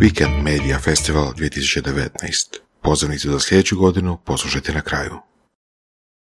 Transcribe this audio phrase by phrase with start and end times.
[0.00, 2.58] Weekend Media Festival 2019.
[2.82, 5.18] Pozivnicu za sljedeću godinu poslušajte na kraju.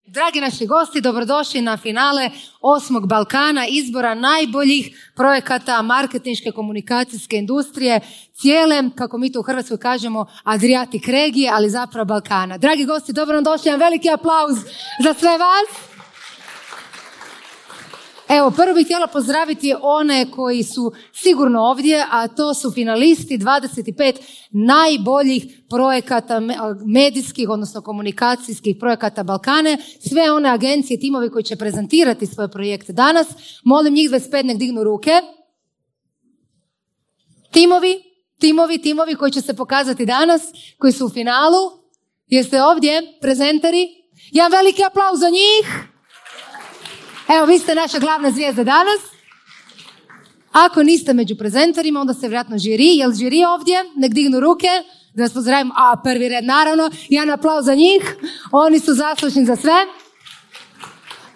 [0.06, 2.30] Dragi naši gosti, dobrodošli na finale
[2.60, 8.00] osmog Balkana, izbora najboljih projekata marketinške komunikacijske industrije,
[8.34, 12.58] cijele, kako mi to u Hrvatskoj kažemo, Adriatic regije, ali zapravo Balkana.
[12.58, 14.56] Dragi gosti, dobro došli, jedan veliki aplauz
[15.04, 15.95] za sve vas.
[18.28, 24.14] Evo, prvo bih htjela pozdraviti one koji su sigurno ovdje, a to su finalisti 25
[24.50, 26.40] najboljih projekata
[26.86, 29.78] medijskih, odnosno komunikacijskih projekata Balkane.
[30.08, 33.26] Sve one agencije, timovi koji će prezentirati svoje projekte danas.
[33.64, 35.12] Molim njih 25 nek dignu ruke.
[37.52, 38.02] Timovi,
[38.40, 40.42] timovi, timovi koji će se pokazati danas,
[40.78, 41.70] koji su u finalu.
[42.26, 43.88] Jeste ovdje, prezenteri?
[44.32, 45.95] Jedan veliki aplauz za njih.
[47.28, 49.00] Evo, vi ste naša glavna zvijezda danas.
[50.52, 52.86] Ako niste među prezenterima, onda ste vjerojatno žiri.
[52.86, 53.84] Jel žiri ovdje?
[53.96, 54.68] Nek dignu ruke.
[55.14, 55.72] Da vas pozdravim.
[55.76, 56.90] A, prvi red, naravno.
[57.08, 58.16] Jedan aplauz za njih.
[58.52, 59.86] Oni su zaslužni za sve.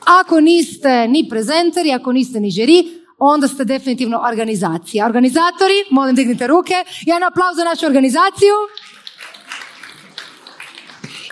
[0.05, 2.85] Ako niste ni prezenteri, ako niste ni žiri,
[3.19, 5.07] onda ste definitivno organizacija.
[5.07, 6.75] Organizatori, molim dignite ruke.
[7.07, 8.55] Jedan aplauz za našu organizaciju.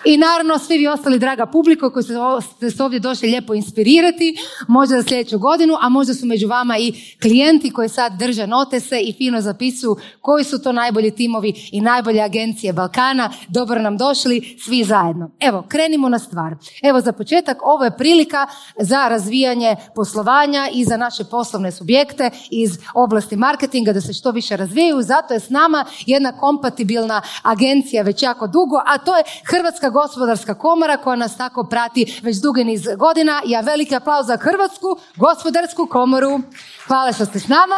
[0.05, 4.95] I naravno svi vi ostali draga publiko koji ste se ovdje došli lijepo inspirirati, možda
[4.95, 9.13] za sljedeću godinu, a možda su među vama i klijenti koji sad drže notese i
[9.13, 13.33] fino zapisuju koji su to najbolji timovi i najbolje agencije Balkana.
[13.47, 15.31] Dobro nam došli svi zajedno.
[15.39, 16.55] Evo, krenimo na stvar.
[16.83, 18.47] Evo za početak, ovo je prilika
[18.79, 24.57] za razvijanje poslovanja i za naše poslovne subjekte iz oblasti marketinga da se što više
[24.57, 25.01] razvijaju.
[25.01, 30.53] Zato je s nama jedna kompatibilna agencija već jako dugo, a to je Hrvatska gospodarska
[30.53, 33.41] komora koja nas tako prati već dugi niz godina.
[33.45, 36.39] Ja veliki aplauz za Hrvatsku gospodarsku komoru.
[36.87, 37.75] Hvala što ste s nama.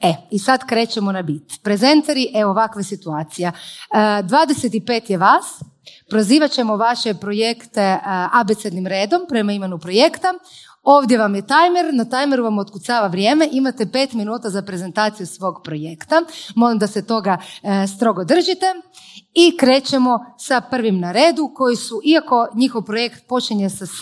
[0.00, 1.62] E, i sad krećemo na bit.
[1.62, 3.52] Prezenteri, evo ovakva situacija.
[3.92, 5.44] 25 e, je vas,
[6.08, 8.00] prozivat ćemo vaše projekte e,
[8.32, 10.34] abecednim redom prema imenu projekta.
[10.86, 15.60] Ovdje vam je tajmer, na tajmeru vam otkucava vrijeme, imate pet minuta za prezentaciju svog
[15.64, 16.22] projekta.
[16.54, 18.66] Molim da se toga e, strogo držite.
[19.34, 24.00] I krećemo sa prvim na redu koji su, iako njihov projekt počinje sa S,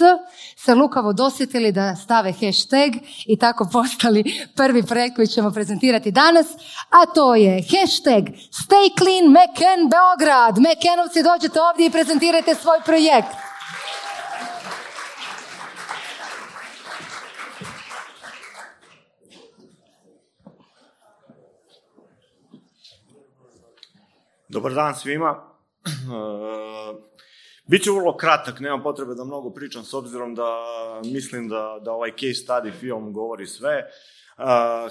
[0.57, 2.93] se lukavo dosjetili da stave hashtag
[3.27, 4.25] i tako postali
[4.57, 6.47] prvi projekt koji ćemo prezentirati danas,
[6.91, 8.25] a to je hashtag
[8.61, 9.27] Stay Clean
[9.95, 10.59] Beograd.
[10.59, 13.44] McCannovci dođete ovdje i prezentirajte svoj projekt.
[24.55, 25.35] Dobar dan svima.
[27.71, 30.51] Biću vrlo kratak, nemam potrebe da mnogo pričam s obzirom da
[31.05, 33.91] mislim da, da ovaj case study film govori sve.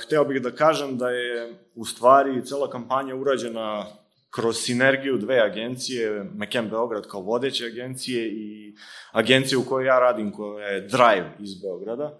[0.06, 3.85] Htio bih da kažem da je u stvari cela kampanja urađena
[4.29, 8.75] kroz sinergiju dve agencije, McCann Beograd kao vodeće agencije i
[9.12, 12.19] agencije u kojoj ja radim koja je Drive iz Beograda.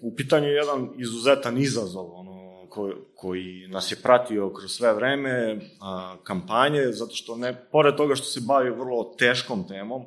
[0.00, 2.06] U pitanju je jedan izuzetan izazov,
[2.68, 5.60] ono, koji nas je pratio kroz sve vreme
[6.22, 10.04] kampanje, zato što ne, pored toga što se bavi vrlo teškom temom,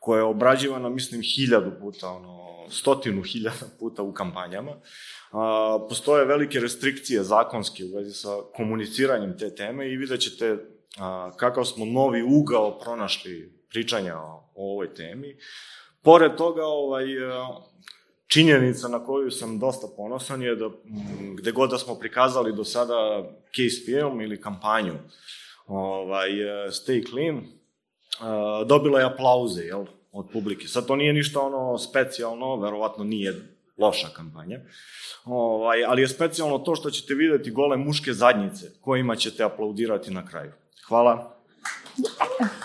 [0.00, 4.72] koja je obrađivana, mislim, hiljadu puta, ono, stotinu hiljada puta u kampanjama,
[5.88, 10.58] postoje velike restrikcije zakonske u vezi sa komuniciranjem te teme i vidjet ćete
[11.36, 15.36] kakav smo novi ugao pronašli pričanja o, o ovoj temi.
[16.02, 17.04] Pored toga, ovaj,
[18.32, 20.70] činjenica na koju sam dosta ponosan je da
[21.38, 23.24] gde god da smo prikazali do sada
[23.56, 24.94] case film ili kampanju
[25.66, 27.42] ovaj, e, Stay Clean, e,
[28.66, 30.68] dobila je aplauze jel, od publike.
[30.68, 33.34] Sad to nije ništa ono specijalno, verovatno nije
[33.78, 34.60] loša kampanja,
[35.24, 40.26] ovaj, ali je specijalno to što ćete vidjeti gole muške zadnjice kojima ćete aplaudirati na
[40.26, 40.52] kraju.
[40.88, 41.36] Hvala.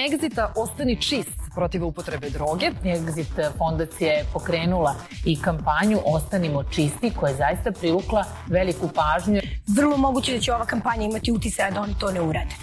[0.00, 2.70] Exita Ostani čist protiv upotrebe droge.
[2.84, 4.94] Exit fondacija je pokrenula
[5.24, 9.40] i kampanju Ostanimo čisti koja je zaista privukla veliku pažnju.
[9.66, 12.54] Vrlo moguće da će ova kampanja imati uticaja da oni to ne urade.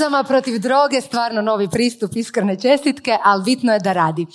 [0.00, 4.26] Guzama protiv droge, stvarno novi pristup, iskrene čestitke, ali bitno je da radi.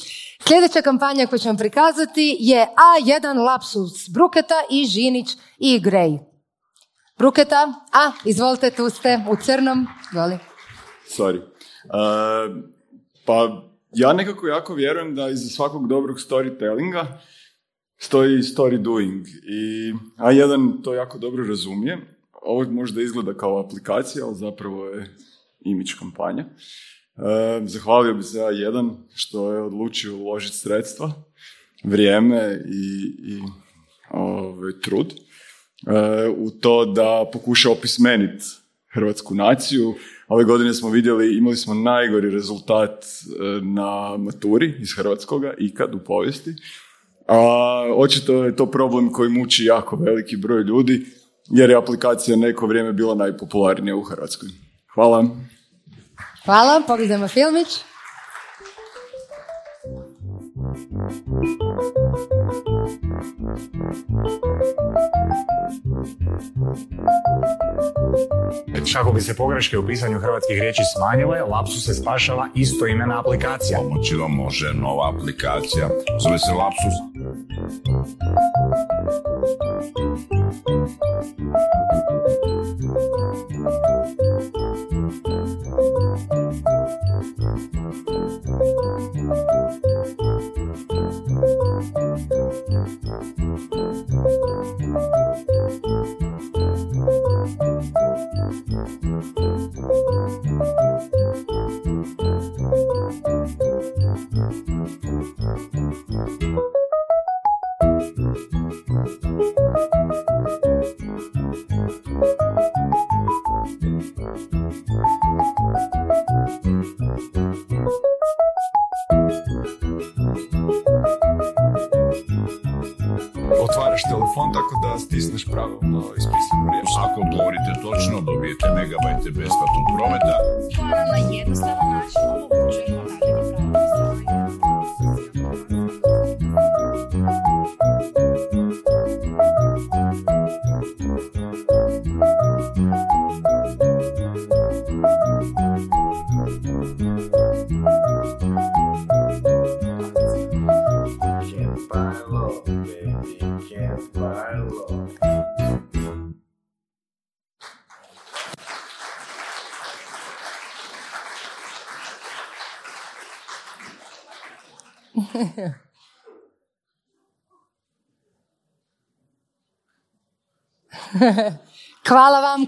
[0.47, 5.27] Sljedeća kampanja koju ćemo prikazati je A1 Lapsus Bruketa i Žinić
[5.59, 6.19] i Grej.
[7.17, 10.37] Bruketa, a, izvolite, tu ste, u crnom, voli.
[11.17, 11.37] Sorry.
[11.37, 12.63] Uh,
[13.25, 17.05] pa ja nekako jako vjerujem da iza svakog dobrog storytellinga
[17.97, 24.35] stoji story doing i A1 to jako dobro razumije ovo možda izgleda kao aplikacija, ali
[24.35, 25.15] zapravo je
[25.65, 26.45] imidž kampanja.
[26.45, 31.11] E, zahvalio bi se jedan što je odlučio uložiti sredstva,
[31.83, 33.39] vrijeme i, i
[34.11, 38.45] ovaj, trud e, u to da pokuša opismeniti
[38.93, 39.93] hrvatsku naciju.
[40.27, 45.99] Ove godine smo vidjeli, imali smo najgori rezultat e, na maturi iz hrvatskoga ikad u
[45.99, 46.53] povijesti.
[47.27, 47.37] A
[47.95, 51.05] očito je to problem koji muči jako veliki broj ljudi
[51.49, 54.49] jer je aplikacija neko vrijeme bila najpopularnija u Hrvatskoj.
[54.93, 55.25] Hvala.
[56.45, 57.67] Hvala, pogledajmo filmić.
[68.93, 73.79] Kako bi se pogreške u pisanju hrvatskih riječi smanjile, Lapsu se spašava isto imena aplikacija.
[73.79, 75.89] Pomoći vam može nova aplikacija,
[76.19, 76.93] zove se Lapsus.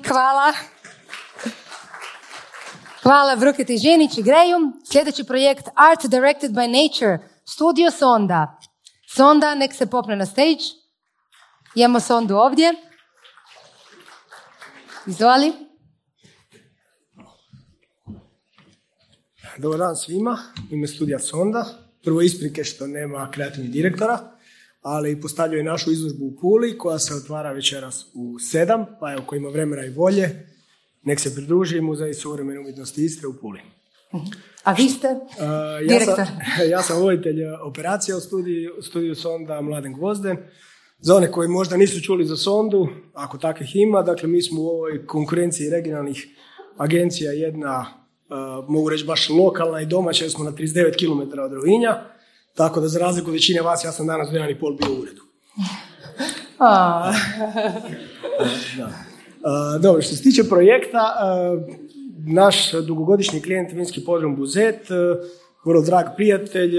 [0.08, 0.54] Hvala
[3.08, 3.36] hvala.
[3.36, 4.58] Bruketi Ženić i Greju.
[4.92, 8.60] Sljedeći projekt Art Directed by Nature, Studio Sonda.
[9.16, 10.64] Sonda, nek se popne na stage.
[11.76, 12.74] Imamo Sondu ovdje.
[15.08, 15.54] Izvoli.
[19.58, 20.38] Dobar dan svima,
[20.72, 21.66] ime studija Sonda.
[22.04, 24.37] Prvo isprike što nema kreativnih direktora,
[24.88, 29.36] ali postavljaju našu izložbu u Puli koja se otvara večeras u sedam, pa evo ko
[29.36, 30.48] ima vremena i volje,
[31.04, 33.60] nek se pridruži Muzej suvremene umjetnosti Istre u Puli.
[34.64, 35.44] A vi ste Uh,
[35.82, 36.16] ja, direktor.
[36.16, 36.26] sam,
[36.74, 40.38] ja sam voditelj uh, operacija u studiju, studiju Sonda Mladen Gvozden.
[41.00, 44.68] Za one koji možda nisu čuli za Sondu, ako takvih ima, dakle mi smo u
[44.68, 46.28] ovoj konkurenciji regionalnih
[46.78, 47.86] agencija jedna,
[48.30, 52.17] uh, mogu reći baš lokalna i domaća, jer smo na 39 km od Rovinja,
[52.58, 55.22] tako da za razliku većine vas, ja sam danas jedan i pol bio u uredu.
[56.60, 57.14] A,
[58.78, 58.86] Da.
[58.86, 61.00] Uh, dobro, što se tiče projekta,
[62.28, 64.90] naš dugogodišnji klijent Vinski podrum Buzet
[65.66, 66.72] vrlo drag prijatelj,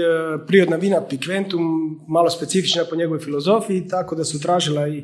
[0.47, 1.61] prirodna vina Pigventum,
[2.07, 5.03] malo specifična po njegovoj filozofiji, tako da su tražila i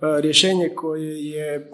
[0.00, 1.70] rješenje koje je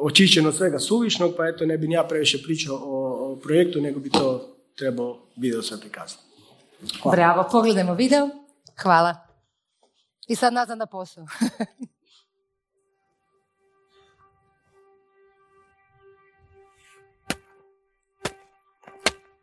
[0.00, 4.00] očišćeno od svega suvišnog, pa eto ne bi ja previše pričao o, o projektu, nego
[4.00, 6.31] bi to trebao video sve prikazati.
[7.02, 7.16] Hvala.
[7.16, 8.28] Bravo, pogledajmo video.
[8.82, 9.16] Hvala.
[10.28, 11.26] I sad nazad na posao.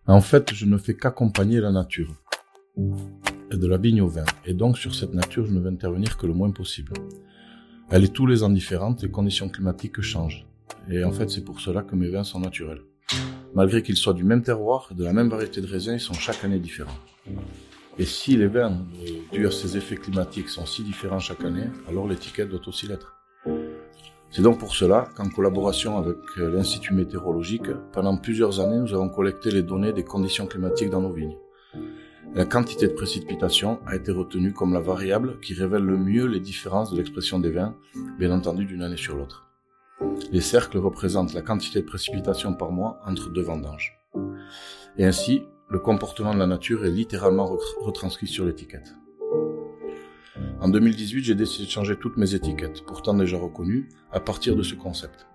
[0.10, 2.12] En fait, je ne fais qu'accompagner la nature,
[3.52, 6.18] et de la vigne au vin, et donc sur cette nature, je ne vais intervenir
[6.18, 6.94] que le moins possible.
[7.92, 10.48] Elle est tous les ans différente, les conditions climatiques changent,
[10.90, 12.82] et en fait, c'est pour cela que mes vins sont naturels.
[13.54, 16.44] Malgré qu'ils soient du même terroir, de la même variété de raisins, ils sont chaque
[16.44, 16.98] année différents.
[17.98, 21.68] Et si les vins, euh, dus à ces effets climatiques, sont si différents chaque année,
[21.90, 23.16] alors l'étiquette doit aussi l'être.
[24.32, 29.10] C'est donc pour cela qu'en collaboration avec euh, l'Institut météorologique, pendant plusieurs années, nous avons
[29.10, 31.36] collecté les données des conditions climatiques dans nos vignes.
[32.36, 36.40] La quantité de précipitation a été retenue comme la variable qui révèle le mieux les
[36.40, 37.76] différences de l'expression des vins,
[38.20, 39.49] bien entendu d'une année sur l'autre.
[40.32, 43.98] Les cercles représentent la quantité de précipitation par mois entre deux vendanges.
[44.98, 48.96] Et ainsi, le comportement de la nature est littéralement re- retranscrit sur l'étiquette.
[50.62, 54.64] En 2018, j'ai décidé de changer toutes mes étiquettes, pourtant déjà reconnues, à partir de
[54.64, 55.28] ce concept.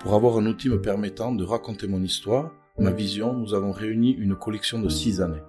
[0.00, 4.10] Pour avoir un outil me permettant de raconter mon histoire, ma vision, nous avons réuni
[4.10, 5.42] une collection de six années.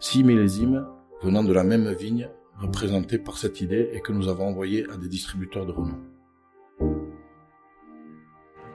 [0.00, 0.86] Six millésimes
[1.22, 4.96] venant de la même vigne, représentés par cette idée et que nous avons envoyé à
[4.96, 5.98] des distributeurs de renom.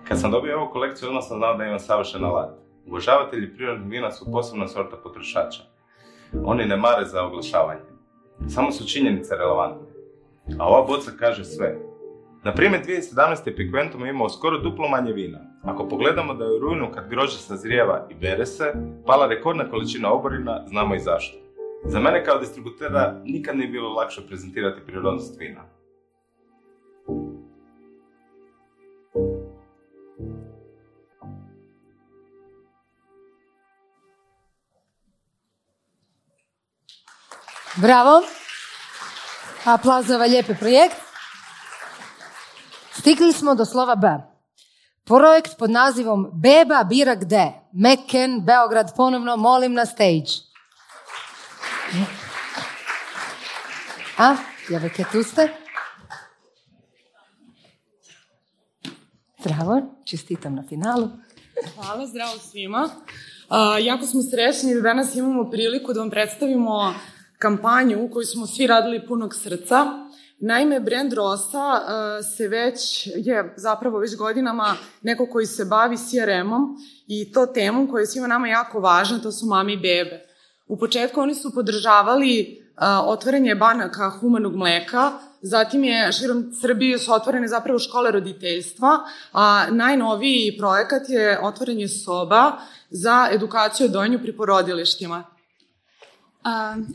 [0.07, 2.49] Kad sam dobio ovu kolekciju, odmah sam znao da imam savršen alat.
[2.87, 5.63] Obožavatelji prirodnih vina su posebna sorta potrošača.
[6.43, 7.81] Oni ne mare za oglašavanje.
[8.49, 9.87] Samo su činjenice relevantne.
[10.59, 11.77] A ova boca kaže sve.
[12.43, 13.55] Na primjer, 2017.
[13.55, 15.39] Pigmentum je imao skoro duplo manje vina.
[15.63, 18.73] Ako pogledamo da je u rujnu kad grožđe sazrijeva i bere se,
[19.05, 21.37] pala rekordna količina oborina, znamo i zašto.
[21.85, 25.76] Za mene kao distributera nikad nije bilo lakše prezentirati prirodnost vina.
[37.77, 38.22] Bravo.
[39.65, 40.96] Aplauz za ovaj lijepi projekt.
[42.91, 44.07] Stigli smo do slova B.
[45.03, 47.51] Projekt pod nazivom Beba bira gde?
[47.72, 50.31] Meken, Beograd, ponovno molim na stage.
[54.17, 54.36] A,
[54.67, 55.50] djevojke, tu ste?
[59.39, 61.10] Zdravo, čestitam na finalu.
[61.75, 62.89] Hvala, zdravo svima.
[63.81, 66.93] Jako smo srećni da danas imamo priliku da vam predstavimo
[67.38, 69.86] kampanju koju smo svi radili punog srca.
[70.39, 76.77] Naime, brand Rosa a, se već, je zapravo već godinama neko koji se bavi CRM-om
[77.08, 80.25] i to temom koja je svima nama jako važna, to su mame i bebe.
[80.67, 87.13] U početku oni su podržavali a, otvaranje banaka humanog mleka, zatim je širom Srbije su
[87.13, 89.00] otvorene zapravo škole roditeljstva,
[89.34, 92.51] a najnoviji projekat je otvaranje soba
[92.89, 95.37] za edukaciju o dojenju pri porodilištima.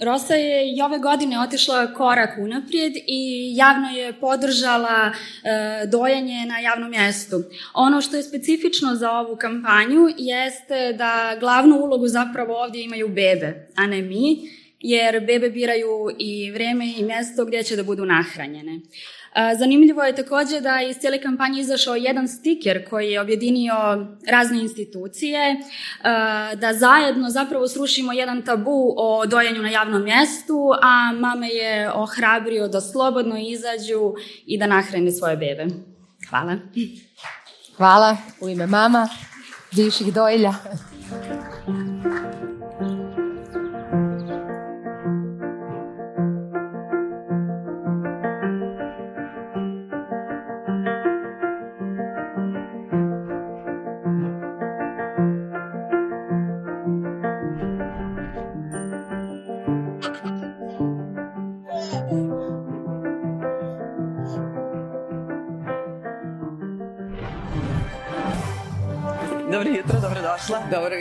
[0.01, 6.59] Rosa je i ove godine otišla korak unaprijed i javno je podržala e, dojenje na
[6.59, 7.43] javnom mjestu.
[7.75, 13.69] Ono što je specifično za ovu kampanju jeste da glavnu ulogu zapravo ovdje imaju bebe,
[13.77, 14.37] a ne mi,
[14.81, 18.81] jer bebe biraju i vrijeme i mjesto gdje će da budu nahranjene.
[19.59, 23.75] Zanimljivo je također da je iz cijele kampanje izašao jedan stiker koji je objedinio
[24.29, 25.57] razne institucije,
[26.57, 32.69] da zajedno zapravo srušimo jedan tabu o dojenju na javnom mjestu, a mame je ohrabrio
[32.69, 34.15] da slobodno izađu
[34.47, 35.67] i da nahrane svoje bebe.
[36.31, 36.57] Hvala.
[37.77, 39.09] Hvala u ime mama,
[39.73, 40.55] bivših dojilja.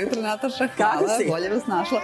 [0.02, 0.68] Jutro, Nataša.
[0.68, 1.26] Kako Hvala, si?
[1.30, 2.02] bolje vas našla.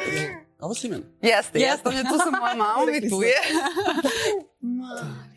[0.59, 1.03] Ovo si meni?
[1.21, 2.09] Jeste, Jeste, jeste.
[2.09, 3.35] tu sam moja mama i tu je.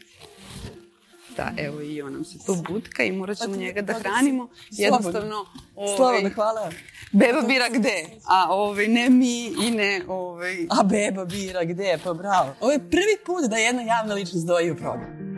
[1.36, 4.48] Da, evo i on nam se tu butka i morat ćemo njega da hranimo.
[4.70, 6.70] Jednostavno, ovaj, Slobodno, hvala.
[7.12, 10.56] Beba bira gde, a ovaj, ne mi i ne ovaj...
[10.70, 12.54] A beba bira gde, pa bravo.
[12.60, 15.36] Ovo je prvi put da jedna javna ličnost doji u program.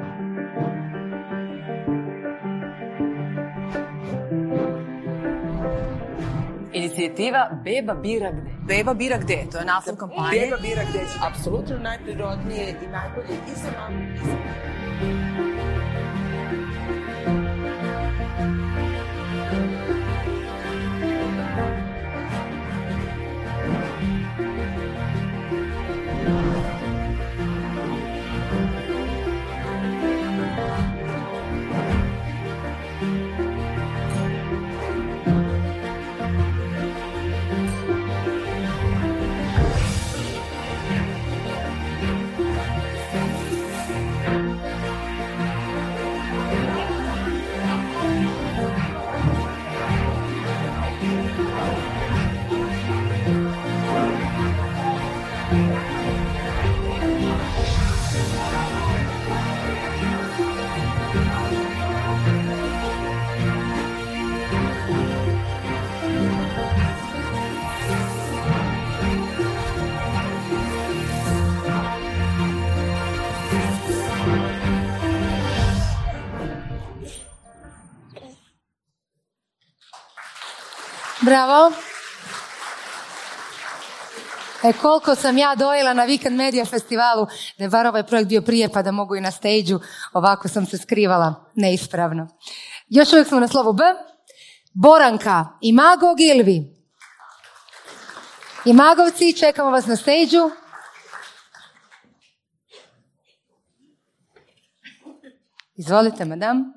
[6.93, 8.51] Inicijativa Beba bira gde.
[8.67, 10.41] Beba bira gde, to je naslov kampanje.
[10.41, 15.52] Beba bira gde će Apsolutno najprirodnije i najbolje i za mamu i za
[81.33, 81.73] Bravo.
[84.65, 87.27] E koliko sam ja dojela na Weekend Media festivalu,
[87.59, 89.75] da je bar ovaj projekt bio prije pa da mogu i na stage
[90.13, 92.29] ovako sam se skrivala neispravno.
[92.89, 93.83] Još uvijek smo na slovu B.
[94.75, 96.77] Boranka, Imago Gilvi.
[98.65, 100.39] Imagovci, čekamo vas na stage
[105.77, 106.73] Izvolite, madam.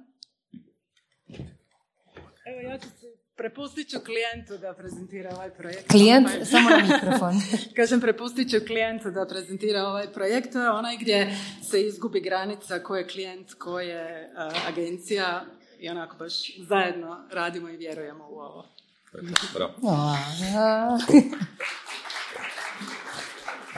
[2.45, 5.91] Evo ja ću se, prepustit ću klijentu da prezentira ovaj projekt.
[5.91, 7.41] Klijent, samo na mikrofon.
[7.77, 10.53] Kažem, prepustit ću klijentu da prezentira ovaj projekt.
[10.53, 11.37] To je onaj gdje
[11.69, 15.45] se izgubi granica ko je klijent, ko je uh, agencija
[15.79, 18.65] i onako baš zajedno radimo i vjerujemo u ovo.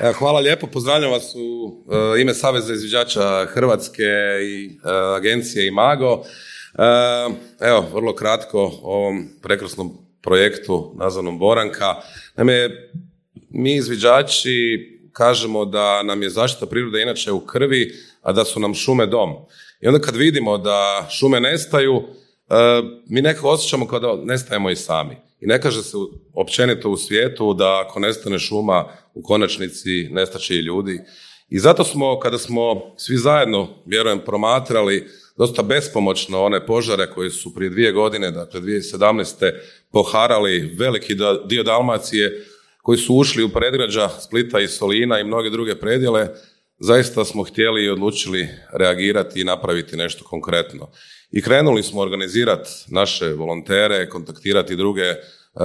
[0.01, 1.77] Evo, hvala lijepo, pozdravljam vas u
[2.17, 4.03] e, ime Saveza izviđača Hrvatske
[4.41, 6.23] i e, agencije Imago.
[6.73, 11.95] E, evo, vrlo kratko o ovom prekrasnom projektu nazvanom Boranka.
[12.35, 12.69] Naime,
[13.49, 18.73] mi izviđači kažemo da nam je zaštita prirode inače u krvi, a da su nam
[18.73, 19.29] šume dom.
[19.81, 22.03] I onda kad vidimo da šume nestaju,
[23.07, 25.15] mi nekako osjećamo kao da nestajemo i sami.
[25.41, 25.97] I ne kaže se
[26.33, 30.99] općenito u svijetu da ako nestane šuma u konačnici nestaće i ljudi.
[31.49, 37.53] I zato smo, kada smo svi zajedno, vjerujem, promatrali dosta bespomoćno one požare koje su
[37.55, 39.51] prije dvije godine, dakle 2017.
[39.91, 42.45] poharali veliki dio Dalmacije,
[42.81, 46.27] koji su ušli u predgrađa Splita i Solina i mnoge druge predjele,
[46.79, 50.89] zaista smo htjeli i odlučili reagirati i napraviti nešto konkretno.
[51.31, 55.61] I krenuli smo organizirati naše volontere, kontaktirati druge uh,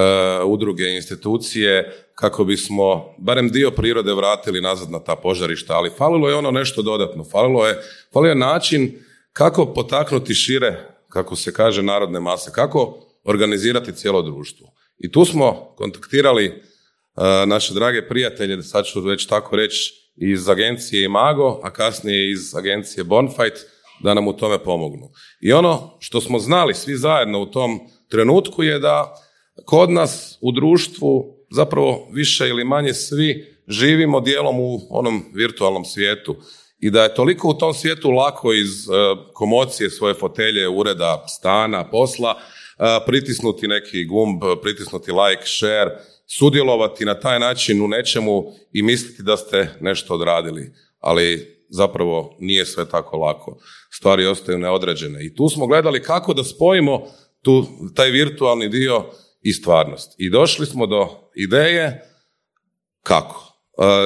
[0.46, 6.28] udruge i institucije kako bismo barem dio prirode vratili nazad na ta požarišta, ali falilo
[6.28, 7.24] je ono nešto dodatno.
[7.24, 7.78] Falilo je,
[8.12, 8.98] falio je način
[9.32, 14.66] kako potaknuti šire, kako se kaže, narodne mase, kako organizirati cijelo društvo.
[14.98, 21.04] I tu smo kontaktirali uh, naše drage prijatelje, sad ću već tako reći, iz agencije
[21.04, 23.56] Imago, a kasnije iz agencije Bonfight,
[24.02, 25.08] da nam u tome pomognu.
[25.40, 29.14] I ono što smo znali svi zajedno u tom trenutku je da
[29.64, 36.36] kod nas u društvu zapravo više ili manje svi živimo dijelom u onom virtualnom svijetu
[36.82, 38.92] i da je toliko u tom svijetu lako iz e,
[39.32, 42.34] komocije svoje fotelje, ureda, stana, posla,
[42.78, 45.90] e, pritisnuti neki gumb, pritisnuti like, share,
[46.26, 50.72] sudjelovati na taj način u nečemu i misliti da ste nešto odradili.
[51.00, 53.58] Ali zapravo nije sve tako lako.
[53.90, 55.26] Stvari ostaju neodređene.
[55.26, 57.06] I tu smo gledali kako da spojimo
[57.42, 59.04] tu, taj virtualni dio
[59.42, 60.14] i stvarnost.
[60.18, 62.02] I došli smo do ideje
[63.02, 63.51] kako.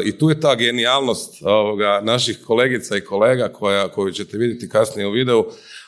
[0.05, 5.07] I tu je ta genijalnost ovoga, naših kolegica i kolega koja, koju ćete vidjeti kasnije
[5.07, 5.45] u videu.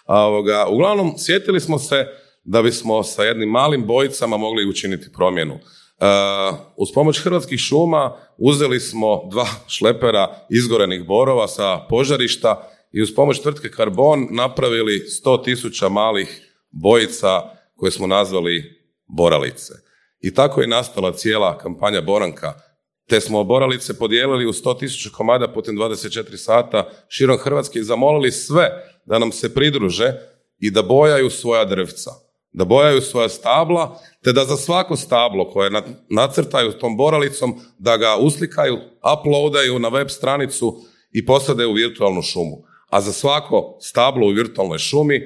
[0.06, 2.06] Ovoga, uglavnom, sjetili smo se
[2.44, 5.54] da bismo sa jednim malim bojicama mogli učiniti promjenu.
[5.54, 13.14] Uh, uz pomoć Hrvatskih šuma uzeli smo dva šlepera izgorenih borova sa požarišta i uz
[13.14, 17.42] pomoć tvrtke Karbon napravili 100.000 malih bojica
[17.76, 19.72] koje smo nazvali boralice.
[20.20, 22.67] I tako je nastala cijela kampanja Boranka.
[23.08, 28.70] Te smo boralice podijelili u 100.000 komada putem 24 sata širom Hrvatske i zamolili sve
[29.06, 30.12] da nam se pridruže
[30.58, 35.70] i da bojaju svoja drvca da bojaju svoja stabla, te da za svako stablo koje
[36.10, 38.78] nacrtaju tom boralicom, da ga uslikaju,
[39.18, 40.76] uploadaju na web stranicu
[41.12, 42.56] i posade u virtualnu šumu.
[42.90, 45.20] A za svako stablo u virtualnoj šumi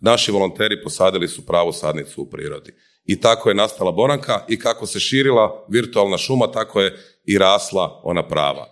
[0.00, 2.72] naši volonteri posadili su pravu sadnicu u prirodi.
[3.08, 8.00] I tako je nastala Bonanka i kako se širila virtualna šuma, tako je i rasla
[8.04, 8.68] ona prava.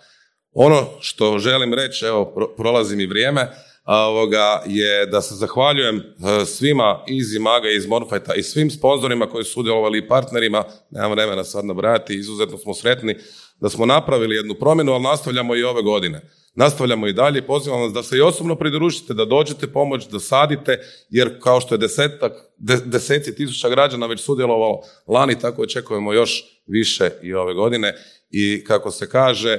[0.53, 3.49] Ono što želim reći, evo pro- prolazi mi vrijeme,
[3.85, 9.45] ovoga, je da se zahvaljujem e, svima iz Imaga, iz Morfajta i svim sponzorima koji
[9.45, 13.17] su sudjelovali i partnerima, nemam vremena sad nabrajati, izuzetno smo sretni
[13.61, 16.21] da smo napravili jednu promjenu, ali nastavljamo i ove godine.
[16.57, 20.21] Nastavljamo i dalje i pozivam vas da se i osobno pridružite, da dođete pomoć, da
[20.21, 20.79] sadite,
[21.11, 26.45] jer kao što je desetak, de- deseci tisuća građana već sudjelovalo lani, tako očekujemo još
[26.67, 27.95] više i ove godine.
[28.31, 29.59] I kako se kaže,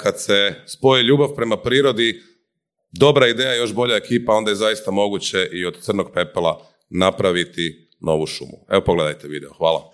[0.00, 2.22] kad se spoje ljubav prema prirodi,
[2.92, 8.26] dobra ideja, još bolja ekipa, onda je zaista moguće i od crnog pepela napraviti novu
[8.26, 8.66] šumu.
[8.70, 9.52] Evo pogledajte video.
[9.58, 9.93] Hvala.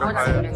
[0.00, 0.51] Oh.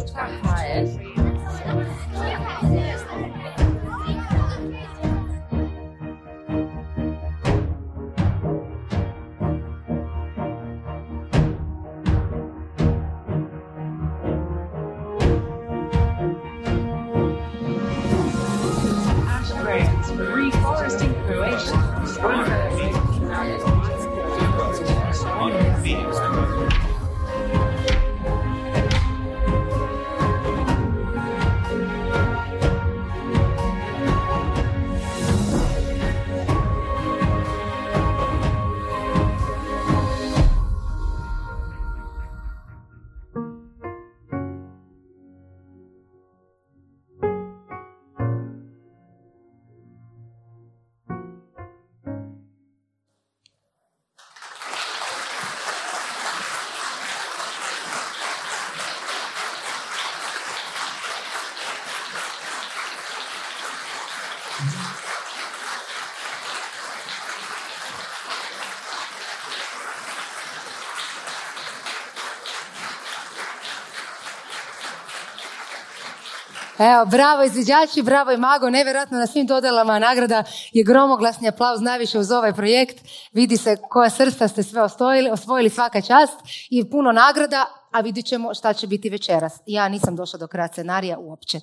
[76.79, 82.19] Evo, bravo izviđači, bravo i Mago, nevjerojatno na svim dodelama nagrada je gromoglasni aplauz najviše
[82.19, 82.97] uz ovaj projekt.
[83.33, 86.33] Vidi se koja srsta ste sve osvojili, osvojili svaka čast
[86.69, 89.53] i puno nagrada, a vidit ćemo šta će biti večeras.
[89.65, 91.59] Ja nisam došla do kraja scenarija uopće.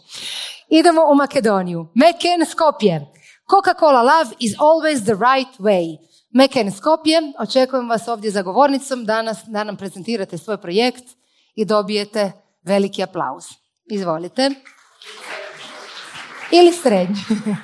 [0.68, 1.86] Idemo u Makedoniju.
[1.94, 3.12] Meken Skopje.
[3.50, 5.98] Coca-Cola love is always the right way.
[6.30, 11.04] Meken Skopje, očekujem vas ovdje za govornicom danas da nam prezentirate svoj projekt
[11.54, 13.44] i dobijete veliki aplauz.
[13.90, 14.50] Izvolite.
[16.52, 17.16] Ili srednji.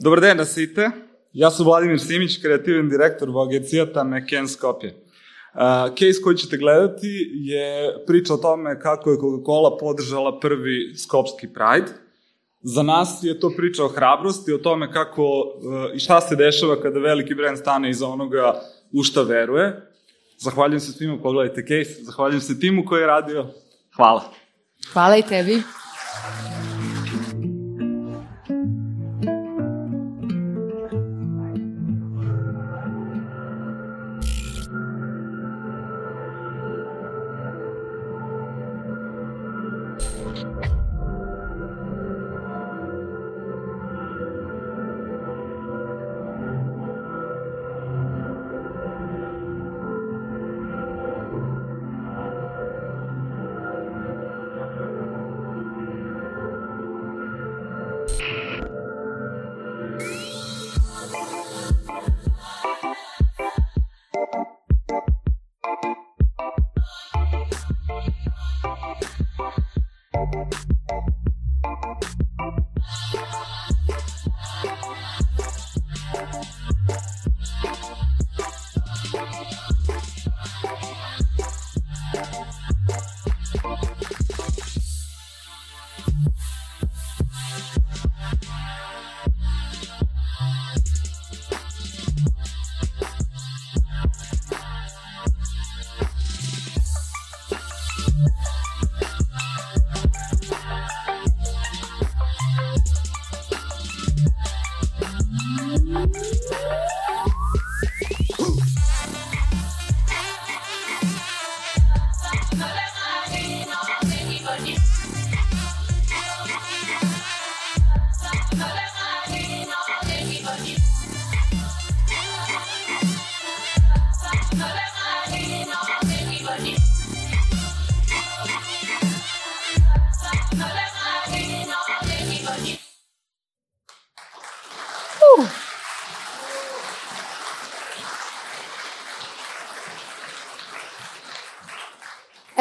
[0.00, 0.90] Dobar den, da site.
[1.32, 4.90] Ja sam Vladimir Simić, kreativni direktor v agencijata McCann Skopje.
[4.90, 5.60] Uh,
[5.98, 11.92] case koji ćete gledati je priča o tome kako je Coca-Cola podržala prvi Skopski Pride.
[12.60, 16.80] Za nas je to priča o hrabrosti, o tome kako uh, i šta se dešava
[16.80, 18.60] kada veliki brand stane iza onoga
[18.92, 19.90] u šta veruje.
[20.38, 22.02] Zahvaljujem se svima, pogledajte case.
[22.02, 23.46] Zahvaljujem se timu koji je radio.
[23.96, 24.32] Hvala.
[24.92, 25.62] Hvala i tebi.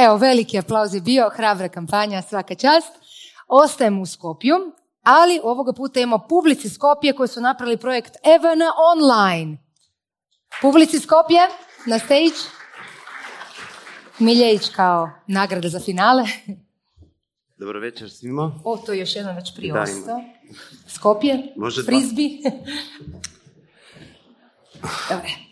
[0.07, 2.93] Evo, veliki aplauz je bio, hrabra kampanja, svaka čast.
[3.47, 4.55] Ostajemo u Skopju,
[5.03, 9.57] ali ovoga puta imamo publici Skopje koji su napravili projekt Evana Online.
[10.61, 11.39] Publici Skopje,
[11.85, 12.39] na stage.
[14.19, 16.23] Miljević kao nagrada za finale.
[17.57, 18.59] Dobro večer svima.
[18.63, 20.21] O, to je još jedan već prije ostao.
[20.87, 22.29] Skopje, Može frisbee.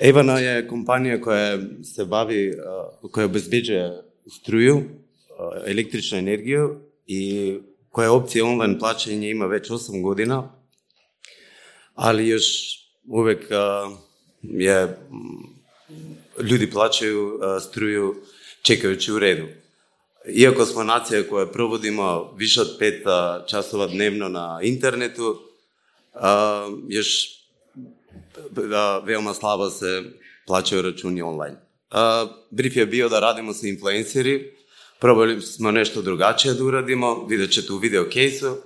[0.00, 2.50] Evana je kompanija koja se bavi,
[3.02, 4.82] uh, koja obezbeđuje struju, uh,
[5.66, 7.54] električnu energiju i
[7.88, 10.54] koja opcija online plaćanja ima već 8 godina,
[11.94, 12.44] ali još
[13.08, 13.98] uvijek uh,
[14.42, 18.14] je, mm, ljudi plaćaju struju
[18.62, 19.46] čekajući u redu.
[20.34, 23.02] Iako smo nacija koja provodimo više od pet
[23.46, 25.40] časova dnevno na internetu,
[26.88, 27.41] još
[29.04, 30.02] veoma slabo se
[30.46, 31.56] plaćaju računi online.
[31.90, 34.52] Uh, brief je bio da radimo sa influenceri,
[35.00, 38.56] probali smo nešto drugačije da uradimo, vidjet ćete u video case-u.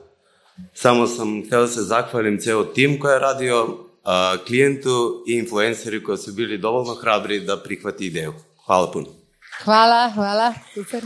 [0.75, 6.05] Samo sam htio da se zahvalim ceo tim koji je radio, uh, klijentu i influenceri
[6.05, 8.35] koji su bili dovoljno hrabri da prihvati ideju.
[8.67, 9.07] Hvala puno.
[9.65, 10.55] Hvala, hvala.
[10.75, 11.03] Super.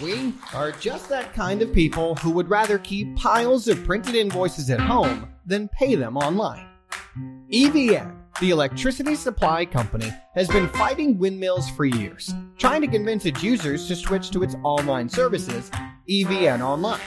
[0.00, 4.70] We are just that kind of people who would rather keep piles of printed invoices
[4.70, 6.66] at home than pay them online.
[7.52, 13.42] EVN, the electricity supply company, has been fighting windmills for years, trying to convince its
[13.42, 15.70] users to switch to its online services,
[16.08, 17.00] EVN Online.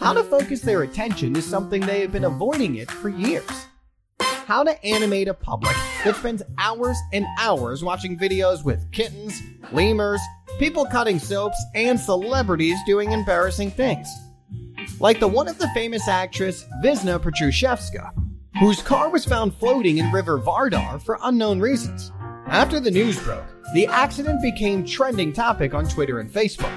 [0.00, 3.66] How to focus their attention is something they have been avoiding it for years.
[4.20, 10.20] How to animate a public that spends hours and hours watching videos with kittens, lemurs,
[10.60, 14.08] people cutting soaps, and celebrities doing embarrassing things.
[15.00, 18.27] Like the one of the famous actress Visna Petrushevska,
[18.58, 22.10] whose car was found floating in River Vardar for unknown reasons.
[22.48, 26.72] After the news broke, the accident became trending topic on Twitter and Facebook.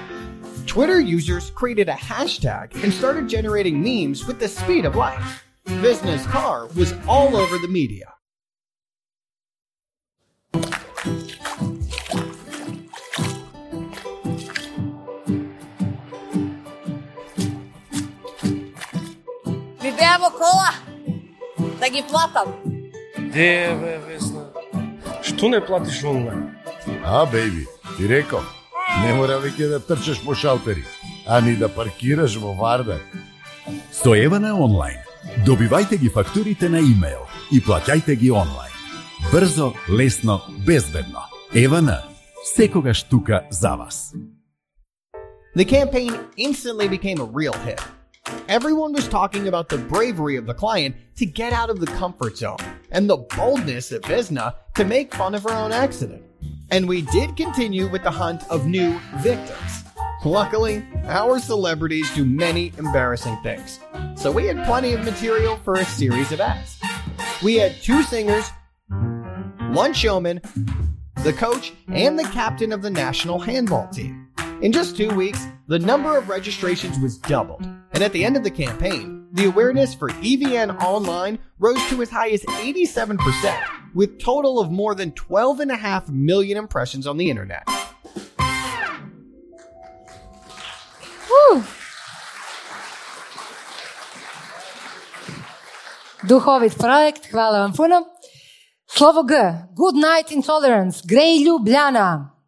[0.67, 5.19] Twitter users created a hashtag and started generating memes with the speed of light.
[5.65, 8.13] Visna's car was all over the media.
[19.81, 20.29] Mi bevamo
[21.81, 22.53] да ги платам.
[23.17, 24.45] Деве, Весна.
[25.21, 26.55] Што не платиш онлайн?
[27.05, 27.65] А, бейби,
[27.97, 28.45] ти реков,
[29.01, 30.83] не мора веќе да трчаш по шалтери,
[31.25, 32.99] а ни да паркираш во варда.
[33.91, 34.99] Со Евана онлайн.
[35.45, 38.73] Добивајте ги фактурите на имејл и плаќајте ги онлайн.
[39.31, 41.25] Брзо, лесно, безбедно.
[41.53, 42.03] Евана,
[42.43, 44.13] секогаш тука за вас.
[45.55, 47.81] The campaign instantly became a real hit.
[48.47, 52.37] Everyone was talking about the bravery of the client to get out of the comfort
[52.37, 52.57] zone
[52.91, 56.23] and the boldness of Visna to make fun of her own accident.
[56.69, 59.83] And we did continue with the hunt of new victims.
[60.23, 63.79] Luckily, our celebrities do many embarrassing things,
[64.15, 66.79] so we had plenty of material for a series of ads.
[67.41, 68.47] We had two singers,
[69.71, 70.41] one showman,
[71.23, 74.27] the coach, and the captain of the national handball team.
[74.61, 78.43] In just two weeks, the number of registrations was doubled, and at the end of
[78.43, 83.15] the campaign, the awareness for EVN Online rose to as high as 87%,
[83.95, 87.63] with total of more than 12.5 million impressions on the internet.
[91.31, 91.63] Uh.
[96.27, 98.03] Duhovit projekt, hvala vam puno.
[98.91, 99.35] Slovo G,
[99.73, 102.40] Good Night Intolerance, Grej Ljubljana.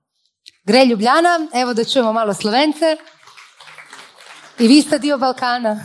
[0.66, 2.98] Grej Ljubljana, evo da čujemo malo Slovence.
[4.60, 5.80] I vi ste dio Balkana.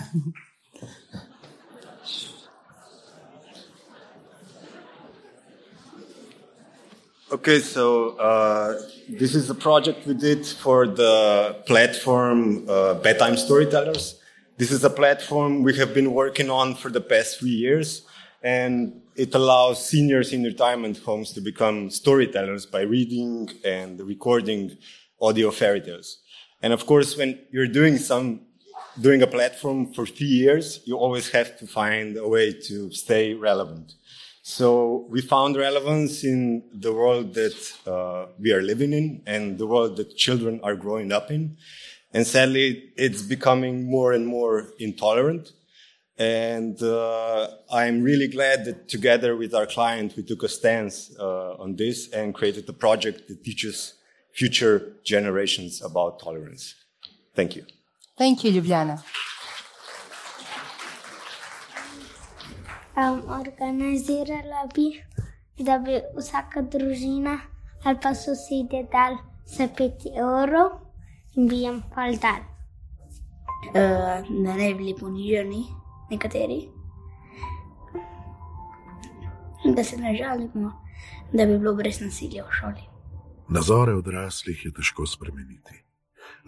[7.30, 8.74] Okay, so uh,
[9.18, 14.14] this is a project we did for the platform uh, Bedtime Storytellers.
[14.58, 18.02] This is a platform we have been working on for the past three years,
[18.42, 24.78] and it allows seniors in retirement homes to become storytellers by reading and recording
[25.20, 26.18] audio fairy tales.
[26.62, 28.42] And of course, when you're doing some
[29.00, 33.34] doing a platform for three years, you always have to find a way to stay
[33.34, 33.94] relevant.
[34.42, 39.66] So we found relevance in the world that uh, we are living in and the
[39.66, 41.56] world that children are growing up in.
[42.12, 45.52] And sadly, it's becoming more and more intolerant.
[46.18, 51.54] And uh, I'm really glad that together with our client, we took a stance uh,
[51.62, 53.94] on this and created a project that teaches
[54.32, 56.74] future generations about tolerance.
[57.36, 57.64] Thank you.
[58.16, 59.02] Thank you, Ljubljana.
[62.96, 65.04] Um, organizirala bi,
[65.64, 67.38] da bi vsaka družina
[67.84, 69.14] ali pa sosedje dal
[69.46, 70.80] za 5 evrov
[71.36, 72.42] in bi jim pol dal.
[73.70, 75.77] Uh, da ne bi bili ponižani
[76.10, 76.68] nekateri,
[79.74, 80.72] da se ne žalimo,
[81.32, 82.84] da bi bilo brez nasilja v šoli.
[83.48, 85.84] Nazore odraslih je težko spremeniti.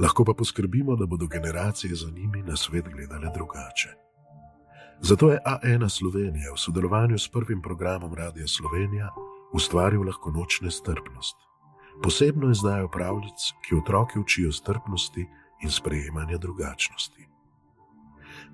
[0.01, 3.89] Lahko pa poskrbimo, da bodo generacije za njimi na svet gledale drugače.
[5.01, 9.09] Zato je A1 Slovenija v sodelovanju s prvim programom Radia Slovenija
[9.53, 11.37] ustvaril lahko nočne strpnost.
[12.03, 15.27] Posebno izdajo pravljic, ki otroke učijo strpnosti
[15.63, 17.30] in sprejemanja drugačnosti.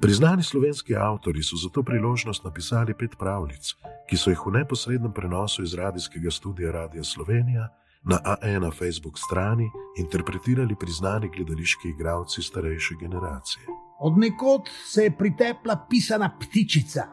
[0.00, 3.72] Priznani slovenski avtori so za to priložnost napisali pet pravljic,
[4.08, 7.68] ki so jih v neposrednem prenosu iz radijskega studia Radia Slovenija
[8.04, 13.64] na A1 Facebook strani interpretirali priznani gledališki igralci starejše generacije.
[13.98, 17.04] Od nekod se je pritepla pisana ptičica,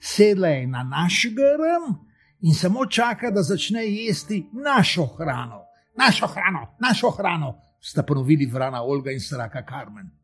[0.00, 1.94] sedla je na naš grm
[2.40, 5.60] in samo čaka, da začne jesti našo hrano.
[5.96, 10.23] Našo hrano, našo hrano, sta ponovili vrana Olga in Sraka Karmen.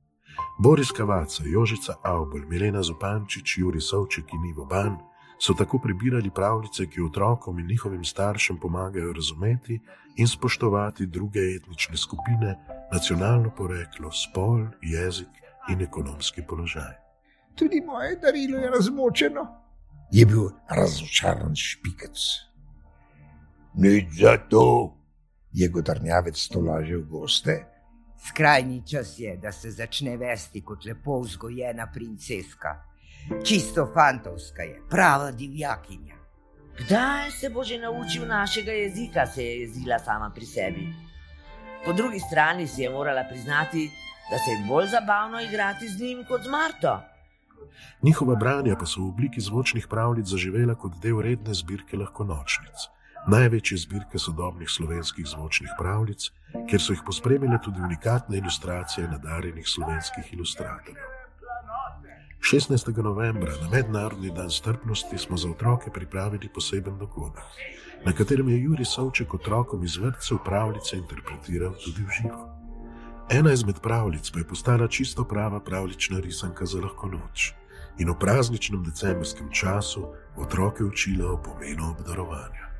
[0.58, 4.98] Boris Kavaca, Jožica Avbel, Milena Zupančič, Juri Sovček in Ivo Ban
[5.38, 9.80] so tako prebirali pravljice, ki otrokom in njihovim staršem pomagajo razumeti
[10.16, 12.56] in spoštovati druge etnične skupine,
[12.92, 15.28] nacionalno poreklo, spol, jezik
[15.68, 16.94] in ekonomski položaj.
[17.54, 19.46] Tudi moje darilo je razmočeno.
[20.12, 22.18] Je bil razočaran špikec.
[23.74, 24.96] Nič za to,
[25.52, 27.69] je godrnjavec tolažil goste.
[28.28, 32.76] Skrajni čas je, da se začne vesti kot lepo vzgojena princeska.
[33.44, 36.16] Čisto fantovska je, prava divjakinja.
[36.78, 40.86] Kdaj se bo že naučil našega jezika, se je jezila sama pri sebi.
[41.84, 43.90] Po drugi strani si je morala priznati,
[44.30, 47.00] da se je bolj zabavno igrati z njim kot z Marto.
[48.02, 52.88] Njihova branja pa so v obliki zvočnih pravljic zaživela kot del redne zbirke lahko nočnic,
[53.26, 56.30] največje zbirke sodobnih slovenskih zvočnih pravljic,
[56.68, 61.04] kjer so jih pospremile tudi unikatne ilustracije nadarjenih slovenskih ilustratorjev.
[62.40, 63.02] 16.
[63.02, 67.44] novembra, na Mednarodni dan strpnosti, smo za otroke pripravili poseben dogodek,
[68.04, 72.60] na katerem je Juri Sovček otrokom iz vrtcev pravljice interpretiral tudi v živo.
[73.30, 77.52] Ena izmed pravljic pa je postala čisto prava pravlična risanka za lahko noč
[77.98, 82.70] in v prazničnem decembrskem času otroke učila o pomenu obdarovanja.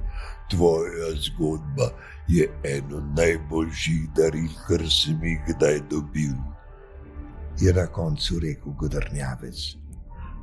[0.50, 1.90] Tvoja zgodba
[2.28, 6.34] je eno najboljših daril, kar sem jih kdaj dobil,
[7.60, 9.76] je na koncu rekel Godrnjavec.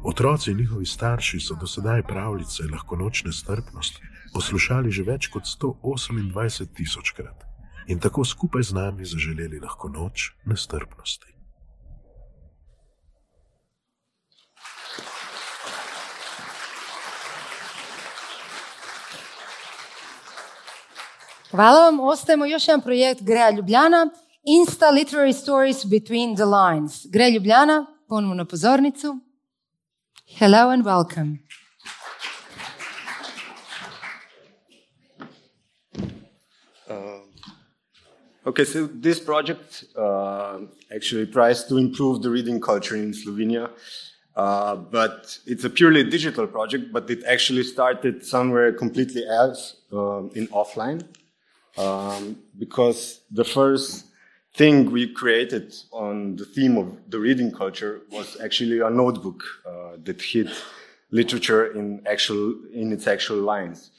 [0.03, 4.01] Otroci in njihovi starši so do sedaj pravljice lahko nočne strpnosti
[4.33, 7.43] poslušali že več kot 128 tisočkrat
[7.87, 11.36] in tako skupaj z nami zaželeli lahko noč nestrpnosti.
[21.51, 21.99] Hvala vam.
[21.99, 24.09] Ostajemo još jedan projekt Greja Ljubljana.
[24.43, 27.05] Insta Literary Stories Between the Lines.
[27.09, 29.19] Grej Ljubljana, ponovno na pozornicu.
[30.37, 31.37] Hello and welcome.
[38.45, 40.59] Okay, so this project uh,
[40.95, 43.69] actually tries to improve the reading culture in Slovenia,
[44.35, 46.83] uh, but it's a purely digital project.
[46.93, 51.03] But it actually started somewhere completely else uh, in offline,
[51.77, 54.05] um, because the first
[54.55, 59.97] thing we created on the theme of the reading culture was actually a notebook uh,
[60.03, 60.49] that hid
[61.11, 63.91] literature in actual in its actual lines.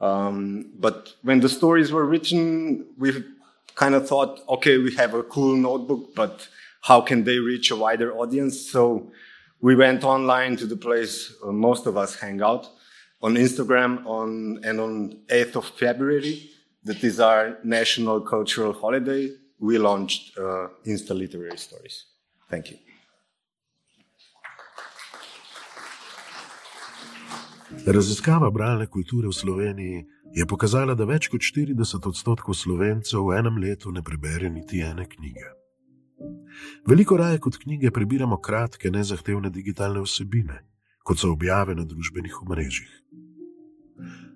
[0.00, 3.24] Um, but when the stories were written, we
[3.74, 6.48] kind of thought, okay, we have a cool notebook, but
[6.82, 8.60] how can they reach a wider audience?
[8.70, 9.10] So
[9.60, 12.68] we went online to the place most of us hang out
[13.22, 16.50] on Instagram on, and on 8th of February,
[16.86, 22.06] that is our national cultural holiday, we launched uh, Insta Literary Stories.
[22.50, 22.78] Thank you.
[27.86, 33.58] Raziskava bralne kulture v Sloveniji je pokazala, da več kot 40 odstotkov slovencev v enem
[33.62, 35.50] letu ne prebere niti ene knjige.
[36.86, 40.62] Veliko raje kot knjige prebiramo kratke, nezahtevne digitalne vsebine,
[41.02, 42.90] kot so objave na družbenih omrežjih.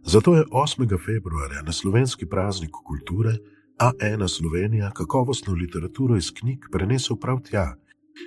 [0.04, 0.98] Zato je 8.
[1.06, 3.32] februarja na slovenski praznik kulture
[3.78, 7.74] A1 Slovenija kakovostno literaturo iz knjig prenesel prav tja,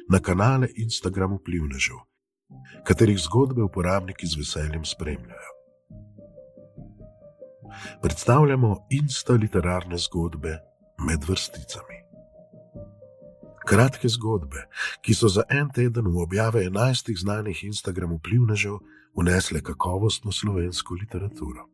[0.09, 1.95] na kanale Instagram vplivnežev,
[2.83, 5.51] katerih zgodbe uporabniki z veseljem spremljajo.
[8.01, 10.57] Predstavljamo insta literarne zgodbe
[11.07, 11.99] med vrsticami.
[13.67, 14.67] Kratke zgodbe,
[15.01, 18.79] ki so za en teden v objave enajstih znanih Instagram vplivnežev
[19.13, 21.69] unesle kakovostno slovensko literaturo.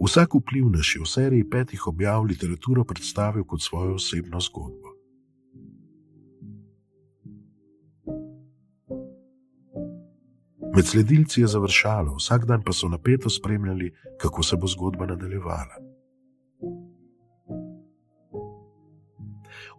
[0.00, 4.94] Vsak vplivnež je v seriji petih objav literaturo predstavil kot svojo osebno zgodbo.
[10.74, 15.87] Med sledilci je završalo, vsak dan pa so napeto spremljali, kako se bo zgodba nadaljevala.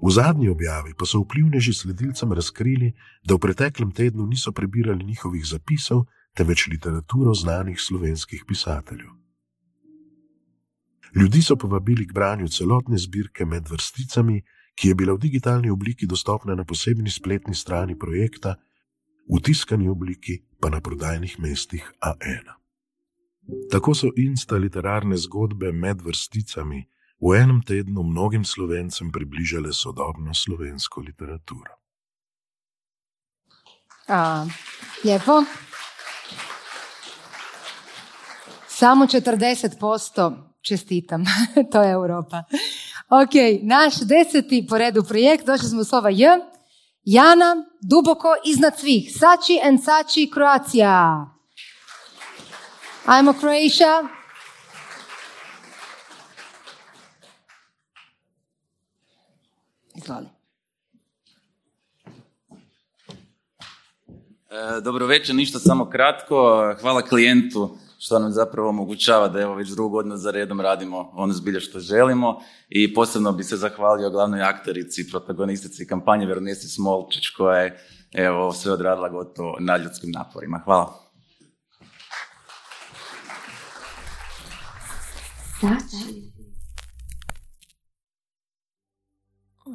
[0.01, 2.93] V zadnji objavi pa so vplivneži sledilcem razkrili,
[3.23, 9.09] da v preteklem tednu niso prebirali njihovih zapisov, temveč literaturo znanih slovenskih pisateljev.
[11.15, 14.41] Ljudi so povabili k branju celotne zbirke med vrsticami,
[14.75, 18.55] ki je bila v digitalni obliki dostopna na posebni spletni strani projekta,
[19.27, 22.47] v tiskani obliki pa na prodajnih mestih A1.
[23.71, 26.85] Tako so insta literarne zgodbe med vrsticami
[27.19, 31.75] v enem tednu mnogim slovencem približale sodobno slovensko literaturo.
[34.07, 34.45] A,
[35.03, 35.43] lijepo.
[38.67, 41.23] Samo 40% čestitam,
[41.71, 42.43] to je Europa.
[43.09, 46.39] Ok, naš deseti po redu projekt, došli smo slova J.
[47.03, 49.11] Jana, duboko iznad svih.
[49.19, 51.25] Sači and Sači, Croatia.
[53.05, 54.18] Ajmo Croatia.
[59.99, 60.27] Izvoli.
[64.49, 66.35] E, Dobro večer, ništa samo kratko.
[66.81, 71.33] Hvala klijentu što nam zapravo omogućava da evo već drugu godinu za redom radimo ono
[71.33, 77.59] zbilje što želimo i posebno bi se zahvalio glavnoj aktorici, protagonistici kampanje Veronesi Smolčić koja
[77.59, 77.79] je
[78.13, 80.61] evo sve odradila gotovo nadljudskim naporima.
[80.65, 81.09] Hvala.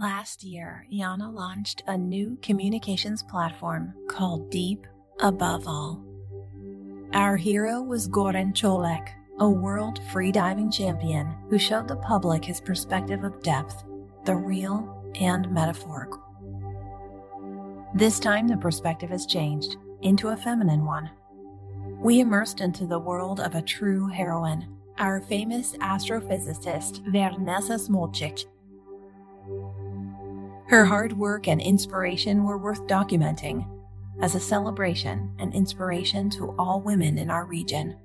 [0.00, 4.88] Last year, Yana launched a new communications platform called Deep
[5.20, 6.04] Above All.
[7.12, 13.22] Our hero was Goran Cholek, a world freediving champion who showed the public his perspective
[13.22, 13.84] of depth,
[14.24, 16.20] the real and metaphorical.
[17.94, 21.08] This time, the perspective has changed into a feminine one.
[22.00, 28.46] We immersed into the world of a true heroine, our famous astrophysicist Vernesa Smolcic.
[30.66, 33.68] Her hard work and inspiration were worth documenting
[34.20, 37.96] as a celebration and inspiration to all women in our region.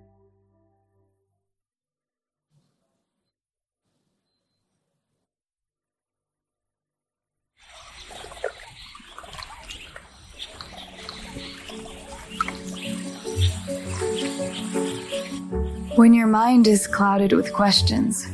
[15.96, 18.26] When your mind is clouded with questions,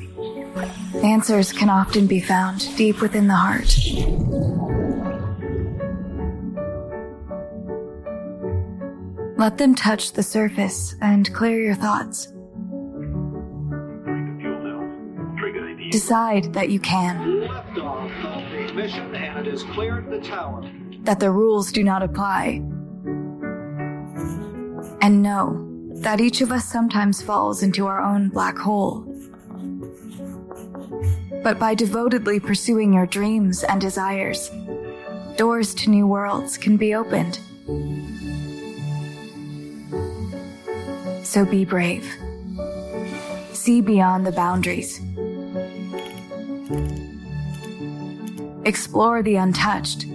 [1.04, 3.78] answers can often be found deep within the heart.
[9.38, 12.32] Let them touch the surface and clear your thoughts.
[15.91, 17.41] Decide that you can,
[21.04, 22.62] that the rules do not apply.
[25.02, 25.62] And know
[26.02, 29.14] that each of us sometimes falls into our own black hole.
[31.46, 34.50] But by devotedly pursuing your dreams and desires,
[35.38, 37.38] doors to new worlds can be opened.
[41.24, 42.12] So be brave.
[43.54, 45.00] See beyond the boundaries.
[48.66, 50.08] Explore the untouched.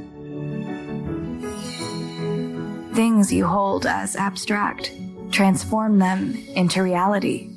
[2.96, 4.92] Things you hold as abstract,
[5.30, 7.50] transform them into reality.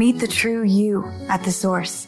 [0.00, 2.06] Meet the true you at the source.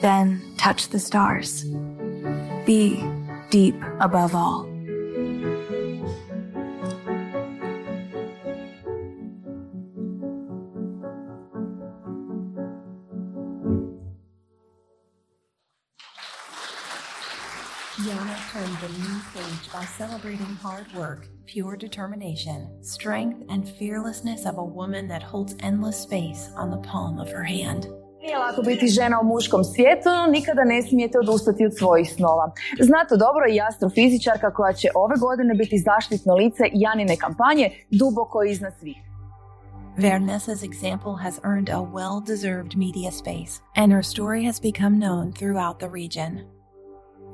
[0.00, 1.62] Then touch the stars.
[2.66, 3.00] Be
[3.50, 4.73] deep above all.
[19.54, 25.54] Page by celebrating hard work, pure determination, strength, and fearlessness of a woman that holds
[25.60, 27.86] endless space on the palm of her hand.
[28.20, 32.52] Nije lako biti žena u muškom svijetu, nikada ne smijete odustati od svojih snova.
[32.80, 38.72] Znate dobro i astrofizičarka koja će ove godine biti zaštitno lice Janine kampanje duboko iznad
[38.80, 38.96] svih.
[39.98, 45.32] Vernessa's example has earned a well deserved media space, and her story has become known
[45.32, 46.53] throughout the region.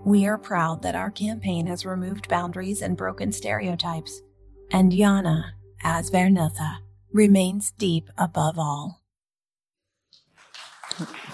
[0.04, 4.22] We are proud that our campaign has removed boundaries and broken stereotypes,
[4.72, 5.52] and Yana,
[5.84, 6.78] as Vernetha,
[7.12, 9.02] remains deep above all.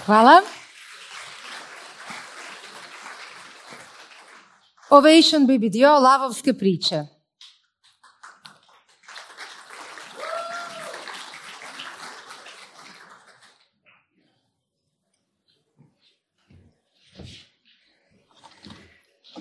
[0.07, 0.43] Hvala.
[4.91, 7.16] Ovation BBDO, lavovske priče.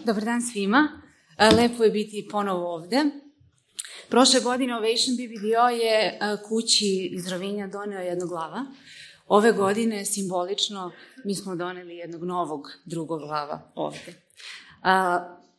[0.06, 1.02] Dobar dan svima.
[1.38, 3.06] E, Lepo je biti ponovo ovde.
[4.10, 8.66] Prošle godine Ovation BBDO je e, kući iz Rovinja doneo jednog glava.
[9.28, 10.92] Ove godine, simbolično,
[11.26, 14.14] mi smo doneli jednog novog drugog glava ovde.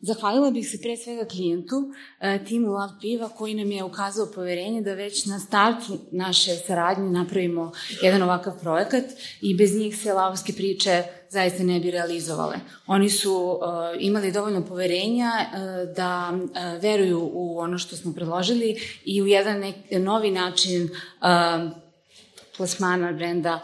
[0.00, 1.76] Zahvalila bih se pre svega klijentu,
[2.20, 7.10] e, timu Lav Piva, koji nam je ukazao poverenje da već na startu naše saradnje
[7.10, 7.72] napravimo
[8.02, 9.04] jedan ovakav projekat
[9.40, 12.56] i bez njih se lavovske priče zaista ne bi realizovale.
[12.86, 16.38] Oni su e, imali dovoljno poverenja e, da
[16.80, 20.88] veruju u ono što smo predložili i u jedan novi način
[22.56, 23.60] plasmana brenda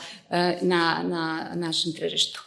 [0.62, 2.40] na, na našem tržištu.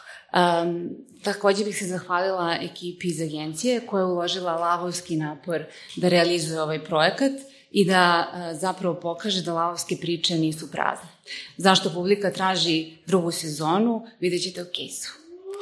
[1.26, 5.64] Takođe bih se zahvalila ekipi iz agencije koja je uložila lavovski napor
[5.96, 7.32] da realizuje ovaj projekat
[7.72, 11.10] i da e, zapravo pokaže da lavovske priče nisu prazne.
[11.58, 15.12] Zašto publika traži drugu sezonu, vidjet ćete u kejsu.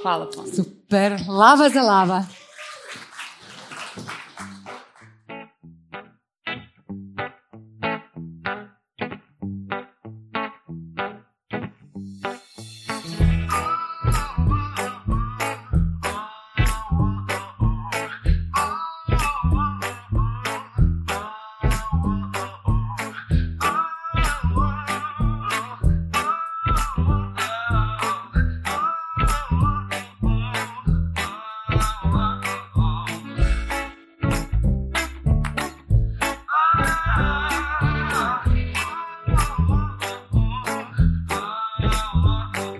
[0.01, 0.47] Hvala puno.
[0.55, 2.25] Super, lava za lava.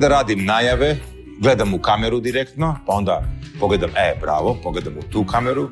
[0.03, 0.97] Da radim najave,
[1.39, 3.23] gledam u kameru direktno, pa onda
[3.59, 5.69] pogledam, e, bravo, pogledam u tu kameru.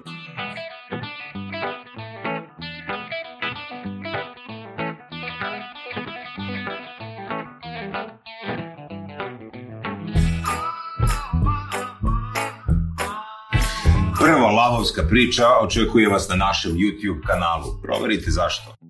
[14.19, 17.81] Prva lavovska priča očekuje vas na našem YouTube kanalu.
[17.83, 18.80] Proverite zašto.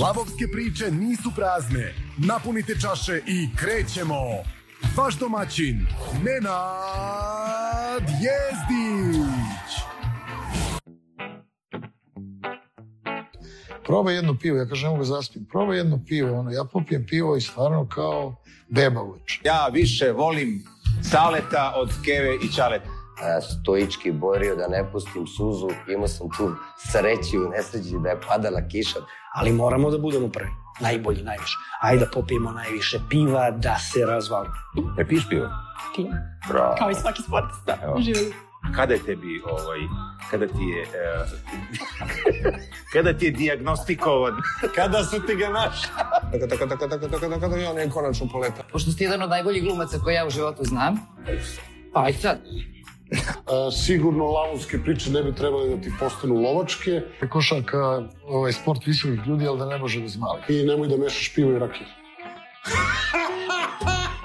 [0.00, 1.94] Lavovske priče nisu prazne.
[2.16, 4.20] Napunite čaše i krećemo.
[4.96, 5.86] Vaš domaćin,
[6.24, 9.84] Nenad Jezdić.
[13.86, 17.36] probaj jedno pivo, ja kažem, ne mogu zaspim, probaj jedno pivo, ono, ja popijem pivo
[17.36, 18.36] i stvarno kao
[18.68, 19.00] beba.
[19.44, 20.64] Ja više volim
[21.02, 22.93] saleta od keve i čaleta.
[23.40, 25.68] Stoički borio da ne pustim suzu.
[25.88, 28.98] Imao sam tu sreći u nesreći da je padala kiša.
[29.34, 30.50] ali moramo da budemo prvi.
[30.80, 31.56] Najbolji, najviše.
[31.80, 34.48] Ajde da popijemo najviše piva, da se razvali.
[34.96, 35.46] Ne piješ pivo?
[35.96, 36.12] Pijem.
[36.48, 36.74] Bravo.
[36.78, 37.78] Kao i svaki sportista.
[37.82, 38.00] Evo.
[38.00, 38.34] Živjeli.
[38.76, 39.80] Kada je tebi, ovaj,
[40.30, 41.24] kada ti je, e,
[42.92, 44.34] kada ti je diagnostikovan?
[44.74, 45.88] kada su ti ga našli?
[46.32, 48.62] Tako, tako, tako, tako, tako, tako, tako, i on je konačno poleta.
[48.72, 50.96] Pošto si jedan od najboljih glumaca koje ja u životu znam,
[51.92, 52.38] pa aj sad.
[53.46, 57.00] A, sigurno lavovske priče ne bi trebali da ti postanu lovačke.
[57.30, 60.44] Košarka, ovaj, sport visokih ljudi, ali da ne može bez malih.
[60.48, 61.86] I nemoj da mešaš pivo i rakiju.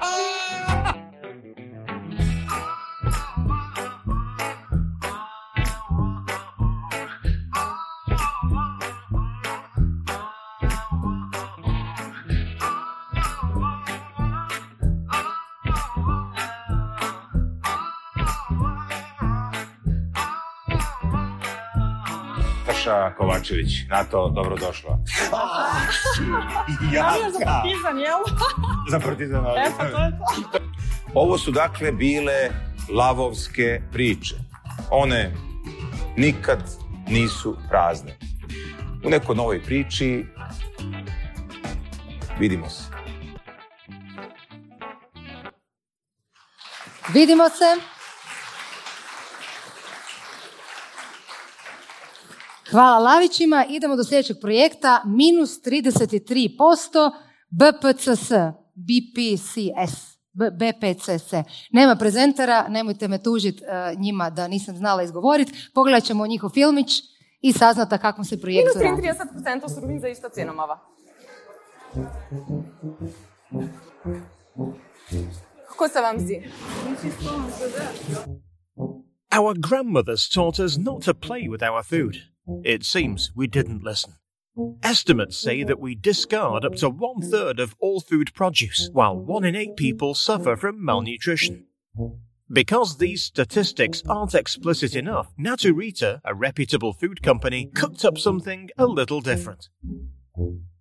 [23.13, 24.99] Kovačević, na to dobrodošla.
[26.81, 28.19] Navija za partizan, jel?
[28.89, 29.45] Za partizan.
[29.45, 30.11] Eto, to je
[30.51, 30.59] to.
[31.13, 32.49] Ovo su dakle bile
[32.93, 34.35] lavovske priče.
[34.91, 35.31] One
[36.17, 36.59] nikad
[37.07, 38.17] nisu prazne.
[39.05, 40.25] U nekoj novoj priči
[42.39, 42.83] vidimo se.
[47.13, 47.98] Vidimo se.
[52.71, 53.65] Hvala Lavićima.
[53.69, 55.03] Idemo do sljedećeg projekta.
[55.05, 57.11] Minus 33%
[57.49, 58.29] BPCS.
[58.75, 60.19] BPCS.
[60.33, 61.33] BPCS.
[61.71, 63.63] Nema prezentera, nemojte me tužiti
[63.97, 65.53] njima da nisam znala izgovoriti.
[65.73, 67.01] Pogledat ćemo njihov filmić
[67.41, 69.07] i saznata kakvom se projektu Minus radi.
[69.41, 70.79] 33% surovin za isto cenomava.
[75.69, 76.51] Kako se vam zdi?
[79.39, 82.15] Our grandmothers taught us not to play with our food.
[82.63, 84.13] It seems we didn't listen.
[84.83, 89.45] Estimates say that we discard up to one third of all food produce, while one
[89.45, 91.65] in eight people suffer from malnutrition.
[92.51, 98.87] Because these statistics aren't explicit enough, Naturita, a reputable food company, cooked up something a
[98.87, 99.69] little different.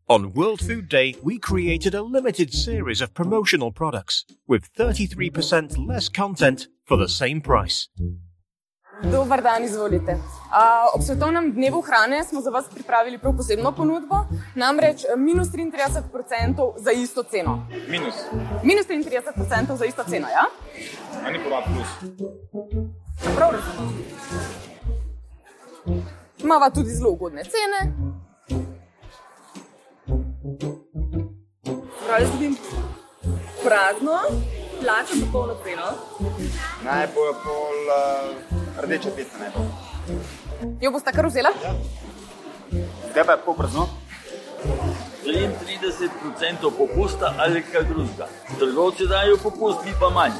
[0.09, 6.09] On World Food Day, we created a limited series of promotional products with 33% less
[6.09, 7.89] content for the same price.
[9.03, 10.19] Dobar dan, izvolite.
[10.51, 14.16] A, ob Svetovnem dnevu hrane smo za vas pripravili prav posebno ponudbo,
[14.55, 17.66] namreč eh, minus 33% za isto ceno.
[17.88, 18.14] Minus.
[18.62, 20.44] Minus 33% za isto ceno, ja?
[21.26, 21.88] A ni ponad plus.
[23.36, 23.99] Prav razumem.
[26.38, 27.92] Imava tudi zelo ugodne cene.
[32.07, 32.57] Prav jaz vidim
[33.64, 34.18] prazno,
[34.80, 35.86] plačam za polno ceno.
[36.84, 39.88] Naj bojo pol uh, rdeče pice, naj bo.
[40.80, 41.50] Jo boste kar vzela?
[41.64, 41.72] Ja.
[43.11, 43.88] Zdaj pa je pol prazno.
[45.24, 48.28] 33% popusta ali kaj drugega.
[48.59, 50.32] Trgovci dajo popust, mi pa manj.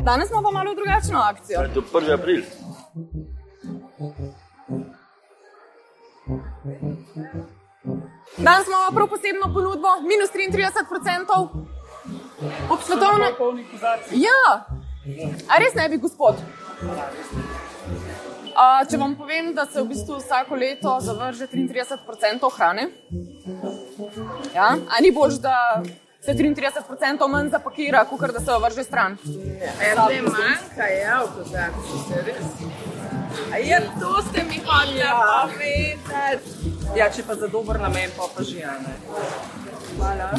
[0.00, 1.60] Danes imamo pa malo drugačno akcijo.
[1.74, 2.14] To je 1.
[2.14, 2.42] april.
[8.36, 11.48] Danes imamo prav posebno ponudbo, minus 33%.
[12.70, 13.32] Ob svetovnem.
[14.10, 14.66] Ja,
[15.48, 16.34] a res ne bi, gospod.
[18.54, 22.88] A, če vam povem, da se v bistvu vsako leto zavrže 33% hrane,
[24.54, 24.76] ja?
[24.76, 25.82] a ni bož, da
[26.20, 29.16] se 33% manj zapakira, kot da se jo vrže stran.
[29.24, 32.46] Ne manjka, ja, v kozarcu se res.
[33.52, 35.48] A ja, to ste mi hoteli Ja.
[35.48, 36.72] povedati.
[36.96, 38.96] Ja, če pa za dober namen, pa pa že ne.
[39.96, 40.30] Hvala.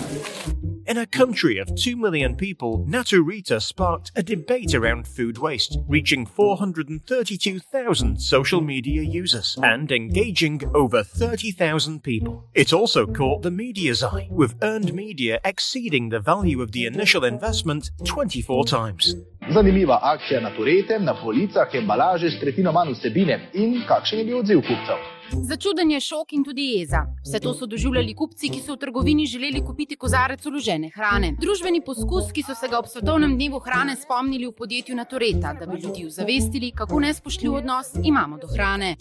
[0.85, 6.25] In a country of 2 million people, Naturita sparked a debate around food waste, reaching
[6.25, 12.49] 432,000 social media users and engaging over 30,000 people.
[12.53, 17.23] It also caught the media's eye, with earned media exceeding the value of the initial
[17.23, 19.15] investment 24 times.
[19.53, 24.37] Zanimiva akcija na Turete, na policah embalaže s tretjino manj vsebine in kakšen je bil
[24.43, 24.99] odziv kupcev.
[25.41, 27.05] Začuden je šok in tudi jeza.
[27.25, 31.33] Vse to so doživljali kupci, ki so v trgovini želeli kupiti kozarec uložene hrane.
[31.41, 35.65] Družbeni poskus, ki so se ga ob svetovnem dnevu hrane spomnili v podjetju Natureta, da
[35.65, 38.95] bi ljudi ozavestili, kako nespoštljiv odnos imamo do hrane.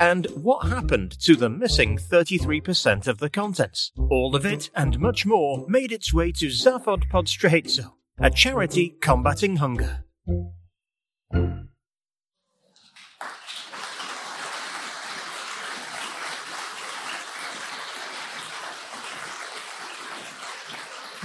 [0.00, 3.92] And what happened to the missing 33% of the contents?
[4.10, 7.84] All of it and much more made its way to Zafod Podstrehitzo,
[8.18, 10.04] a charity combating hunger.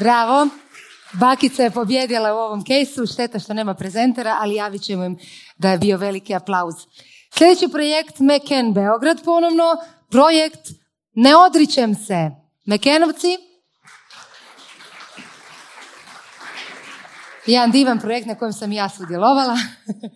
[0.01, 0.47] Bravo.
[1.13, 5.17] Bakica je pobjedila u ovom kejsu, šteta što nema prezentera, ali javit ćemo im
[5.57, 6.75] da je bio veliki aplauz.
[7.37, 9.63] Sljedeći projekt Meken Beograd ponovno,
[10.11, 10.59] projekt
[11.13, 12.31] Ne odričem se.
[12.65, 13.37] Mekenovci,
[17.45, 19.57] jedan divan projekt na kojem sam ja sudjelovala.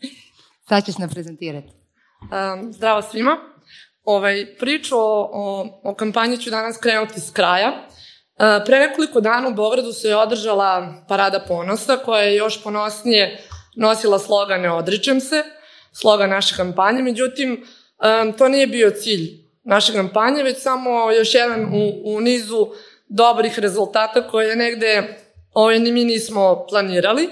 [0.70, 1.68] Sad ćeš nam prezentirati.
[2.22, 3.38] Um, zdravo svima.
[4.04, 7.88] Ovaj, priču o, o kampanji ću danas krenuti s kraja.
[8.38, 13.48] Uh, pre nekoliko dana u Beogradu se je održala Parada ponosa koja je još ponosnije
[13.76, 15.44] nosila slogan Ne odričem se,
[15.94, 17.02] slogan naše kampanje.
[17.02, 17.66] Međutim,
[18.24, 22.68] um, to nije bio cilj naše kampanje, već samo još jedan u, u nizu
[23.08, 25.18] dobrih rezultata koje negde
[25.80, 27.30] ni mi nismo planirali.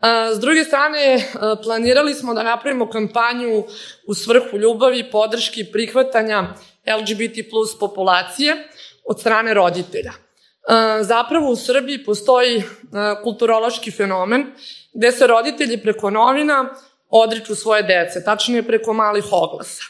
[0.00, 1.24] A, S druge strane,
[1.64, 3.64] planirali smo da napravimo kampanju
[4.06, 6.54] u svrhu ljubavi, podrški i prihvatanja
[6.98, 8.68] LGBT plus populacije
[9.04, 10.25] od strane roditelja.
[10.68, 12.62] A, Zapravo u Srbiji postoji
[12.92, 14.46] a, kulturološki fenomen
[14.94, 16.74] gde se roditelji preko novina
[17.08, 19.82] odriču svoje dece, tačnije preko malih oglasa.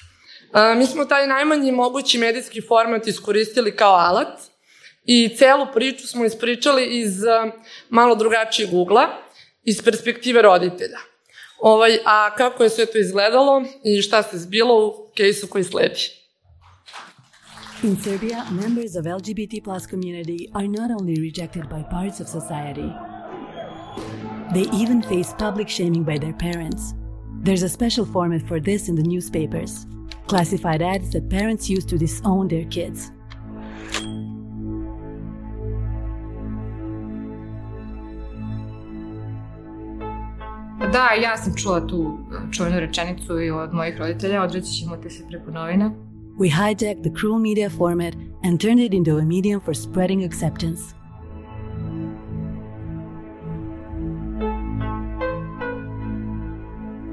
[0.53, 4.41] A, Mi smo taj najmanji mogući medijski format iskoristili kao alat
[5.05, 7.15] i celu priču smo ispričali iz
[7.89, 9.09] malo drugačijeg ugla,
[9.65, 10.99] iz perspektive roditelja.
[11.59, 16.26] Ovaj, a kako je sve to izgledalo i šta se zbilo u kejsu koji sledi.
[17.83, 22.91] In Serbia, members of LGBT plus community are not only rejected by parts of society,
[24.55, 26.95] they even face public shaming by their parents.
[27.43, 29.87] There's a special format for this in the newspapers,
[30.27, 33.11] classified ads that parents use to disown their kids.
[40.93, 42.19] Da, ja sam čula tu
[42.53, 45.91] čuvenu rečenicu i od mojih roditelja, odreći ćemo te se preko novina.
[46.39, 50.95] We hijacked the cruel media format and turned it into a medium for spreading acceptance.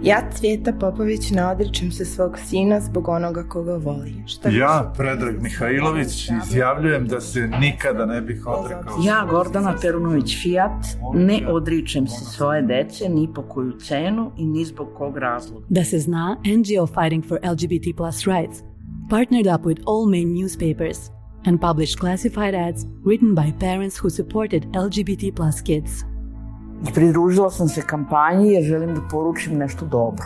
[0.01, 4.13] Ja, Cvjeta Popović, ne odričem se svog sina zbog onoga koga voli.
[4.25, 8.97] Šta Ja, Predrag Mihajlović, izjavljujem da se nikada ne bih odrekao.
[9.05, 14.65] Ja, Gordana Perunović Fijat, ne odričem se svoje dece ni po koju cenu i ni
[14.65, 15.65] zbog kog razloga.
[15.69, 18.72] Da se zna, NGO Fighting for LGBT plus rights
[19.09, 21.11] partnered up with all main newspapers
[21.45, 25.91] and published classified ads written by parents who supported LGBT plus kids.
[26.93, 30.25] Pridružila sam se kampanji jer želim da poručim nešto dobro.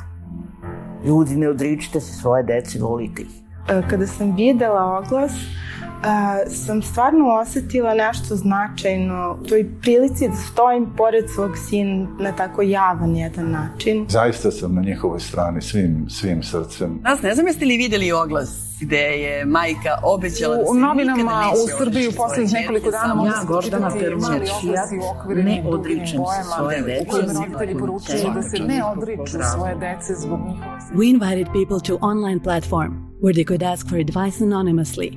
[1.05, 3.27] Ljudi, ne odričite se svoje dece, volite ih.
[3.69, 10.35] E, Kada sam videla oglas, e, sam stvarno osetila nešto značajno u toj prilici da
[10.35, 14.05] stojim pored svog sina na tako javan jedan način.
[14.09, 16.99] Zaista sam na njihovoj strani svim, svim srcem.
[17.03, 21.51] Nas ne znam jeste li vidjeli oglas gde je majka obećala da se U novinama
[21.63, 24.63] u Srbiji u odreći poslednjih nekoliko dana samo Ja, se Gordana pročitati Perunović mali Fijat,
[24.63, 28.41] oglasi uokvireni ne odričem se svoje dece kojim ni roditelji po koju poručuju cenu, da
[28.41, 33.35] se ne zbog odriču svoje dece zbog njihove We invited people to online platform where
[33.37, 35.09] they could ask for advice anonymously.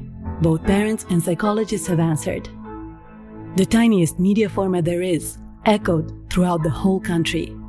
[0.42, 2.44] Both parents and psychologists have answered.
[3.56, 7.59] The tiniest media format there is, echoed throughout the whole country.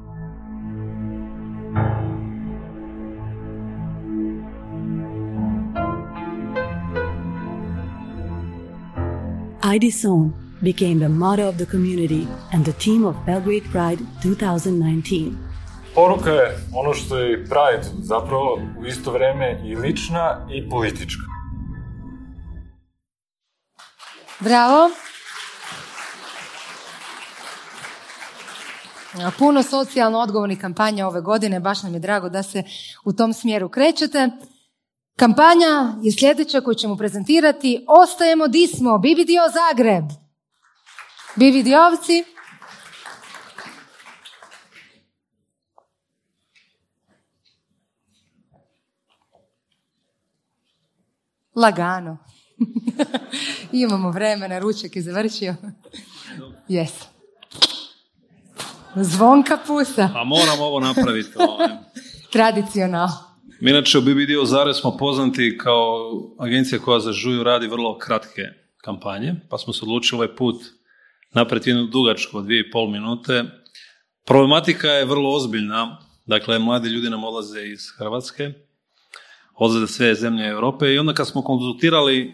[9.76, 15.32] ID Zone became the motto of the community and the theme of Belgrade Pride 2019.
[15.96, 21.22] Poruka je ono što je i Pride zapravo u isto vreme i lična i politička.
[24.40, 24.90] Bravo.
[29.38, 32.64] Puno socijalno odgovornih kampanja ove godine, baš nam je drago da se
[33.06, 34.30] u tom smjeru krećete.
[35.16, 40.06] Kampanja je sljedeća koju ćemo prezentirati Ostajemo di smo, BBDO Zagreb.
[41.36, 42.24] BBDO-ovci.
[51.56, 52.18] Lagano.
[53.72, 55.56] Imamo vremena, ručak je završio.
[56.68, 56.92] Jes.
[58.96, 60.10] Zvonka pusa.
[60.16, 61.30] A moram ovo napraviti.
[61.36, 61.68] ovaj.
[62.32, 63.31] Tradicionalno.
[63.62, 68.42] Mi inače u BBDO Zare smo poznati kao agencija koja za žuju radi vrlo kratke
[68.78, 70.56] kampanje, pa smo se odlučili ovaj put
[71.34, 73.44] napraviti jednu dugačku od dvije i pol minute.
[74.26, 78.54] Problematika je vrlo ozbiljna, dakle mladi ljudi nam odlaze iz Hrvatske,
[79.56, 82.34] odlaze sve zemlje Europe i onda kad smo konzultirali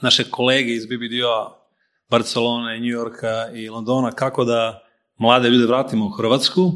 [0.00, 1.66] naše kolege iz BBDO-a
[2.10, 4.82] Barcelone, New Yorka i Londona kako da
[5.18, 6.72] mlade ljude vratimo u Hrvatsku,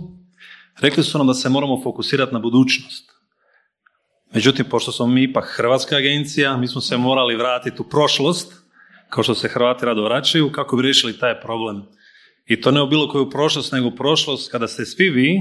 [0.81, 3.16] rekli su nam da se moramo fokusirati na budućnost.
[4.35, 8.53] Međutim, pošto smo mi ipak hrvatska agencija, mi smo se morali vratiti u prošlost,
[9.09, 11.83] kao što se Hrvati rado vraćaju, kako bi riješili taj problem.
[12.47, 15.41] I to ne u bilo koju prošlost, nego u prošlost kada ste svi vi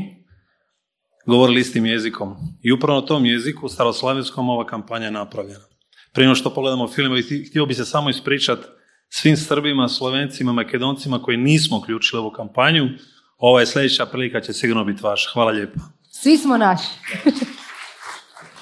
[1.25, 2.35] govorili istim jezikom.
[2.63, 5.65] I upravo na tom jeziku, staroslavenskom, ova kampanja je napravljena.
[6.13, 7.13] Prije nego što pogledamo film,
[7.49, 8.67] htio bi se samo ispričati
[9.09, 12.89] svim Srbima, Slovencima, Makedoncima koji nismo uključili ovu kampanju.
[13.37, 15.29] Ova je sljedeća prilika će sigurno biti vaša.
[15.33, 15.79] Hvala lijepo.
[16.11, 16.89] Svi smo naši.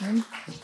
[0.04, 0.63] Bratri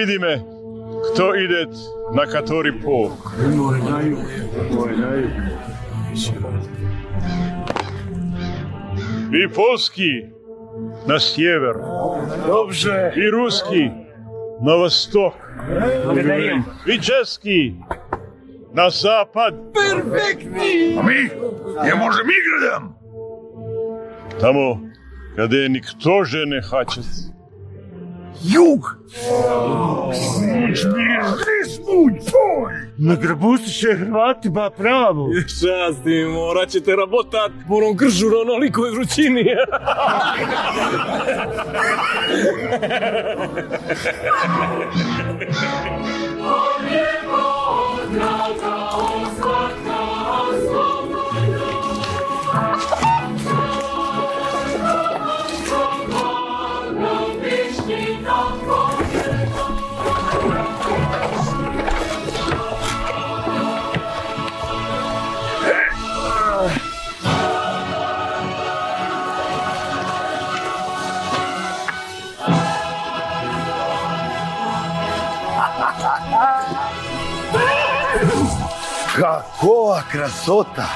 [0.00, 0.40] vidime
[1.12, 1.66] kto ide
[2.14, 3.10] na katori po.
[9.30, 10.26] Vi polski
[11.06, 11.74] na sjever.
[12.46, 13.12] Dobrze.
[13.16, 13.90] Vi ruski
[14.60, 15.34] na vostok.
[16.86, 17.74] Vi česki
[18.72, 19.54] na zapad.
[19.74, 20.96] Perfektni!
[20.98, 21.30] A mi?
[21.88, 22.94] Ja možem igradam.
[24.40, 24.80] Tamo
[25.36, 26.24] kada je nikto
[28.42, 28.96] Юг!
[30.12, 31.10] Smuć mi!
[32.98, 33.16] Na
[33.70, 35.28] će pravo.
[35.40, 39.44] Šasti, morat ćete rabotat po onom gržu na onolikoj vrućini.
[46.40, 48.00] On je Bog,
[80.11, 80.87] krasota!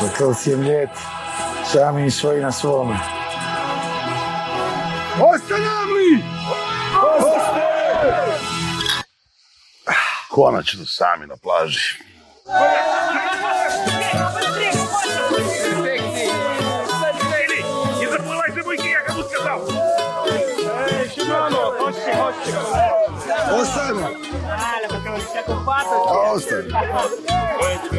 [0.00, 0.90] Kakav si je mljet,
[1.72, 2.98] sami svoji na svome.
[5.20, 6.24] Ostanem li?
[10.30, 11.98] Konačno sami na plaži.
[18.00, 19.68] Не забывайте буйки, я кому сказал!
[23.60, 24.23] Ostajemo!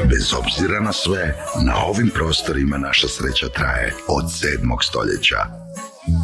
[0.08, 1.34] Bez obzira na sve,
[1.66, 5.36] na ovim prostorima naša sreća traje od sedmog stoljeća.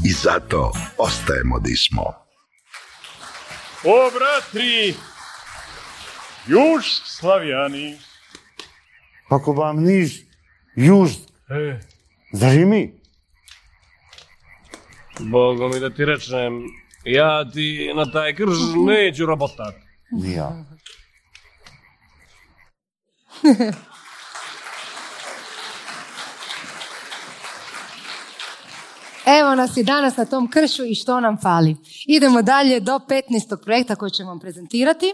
[0.05, 2.03] I zato ostajemo di smo.
[3.84, 4.94] O, bratri!
[6.46, 7.98] Juž slavjani!
[9.28, 10.12] Ako vam niž,
[10.76, 11.11] juž,
[11.53, 11.80] E,
[12.32, 12.92] zar i mi?
[15.20, 16.62] Bogo mi da ti rečem,
[17.05, 19.74] ja ti na taj krž neću robotat.
[20.11, 20.64] Ni ja.
[29.40, 31.76] Evo nas i danas na tom kršu i što nam fali.
[32.07, 33.64] Idemo dalje do 15.
[33.64, 35.12] projekta koji ćemo vam prezentirati.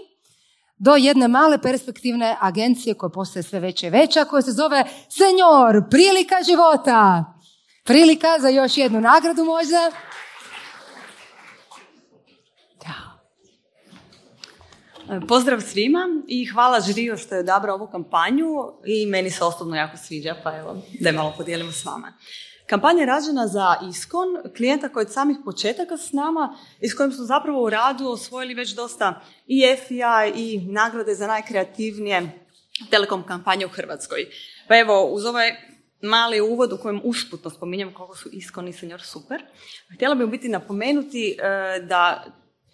[0.78, 5.82] Do jedne male perspektivne agencije koja postaje sve veća i veća, koja se zove Senjor,
[5.90, 7.24] prilika života.
[7.84, 9.90] Prilika za još jednu nagradu možda.
[15.28, 18.46] Pozdrav svima i hvala žiriju što je odabrao ovu kampanju
[18.84, 22.12] i meni se osobno jako sviđa, pa evo, da je malo podijelimo s vama.
[22.66, 26.94] Kampanja je rađena za Iskon, klijenta koji je od samih početaka s nama i s
[26.94, 30.00] kojim smo zapravo u radu osvojili već dosta i FI
[30.34, 32.46] i nagrade za najkreativnije
[32.90, 34.26] telekom kampanje u Hrvatskoj.
[34.68, 35.50] Pa evo, uz ovaj
[36.02, 39.42] mali uvod u kojem usputno spominjem koliko su Iskon i Senior super,
[39.94, 42.24] htjela bih u biti napomenuti e, da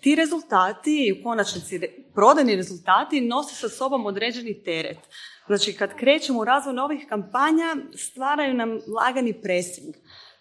[0.00, 1.80] ti rezultati i u konačnici
[2.14, 4.98] prodajni rezultati nose sa sobom određeni teret.
[5.46, 9.94] Znači, kad krećemo u razvoj novih kampanja, stvaraju nam lagani pressing.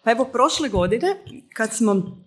[0.04, 1.16] Pa evo, prošle godine,
[1.54, 2.24] kad smo,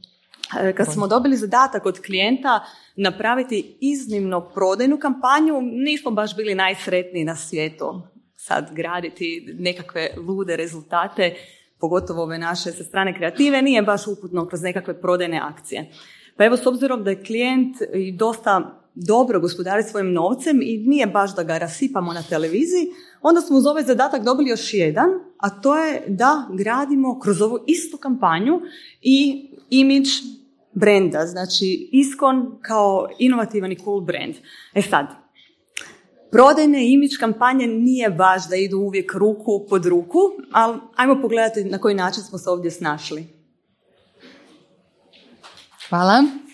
[0.60, 7.26] e, kad smo dobili zadatak od klijenta napraviti iznimno prodajnu kampanju, nismo baš bili najsretniji
[7.26, 8.02] na svijetu.
[8.36, 11.36] Sad graditi nekakve lude rezultate,
[11.80, 15.92] pogotovo ove naše sa strane kreative, nije baš uputno kroz nekakve prodajne akcije.
[16.38, 21.08] Pa evo, s obzirom da je klijent i dosta dobro gospodari svojim novcem i nije
[21.08, 22.88] baš da ga rasipamo na televiziji,
[23.22, 27.60] onda smo uz ovaj zadatak dobili još jedan, a to je da gradimo kroz ovu
[27.68, 28.62] istu kampanju
[29.02, 30.10] i imidž
[30.74, 34.36] brenda, znači Iskon kao inovativan i cool brand.
[34.74, 35.08] E sad,
[36.32, 40.20] prodajne imidž kampanje nije baš da idu uvijek ruku pod ruku,
[40.52, 43.28] ali ajmo pogledati na koji način smo se ovdje snašli.
[45.90, 46.47] Hvala.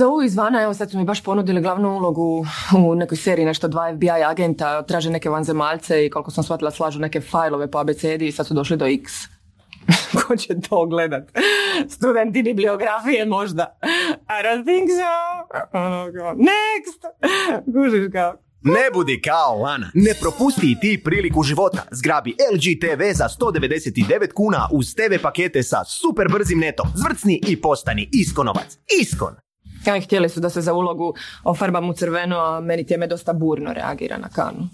[0.00, 2.46] Zovu izvana, evo sad su mi baš ponudili glavnu ulogu
[2.76, 7.00] u nekoj seriji, nešto dva FBI agenta, traže neke vanzemaljce i koliko sam shvatila slažu
[7.00, 9.12] neke fajlove po abecedi i sad su došli do X.
[10.20, 11.24] Ko će to gledat?
[11.88, 13.78] Studenti bibliografije možda.
[14.28, 15.12] I don't think so.
[16.52, 17.00] Next!
[17.74, 18.32] Kužiš kao,
[18.62, 19.90] Ne budi kao Lana.
[19.94, 21.82] Ne propusti i ti priliku života.
[21.90, 26.86] Zgrabi LG TV za 199 kuna uz TV pakete sa super brzim netom.
[26.94, 28.78] Zvrcni i postani Iskonovac.
[29.00, 29.49] Iskon!
[29.86, 31.14] Ja, htjeli su da se za ulogu
[31.44, 34.68] ofarbam u crveno, a meni teme dosta burno reagira na kanu.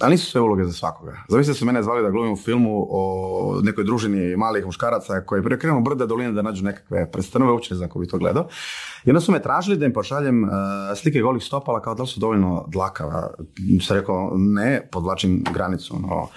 [0.00, 1.16] Ali nisu sve uloge za svakoga.
[1.28, 5.80] Zamislite su mene zvali da glumim u filmu o nekoj družini malih muškaraca koji prekrenu
[5.80, 8.48] brda doline da nađu nekakve predstanove, uopće ne znam ko bi to gledao.
[9.04, 10.50] I onda su me tražili da im pošaljem uh,
[10.96, 13.30] slike golih stopala kao da li su dovoljno dlakava.
[13.86, 16.28] Sam rekao ne, podvlačim granicu, ono,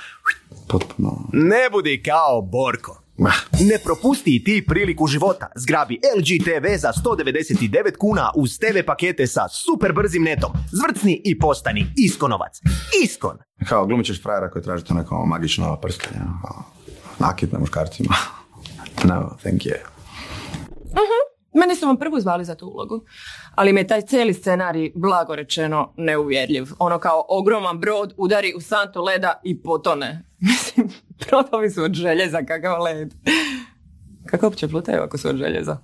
[0.68, 1.18] potpuno.
[1.34, 3.01] Ne budi kao Borko.
[3.70, 5.47] Ne propusti i ti priliku života.
[5.55, 10.51] Zgrabi LG TV za 199 kuna uz TV pakete sa super brzim netom.
[10.72, 12.61] Zvrcni i postani Iskonovac.
[13.03, 13.38] Iskon!
[13.67, 16.22] Kao glumit ćeš frajera koji traži to neko magično prskanje.
[16.22, 16.63] ono,
[17.20, 18.15] Nakit na muškarcima.
[19.03, 19.76] No, thank you.
[20.86, 21.20] Mhm.
[21.53, 23.01] Mene su vam prvu zvali za tu ulogu,
[23.55, 26.65] ali mi je taj cijeli scenarij, blago rečeno, neuvjerljiv.
[26.80, 30.24] Ono kao ogroman brod udari u santu leda i potone.
[30.39, 30.89] Mislim,
[31.30, 33.13] brodovi su od željeza, kakav led.
[34.26, 35.78] Kako uopće plutaju ako su od željeza?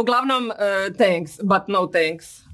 [0.00, 2.45] Uglavnom, eh, thanks, but no thanks.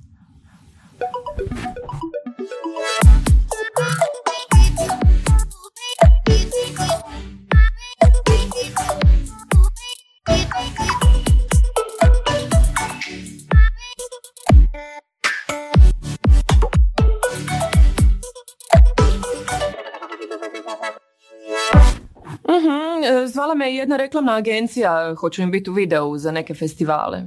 [23.05, 27.22] E, zvala me jedna reklamna agencija, hoću im biti u videu za neke festivale.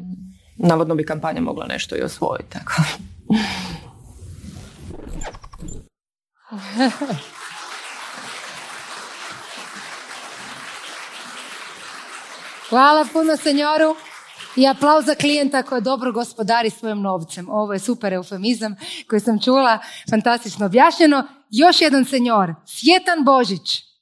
[0.57, 2.73] Navodno bi kampanja mogla nešto i osvojiti, tako.
[12.69, 13.95] Hvala puno senjoru
[14.55, 17.49] i aplauz za klijenta koji dobro gospodari svojim novcem.
[17.49, 18.75] Ovo je super eufemizam
[19.09, 21.27] koji sam čula, fantastično objašnjeno.
[21.49, 23.94] Još jedan senjor, Svjetan Božić.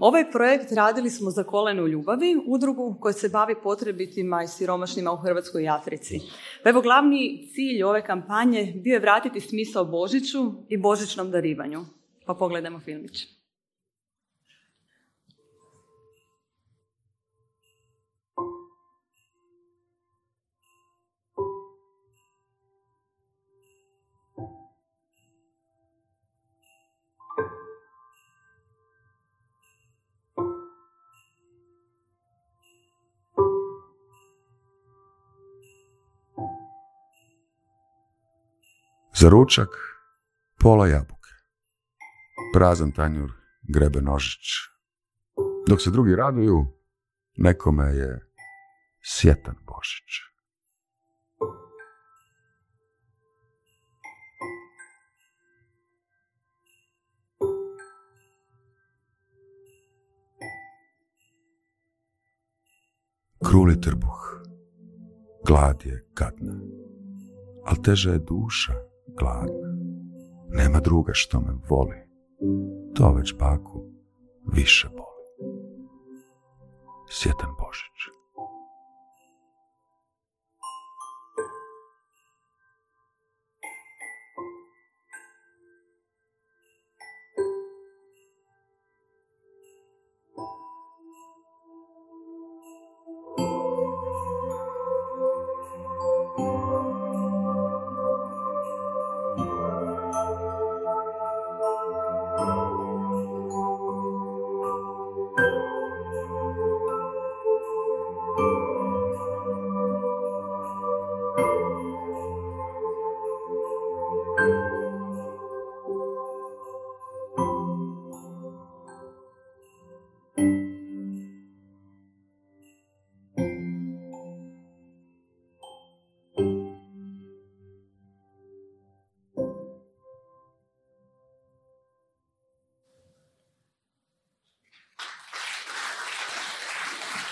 [0.00, 5.12] Ovaj projekt radili smo za Koleno u ljubavi, udrugu koja se bavi potrebitima i siromašnima
[5.12, 6.20] u Hrvatskoj i Africi.
[6.62, 11.80] Pa evo, glavni cilj ove kampanje bio je vratiti smisao Božiću i božićnom darivanju.
[12.26, 13.39] Pa pogledajmo filmić.
[39.20, 39.68] Za ručak
[40.60, 41.34] pola jabuke.
[42.54, 43.30] Prazan tanjur
[43.62, 44.48] grebe nožić.
[45.68, 46.66] Dok se drugi raduju,
[47.36, 48.30] nekome je
[49.04, 50.10] sjetan Božić.
[63.44, 64.42] Kruli trbuh,
[65.46, 66.54] glad je gadna,
[67.66, 69.70] al teža je duša gladna.
[70.48, 71.96] Nema druga što me voli,
[72.94, 73.84] to već baku
[74.52, 75.54] više boli.
[77.10, 78.19] Sjetan Božić.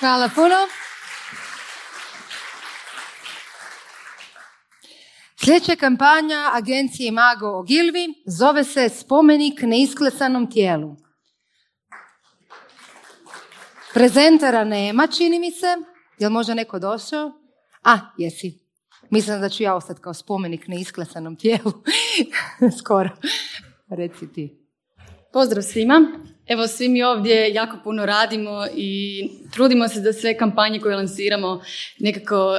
[0.09, 0.57] Hvala puno.
[5.37, 10.97] Sljedeća kampanja agencije Mago Ogilvi zove se Spomenik neisklesanom tijelu.
[13.95, 15.77] Prezentera nema, čini mi se.
[16.19, 17.33] Jel možda neko došao?
[17.85, 18.59] A, jesi.
[19.11, 21.73] Mislim da ću ja ostati kao spomenik neisklesanom tijelu.
[22.79, 23.11] Skoro.
[23.89, 24.67] Reci ti.
[25.33, 26.01] Pozdrav svima.
[26.49, 29.23] Evo, svi mi ovdje jako puno radimo i
[29.53, 31.61] trudimo se da sve kampanje koje lansiramo
[31.99, 32.59] nekako,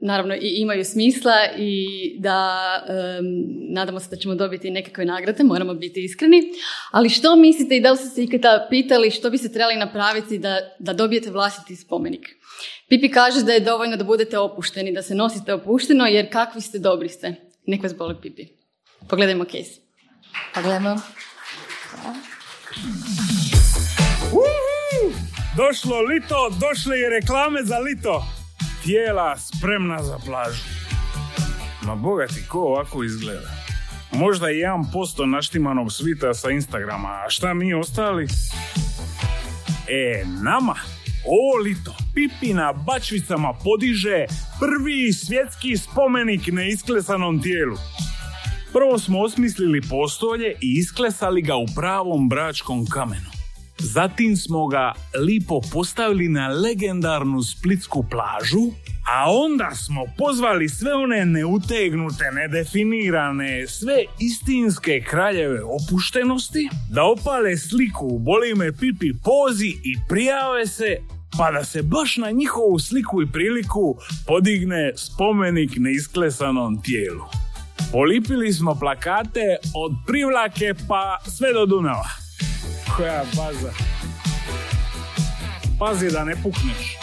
[0.00, 1.86] naravno, i imaju smisla i
[2.18, 2.58] da
[3.74, 6.42] nadamo se da ćemo dobiti nekakve nagrade, moramo biti iskreni.
[6.90, 10.38] Ali što mislite i da li ste se ikada pitali što bi se trebali napraviti
[10.38, 12.28] da, da dobijete vlastiti spomenik?
[12.88, 16.78] Pipi kaže da je dovoljno da budete opušteni, da se nosite opušteno, jer kakvi ste,
[16.78, 17.34] dobri ste.
[17.66, 18.46] Nek vas boli Pipi.
[19.08, 19.80] Pogledajmo case.
[20.54, 20.96] Pogledajmo.
[25.56, 28.24] Došlo lito, došle i reklame za lito.
[28.84, 30.62] Tijela spremna za plažu.
[31.82, 33.50] Ma bogati, ko ovako izgleda?
[34.12, 38.26] Možda i 1% naštimanog svita sa Instagrama, a šta mi ostali?
[39.88, 40.74] E, nama
[41.26, 44.24] ovo lito Pipi na bačvicama podiže
[44.60, 47.76] prvi svjetski spomenik neisklesanom tijelu.
[48.72, 53.30] Prvo smo osmislili postolje i isklesali ga u pravom bračkom kamenu.
[53.78, 54.92] Zatim smo ga
[55.26, 58.72] lipo postavili na legendarnu splitsku plažu,
[59.12, 68.06] a onda smo pozvali sve one neutegnute, nedefinirane, sve istinske kraljeve opuštenosti da opale sliku
[68.06, 70.96] u boli me pipi pozi i prijave se
[71.38, 73.96] pa da se baš na njihovu sliku i priliku
[74.26, 77.49] podigne spomenik neisklesanom tijelu.
[77.92, 82.08] Polipili smo plakate od Privlake pa sve do Dunava.
[82.96, 83.72] Koja baza.
[85.78, 86.96] Pazi da ne pukneš.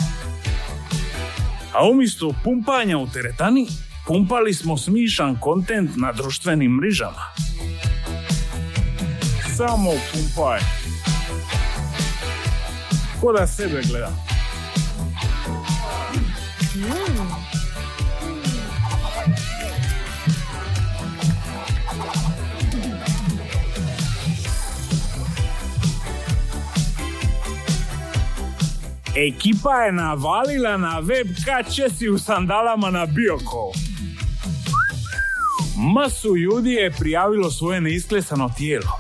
[1.73, 3.67] A umjesto pumpanja u teretani,
[4.07, 7.23] pumpali smo smišan kontent na društvenim mrežama.
[9.55, 10.59] Samo pumpaj.
[13.21, 14.27] Ko da sebe gledam.
[29.17, 31.27] Ekipa je navalila na web
[31.75, 33.71] Česi u sandalama na Bioko.
[35.93, 38.91] Masu ljudi je prijavilo svoje neisklesano tijelo.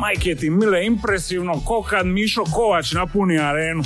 [0.00, 3.82] Majke ti mile impresivno ko kad Mišo Kovač napuni arenu.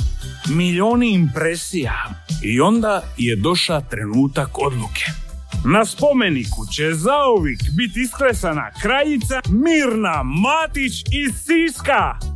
[0.48, 1.94] Milijoni impresija.
[2.42, 5.04] I onda je došao trenutak odluke.
[5.64, 12.32] Na spomeniku će zauvijek biti isklesana kraljica Mirna Matić iz Siska.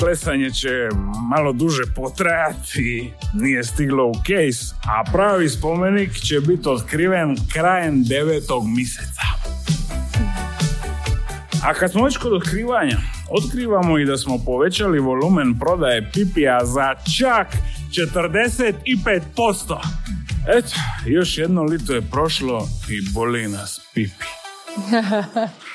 [0.00, 0.88] Klesanje će
[1.30, 8.68] malo duže potrajati, nije stiglo u kejs, a pravi spomenik će biti otkriven krajem devetog
[8.68, 9.22] mjeseca.
[11.64, 12.98] A kad smo već kod otkrivanja,
[13.30, 17.46] otkrivamo i da smo povećali volumen prodaje pipija za čak
[17.90, 19.78] 45%.
[20.48, 20.74] Eto,
[21.06, 24.24] još jedno lito je prošlo i boli nas pipi.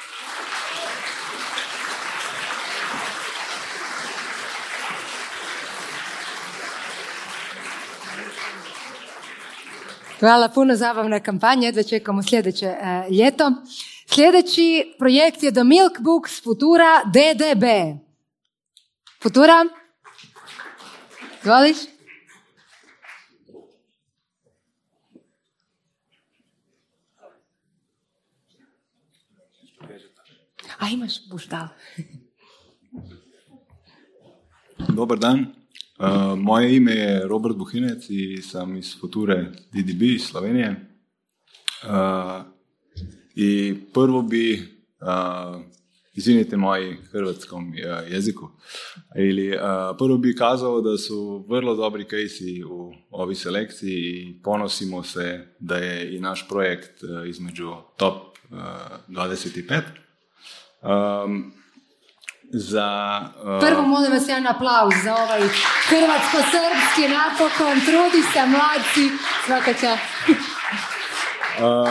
[10.19, 13.51] Hvala, puno zabavna kampanja, jedva čekamo sljedeće e, ljeto.
[14.07, 17.63] Sljedeći projekt je The Milk Books Futura DDB.
[19.23, 19.65] Futura?
[21.43, 21.77] Voliš?
[30.79, 31.67] A imaš buštal.
[34.87, 35.64] Dobar dan.
[35.99, 40.75] Uh, moje ime je Robert Buhinec i sam iz Future DDB iz Slovenije.
[41.83, 42.45] Uh,
[43.35, 44.63] I prvo bi,
[45.01, 45.61] uh,
[46.13, 47.73] izvinite moj hrvatskom
[48.09, 48.49] jeziku,
[49.15, 49.57] ili
[49.97, 55.77] prvo bi kazao da su vrlo dobri kejsi u ovoj selekciji i ponosimo se da
[55.77, 59.81] je i naš projekt između top 25.
[60.81, 61.53] Um,
[62.57, 63.21] za...
[63.43, 63.67] Uh...
[63.67, 65.41] Prvo molim vas jedan aplauz za ovaj
[65.89, 70.03] hrvatsko-srpski napokon, trudi se mladci, svaka čast.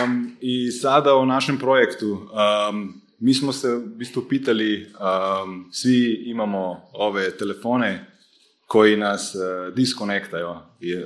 [0.02, 2.28] um, I sada o našem projektu.
[2.70, 4.92] Um, mi smo se isto pitali,
[5.44, 8.06] um, svi imamo ove telefone
[8.66, 10.54] koji nas uh, diskonektaju,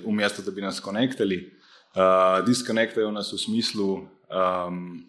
[0.05, 1.53] umjesto da bi nas konektali,
[1.95, 5.05] uh, diskonektaju nas u smislu um,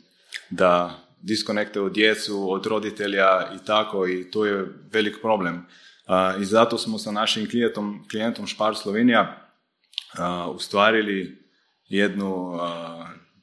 [0.49, 5.66] da diskonekte od djecu, od roditelja i tako i to je velik problem.
[6.41, 9.50] I zato smo sa našim klijentom, klijentom Špar Slovenija
[10.56, 11.38] ustvarili
[11.88, 12.60] jednu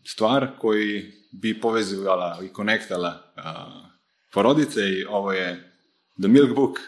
[0.05, 3.23] stvar koji bi povezivala i konektala
[4.32, 5.73] porodice i ovo je
[6.20, 6.78] The Milk Book,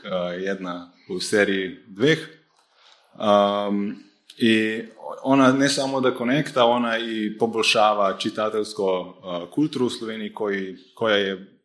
[0.41, 2.19] jedna u seriji dveh.
[4.39, 4.83] I
[5.23, 9.15] ona ne samo da konekta, ona i poboljšava čitateljsko
[9.55, 11.61] kulturu u Sloveniji koji, koja je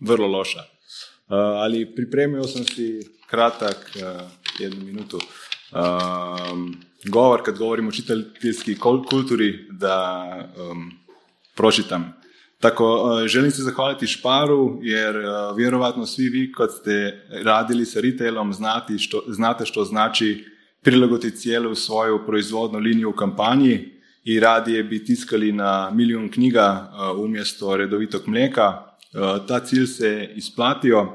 [0.00, 0.62] vrlo loša.
[1.28, 3.90] ali pripremio sam si kratak,
[4.58, 5.20] jednu minutu,
[7.04, 8.78] govor kad govorimo o čitateljski
[9.10, 10.24] kulturi da
[10.70, 10.92] um,
[11.54, 12.12] pročitam.
[12.60, 15.16] Tako, želim se zahvaliti Šparu, jer
[15.56, 20.51] vjerovatno svi vi kad ste radili sa retailom znate što, znate što znači
[20.82, 23.88] prilagoditi cijelu svoju proizvodnu liniju u kampanji
[24.24, 28.82] i radije bi tiskali na milijun knjiga umjesto redovitog mlijeka.
[29.48, 31.08] Ta cilj se isplatio,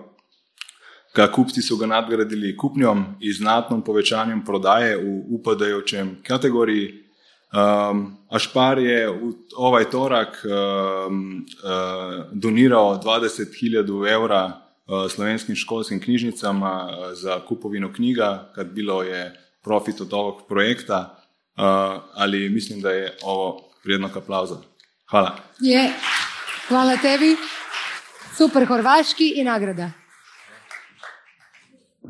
[1.14, 7.07] ka kupci su ga nadgradili kupnjom i znatnom povećanjem prodaje u upadajućem kategoriji.
[7.53, 16.02] Um, a Špar je u ovaj torak um, uh, donirao 20.000 eura uh, slovenskim školskim
[16.02, 21.15] knjižnicama za kupovinu knjiga, kad bilo je profit od ovog projekta,
[21.57, 21.63] uh,
[22.13, 24.55] ali mislim da je ovo vrijednog aplauza.
[25.09, 25.38] Hvala.
[25.59, 25.93] Je,
[26.67, 27.35] hvala tebi.
[28.38, 29.91] Super horvaški i nagrada.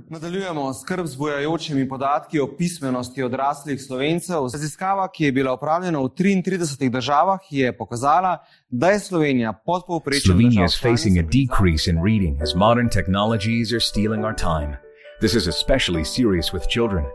[0.10, 4.48] Nadaljujemo s skrb zbujajočimi podatki o pismenosti odraslih slovencev.
[4.53, 8.38] Raziskava, ki je bila upravljena v 33 državah, je pokazala,
[8.69, 12.90] da je Slovenija pod povprečjem Slovenia držav is facing a decrease in reading as modern
[12.90, 14.78] technologies are stealing our time.
[15.19, 17.06] This is especially serious with children.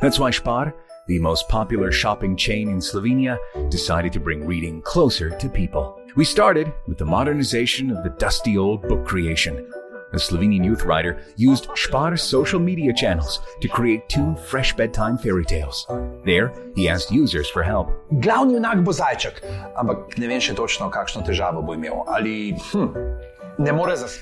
[0.00, 0.74] That's why Spar,
[1.06, 3.38] the most popular shopping chain in Slovenia,
[3.70, 5.98] decided to bring reading closer to people.
[6.16, 9.70] We started with the modernization of the dusty old book creation.
[10.12, 15.44] A Slovenian youth writer used Spar's social media channels to create two fresh bedtime fairy
[15.44, 15.86] tales.
[16.24, 17.90] There, he asked users for help.
[18.10, 19.44] Glavni junak bo zajček,
[19.76, 22.08] ampak ne vem še točno, kakšno težavo bo imel.
[22.08, 22.88] Ali hm.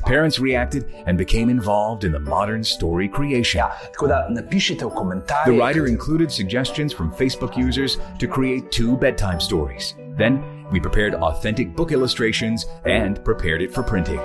[0.06, 3.60] Parents reacted and became involved in the modern story creation.
[3.92, 9.40] Tako da napišite v The writer included suggestions from Facebook users to create two bedtime
[9.40, 9.94] stories.
[10.16, 10.42] Then,
[10.72, 14.20] we prepared authentic book illustrations and prepared it for printing.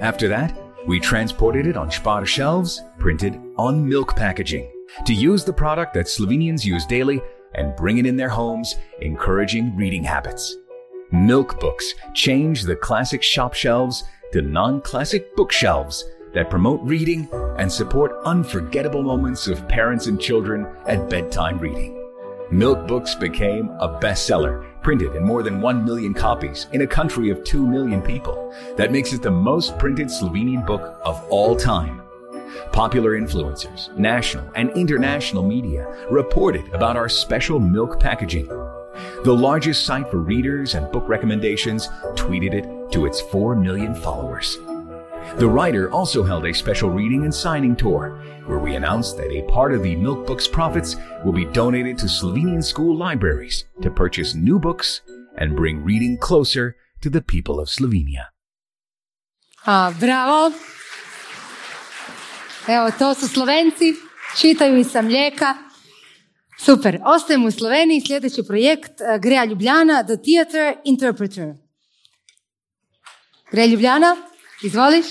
[0.00, 0.52] After that,
[0.86, 4.70] we transported it on Spar shelves, printed on milk packaging,
[5.04, 7.20] to use the product that Slovenians use daily
[7.54, 10.56] and bring it in their homes, encouraging reading habits.
[11.12, 16.04] Milk books change the classic shop shelves to non classic bookshelves
[16.34, 17.28] that promote reading
[17.58, 22.02] and support unforgettable moments of parents and children at bedtime reading.
[22.50, 27.30] Milk Books became a bestseller, printed in more than 1 million copies in a country
[27.30, 28.52] of 2 million people.
[28.76, 32.02] That makes it the most printed Slovenian book of all time.
[32.72, 38.48] Popular influencers, national and international media reported about our special milk packaging.
[39.24, 44.58] The largest site for readers and book recommendations tweeted it to its 4 million followers.
[45.38, 49.42] The writer also held a special reading and signing tour where we announced that a
[49.50, 54.34] part of the Milk Books profits will be donated to Slovenian school libraries to purchase
[54.34, 55.02] new books
[55.36, 58.28] and bring reading closer to the people of Slovenia.
[59.66, 60.54] A, bravo.
[62.66, 63.94] Evo, to su Slovenci,
[64.36, 65.65] čitaju i sa mlijeka.
[66.58, 71.54] Super, ostajemo u Sloveniji, sljedeći projekt eh, Greja Ljubljana, The Theater Interpreter.
[73.50, 74.16] Greja Ljubljana,
[74.64, 75.06] izvoliš?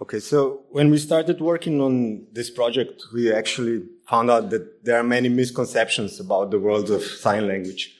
[0.00, 4.96] Okay, so when we started working on this project, we actually found out that there
[4.96, 7.90] are many misconceptions about the world of sign language.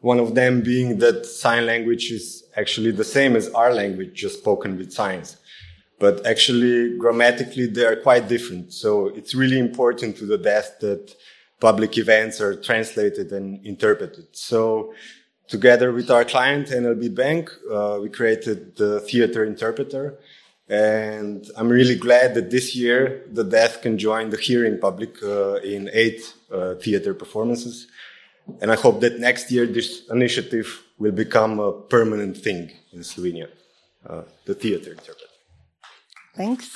[0.00, 4.38] One of them being that sign language is actually the same as our language, just
[4.38, 5.36] spoken with signs.
[6.02, 8.72] But actually, grammatically, they are quite different.
[8.72, 11.14] So it's really important to the deaf that
[11.60, 14.26] public events are translated and interpreted.
[14.32, 14.94] So
[15.46, 20.18] together with our client, NLB Bank, uh, we created the theater interpreter.
[20.68, 25.74] And I'm really glad that this year the deaf can join the hearing public uh,
[25.74, 27.86] in eight uh, theater performances.
[28.60, 30.68] And I hope that next year this initiative
[30.98, 33.48] will become a permanent thing in Slovenia,
[34.04, 35.31] uh, the theater interpreter.
[36.34, 36.74] Thanks.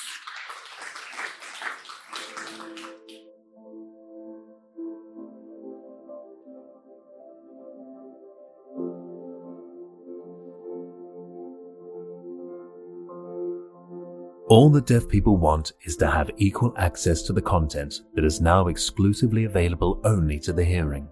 [14.49, 18.41] All the deaf people want is to have equal access to the content that is
[18.41, 21.09] now exclusively available only to the hearing.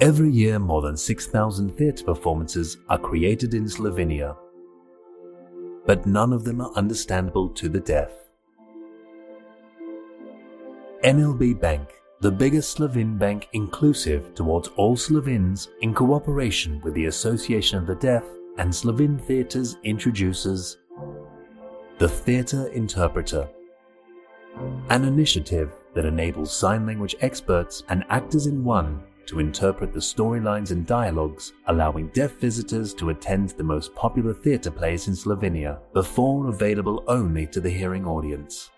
[0.00, 4.36] Every year, more than 6,000 theatre performances are created in Slovenia,
[5.88, 8.10] but none of them are understandable to the deaf.
[11.02, 11.88] NLB Bank,
[12.20, 17.94] the biggest Slovene bank inclusive towards all Slovenes in cooperation with the Association of the
[17.94, 18.22] Deaf
[18.58, 20.76] and Slovene Theatres introduces
[21.96, 23.48] the Theatre Interpreter,
[24.90, 30.70] an initiative that enables sign language experts and actors in one to interpret the storylines
[30.70, 36.48] and dialogues, allowing deaf visitors to attend the most popular theatre plays in Slovenia, before
[36.48, 38.70] available only to the hearing audience.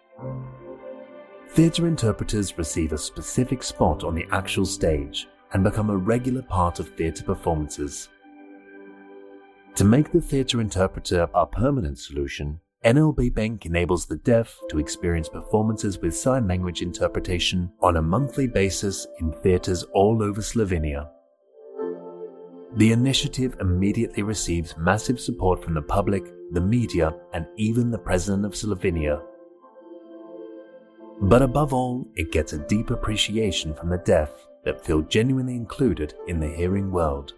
[1.51, 6.81] Theatre interpreters receive a specific spot on the actual stage and become a regular part
[6.81, 8.09] of theatre performances.
[9.77, 15.29] To make the theatre interpreter a permanent solution, NLB Bank enables the deaf to experience
[15.29, 21.11] performances with sign language interpretation on a monthly basis in theatres all over Slovenia.
[22.77, 28.47] The initiative immediately receives massive support from the public, the media, and even the President
[28.47, 29.21] of Slovenia.
[31.21, 34.31] But above all, it gets a deep appreciation from the deaf
[34.65, 37.35] that feel genuinely included in the hearing world.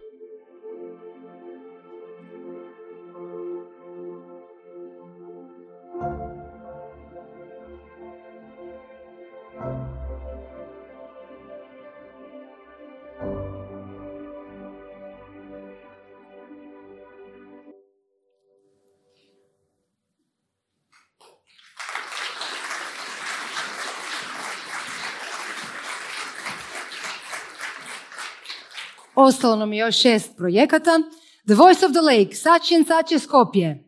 [29.23, 31.01] Ostalo nam je još šest projekata.
[31.47, 33.85] The Voice of the Lake, Sačin Sače Skopje.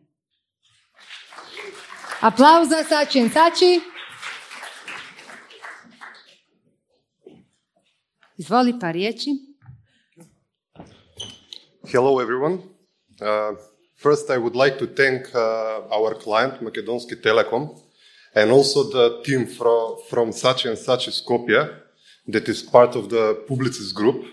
[2.19, 3.79] Aplauz za Sačin Sači.
[8.37, 9.29] Izvoli par riječi.
[11.91, 12.55] Hello, everyone.
[12.55, 13.57] Uh,
[14.03, 17.69] first, I would like to thank uh, our client, Makedonski Telekom,
[18.35, 21.85] and also the team from, from Sachi and Sachi Skopje
[22.27, 24.25] that is part of the Publicis group.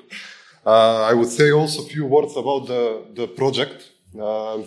[0.64, 3.90] Uh, I would say also a few words about the, the project.
[4.16, 4.58] Uh,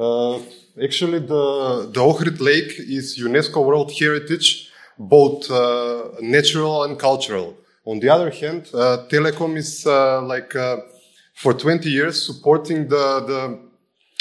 [0.00, 0.38] uh,
[0.82, 7.58] actually, the, the Ohrid Lake is UNESCO World Heritage, both uh, natural and cultural.
[7.84, 10.54] On the other hand, uh, Telecom is uh, like
[11.34, 13.58] for 20 years supporting the,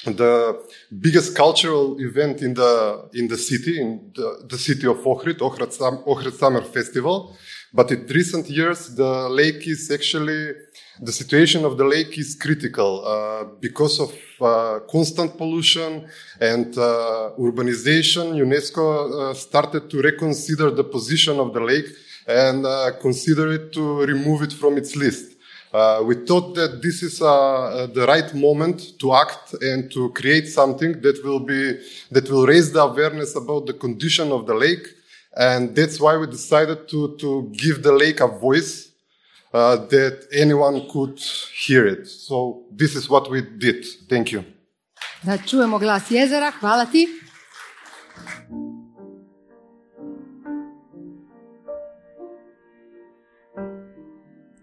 [0.03, 0.61] the, the
[0.99, 5.71] biggest cultural event in the, in the city, in the, the city of Ohrid, Ohrid,
[6.05, 7.37] Ohrid Summer Festival.
[7.73, 10.53] But in recent years, the lake is actually,
[11.01, 16.05] the situation of the lake is critical uh, because of uh, constant pollution
[16.41, 18.35] and uh, urbanization.
[18.35, 21.87] UNESCO uh, started to reconsider the position of the lake
[22.27, 25.37] and uh, consider it to remove it from its list.
[25.73, 30.99] Uh, we thought that this is the right moment to act and to create something
[30.99, 31.79] that will be
[32.11, 34.85] that will raise the awareness about the condition of the lake,
[35.35, 38.91] and that's why we decided to to give the lake a voice
[39.53, 41.19] uh, that anyone could
[41.65, 42.07] hear it.
[42.07, 43.85] So this is what we did.
[44.09, 44.43] Thank you.
[45.23, 46.51] Da čujemo glas jezera.
[46.59, 47.07] Hvala ti.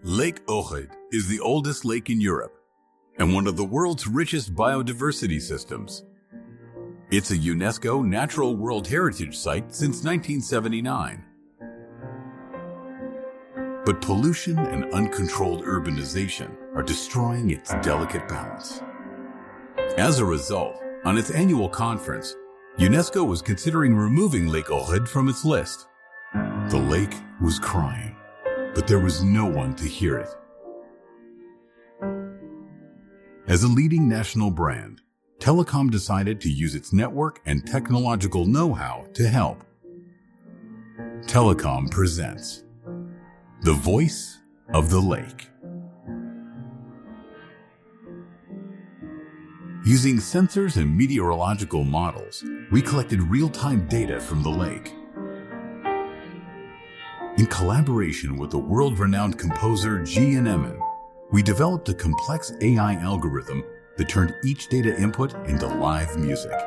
[0.04, 2.54] Lake Ohrid is the oldest lake in Europe
[3.18, 6.02] and one of the world's richest biodiversity systems.
[7.10, 11.24] It's a UNESCO Natural World Heritage Site since 1979.
[13.86, 18.82] But pollution and uncontrolled urbanization are destroying its delicate balance.
[19.96, 22.36] As a result, on its annual conference,
[22.78, 25.86] UNESCO was considering removing Lake Ohrid from its list.
[26.34, 28.14] The lake was crying,
[28.74, 30.28] but there was no one to hear it.
[33.46, 35.00] As a leading national brand,
[35.40, 39.62] Telecom decided to use its network and technological know how to help.
[41.26, 42.64] Telecom presents
[43.62, 44.38] The Voice
[44.74, 45.48] of the Lake.
[49.86, 54.92] Using sensors and meteorological models, we collected real time data from the lake.
[57.38, 60.80] In collaboration with the world renowned composer Gian Emin,
[61.30, 63.62] we developed a complex AI algorithm
[63.98, 66.58] that turned each data input into live music.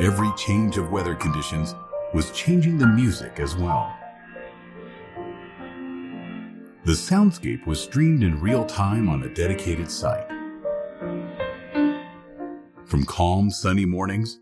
[0.00, 1.74] Every change of weather conditions
[2.14, 3.94] was changing the music as well.
[6.84, 10.26] The soundscape was streamed in real time on a dedicated site.
[12.86, 14.38] From calm, sunny mornings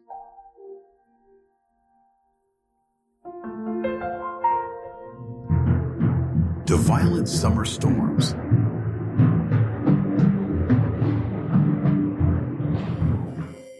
[6.66, 8.34] to violent summer storms.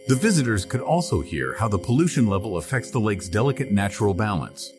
[0.07, 4.71] The visitors could also hear how the pollution level affects the lake's delicate natural balance.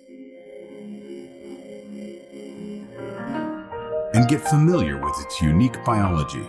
[4.14, 6.46] And get familiar with its unique biology.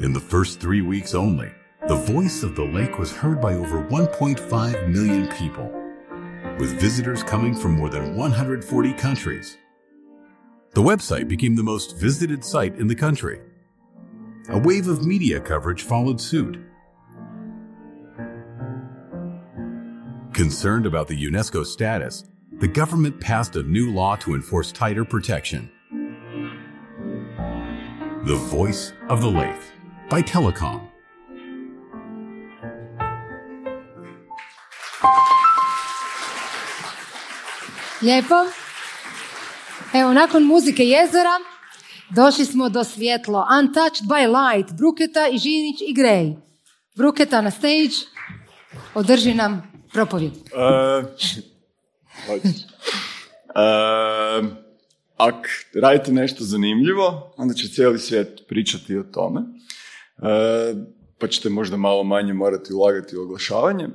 [0.00, 1.52] In the first three weeks only,
[1.86, 5.70] the voice of the lake was heard by over 1.5 million people,
[6.58, 9.56] with visitors coming from more than 140 countries.
[10.74, 13.40] The website became the most visited site in the country.
[14.50, 16.58] A wave of media coverage followed suit.
[20.32, 25.70] Concerned about the UNESCO status, the government passed a new law to enforce tighter protection.
[28.24, 29.60] The Voice of the Lake
[30.08, 30.88] by Telecom.
[38.00, 38.50] Lijepo.
[39.92, 41.38] Evo, nakon muzike jezera
[42.10, 43.46] došli smo do svjetlo.
[43.60, 46.36] Untouched by Light, Bruketa i Žinić i Grej.
[46.96, 47.94] Bruketa na stage,
[48.94, 50.32] održi nam propovjed.
[50.32, 51.08] Uh,
[55.16, 55.46] ak
[55.82, 59.40] radite nešto zanimljivo, onda će cijeli svijet pričati o tome.
[59.40, 60.26] Uh,
[61.18, 63.88] pa ćete možda malo manje morati ulagati u oglašavanje.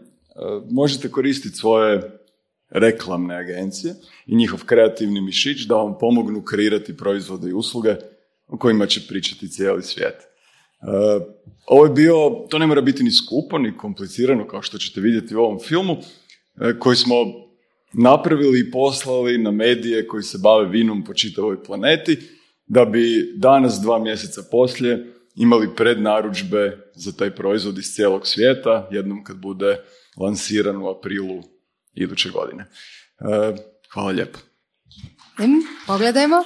[0.70, 2.23] Možete koristiti svoje
[2.74, 3.96] reklamne agencije
[4.26, 7.96] i njihov kreativni mišić da vam pomognu kreirati proizvode i usluge
[8.48, 10.16] o kojima će pričati cijeli svijet.
[10.16, 11.24] Uh,
[11.68, 15.36] ovo je bio, to ne mora biti ni skupo, ni komplicirano kao što ćete vidjeti
[15.36, 16.00] u ovom filmu, uh,
[16.80, 17.16] koji smo
[17.94, 22.18] napravili i poslali na medije koji se bave vinom po čitavoj planeti,
[22.68, 29.24] da bi danas, dva mjeseca poslije, imali prednaručbe za taj proizvod iz cijelog svijeta, jednom
[29.24, 29.78] kad bude
[30.18, 31.44] lansiran u aprilu
[31.94, 32.66] iduće godine.
[33.94, 34.40] Hvala lijepo.
[35.88, 36.44] Pogledajmo.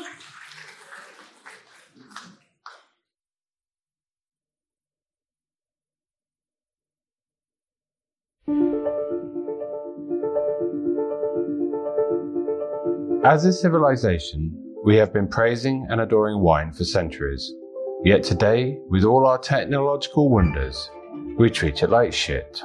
[13.23, 14.53] As a civilization,
[14.85, 17.51] we have been praising and adoring wine for centuries.
[18.05, 20.89] Yet today, with all our technological wonders,
[21.37, 22.61] we treat it like shit.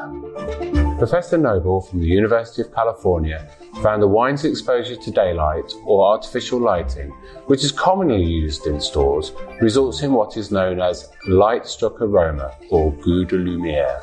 [1.02, 3.50] Professor Noble from the University of California
[3.82, 7.10] found the wine's exposure to daylight or artificial lighting,
[7.46, 12.54] which is commonly used in stores, results in what is known as light struck aroma
[12.70, 14.00] or goût de lumière.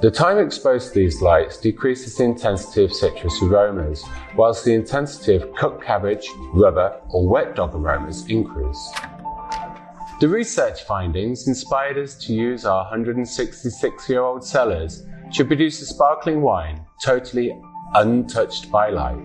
[0.00, 4.02] The time exposed to these lights decreases the intensity of citrus aromas,
[4.34, 8.90] whilst the intensity of cooked cabbage, rubber, or wet dog aromas increase.
[10.18, 15.86] The research findings inspired us to use our 166 year old cellars to produce a
[15.86, 17.58] sparkling wine totally
[17.94, 19.16] untouched by light.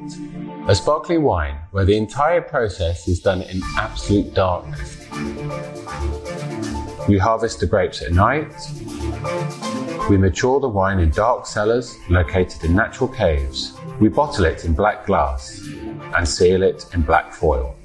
[0.70, 5.06] A sparkling wine where the entire process is done in absolute darkness.
[7.10, 8.54] We harvest the grapes at night.
[10.10, 13.74] We mature the wine in dark cellars located in natural caves.
[14.00, 15.60] We bottle it in black glass
[16.16, 17.76] and seal it in black foil.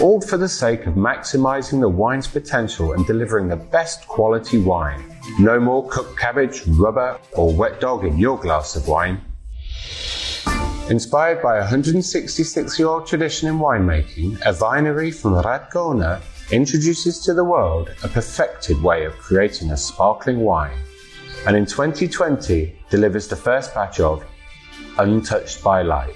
[0.00, 5.11] All for the sake of maximizing the wine's potential and delivering the best quality wine.
[5.38, 9.20] No more cooked cabbage, rubber, or wet dog in your glass of wine.
[10.90, 17.32] Inspired by a 166 year old tradition in winemaking, a winery from Radgona introduces to
[17.32, 20.78] the world a perfected way of creating a sparkling wine,
[21.46, 24.24] and in 2020 delivers the first batch of
[24.98, 26.14] Untouched by Light.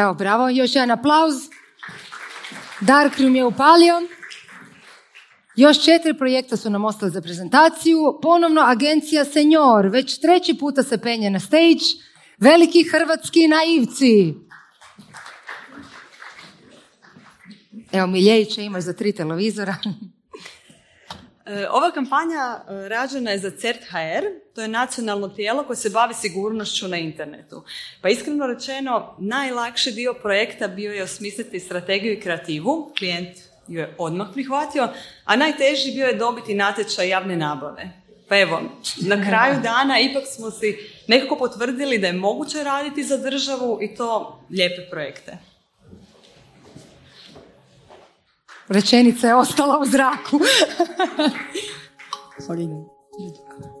[0.00, 1.34] Evo, bravo, još jedan aplauz.
[2.80, 4.02] Darkroom je upalio.
[5.56, 8.18] Još četiri projekta su nam ostali za prezentaciju.
[8.22, 11.84] Ponovno agencija Senior, već treći puta se penje na stage.
[12.38, 14.34] Veliki hrvatski naivci.
[17.92, 19.76] Evo, Miljevića imaš za tri televizora.
[21.46, 24.24] E, Ova kampanja e, rađena je za CERT.hr,
[24.54, 27.64] to je nacionalno tijelo koje se bavi sigurnošću na internetu.
[28.00, 33.94] Pa iskreno rečeno, najlakši dio projekta bio je osmisliti strategiju i kreativu, klijent ju je
[33.98, 34.88] odmah prihvatio,
[35.24, 37.88] a najteži bio je dobiti natječaj javne nabave.
[38.28, 38.62] Pa evo,
[39.00, 43.94] na kraju dana ipak smo si nekako potvrdili da je moguće raditi za državu i
[43.94, 45.38] to lijepe projekte.
[48.68, 50.40] Rečenica je ostala u zraku.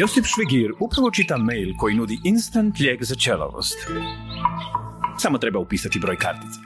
[0.00, 3.78] Josip Švigir upravo čita mail koji nudi instant lijek za ćelavost.
[5.18, 6.60] Samo treba upisati broj kartice.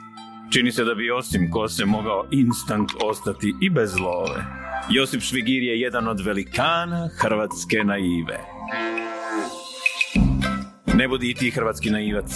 [0.53, 4.45] Čini se da bi osim kose mogao instant ostati i bez love.
[4.89, 8.39] Josip Švigir je jedan od velikana hrvatske naive.
[10.93, 12.31] Ne budi i ti hrvatski naivac.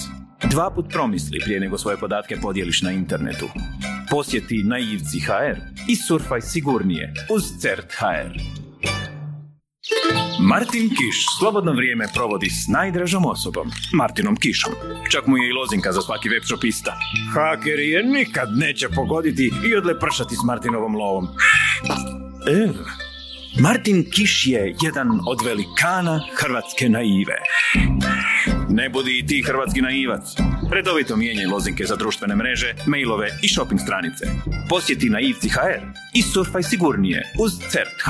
[0.52, 3.50] Dva put promisli prije nego svoje podatke podijeliš na internetu.
[4.12, 8.59] Posjeti naivci HR i surfaj sigurnije uz CERT HR.
[10.42, 14.74] Martin Kiš slobodno vrijeme provodi s najdražom osobom, Martinom Kišom.
[15.12, 16.96] Čak mu je i lozinka za svaki web shopista.
[17.34, 21.28] Hakeri je nikad neće pogoditi i odlepršati s Martinovom lovom.
[22.48, 22.68] E,
[23.62, 27.38] Martin Kiš je jedan od velikana hrvatske naive.
[28.70, 30.36] Ne budi i ti hrvatski naivac.
[30.72, 34.26] Redovito mijenjaj lozinke za društvene mreže, mailove i shopping stranice.
[34.70, 35.82] Posjeti naivci HR
[36.14, 38.02] i surfaj sigurnije uz CERT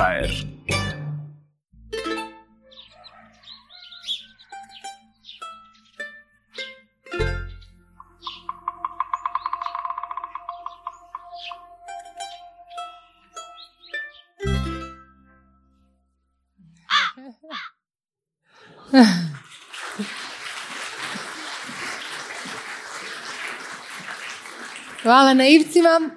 [25.03, 26.09] Hvala naivcima.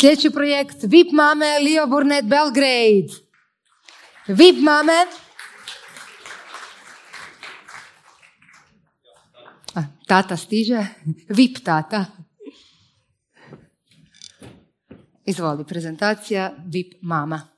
[0.00, 3.08] Sljedeći projekt VIP mame Leo Burnett Belgrade.
[4.28, 5.06] VIP mame.
[9.74, 10.86] A, tata stiže.
[11.28, 12.04] VIP tata.
[15.24, 17.48] Izvoli, prezentacija VIP mama.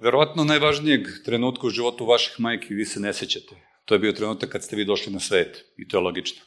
[0.00, 3.54] Verovatno najvažnijeg trenutka u životu vaših majki vi se ne sećate.
[3.84, 6.42] To je bio trenutak kad ste vi došli na svet i to je logično.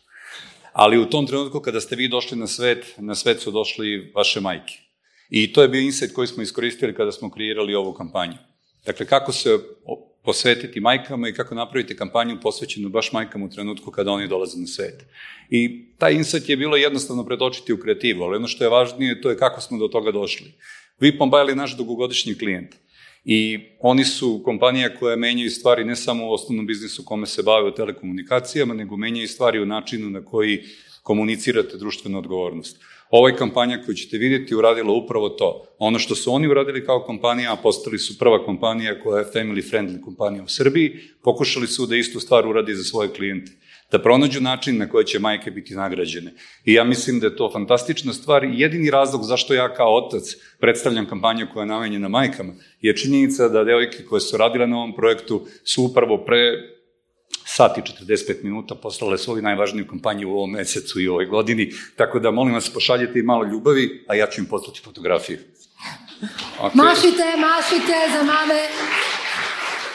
[0.73, 4.41] Ali u tom trenutku kada ste vi došli na svet, na svet su došli vaše
[4.41, 4.73] majke.
[5.29, 8.37] I to je bio insight koji smo iskoristili kada smo kreirali ovu kampanju.
[8.85, 9.59] Dakle, kako se
[10.23, 14.67] posvetiti majkama i kako napraviti kampanju posvećenu baš majkama u trenutku kada oni dolaze na
[14.67, 15.05] svet.
[15.49, 19.29] I taj insight je bilo jednostavno pretočiti u kreativu, ali ono što je važnije to
[19.29, 20.53] je kako smo do toga došli.
[20.99, 22.75] VIP Mobile je naš dugogodišnji klijent.
[23.25, 27.67] I oni su kompanija koja menjaju stvari ne samo u osnovnom biznisu kome se bave
[27.67, 30.63] u telekomunikacijama, nego menjaju stvari u načinu na koji
[31.03, 32.79] komunicirate društvenu odgovornost.
[33.09, 35.65] Ova je kampanja koju ćete vidjeti uradila upravo to.
[35.79, 39.71] Ono što su oni uradili kao kompanija, a postali su prva kompanija koja je family
[39.71, 43.51] friendly kompanija u Srbiji, pokušali su da istu stvar uradi za svoje klijente
[43.91, 46.33] da pronađu način na koji će majke biti nagrađene.
[46.65, 50.23] I ja mislim da je to fantastična stvar i jedini razlog zašto ja kao otac
[50.59, 54.95] predstavljam kampanju koja je namenjena majkama je činjenica da devojke koje su radile na ovom
[54.95, 56.75] projektu su upravo pre
[57.45, 61.71] sat i 45 minuta poslale svoju najvažniju kampanju u ovom mesecu i u ovoj godini,
[61.95, 65.37] tako da molim vas pošaljete im malo ljubavi, a ja ću im poslati fotografiju.
[66.59, 66.73] Ok.
[66.73, 68.61] Mašite, mašite za mame.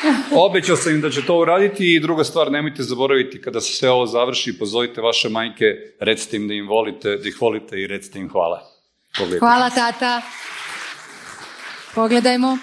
[0.46, 3.90] Obećao sam im da će to uraditi i druga stvar, nemojte zaboraviti kada se sve
[3.90, 5.64] ovo završi, pozovite vaše majke,
[6.00, 8.62] recite im da im volite, da ih volite i recite im hvala.
[9.18, 9.46] Pogledajte.
[9.46, 10.22] Hvala tata.
[11.94, 12.58] Pogledajmo.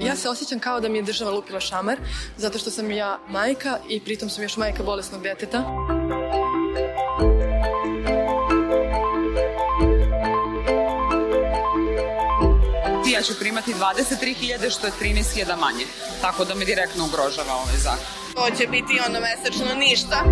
[0.00, 1.96] Ja se osjećam kao da mi je država lupila šamar,
[2.36, 5.64] zato što sam ja majka i pritom sam još majka bolesnog djeteta.
[13.16, 15.84] Ja ću primati 23.000 što je 13.000 manje.
[16.20, 18.04] Tako da me direktno ugrožava ovaj zakon.
[18.34, 20.24] To će biti ono mesečno ništa.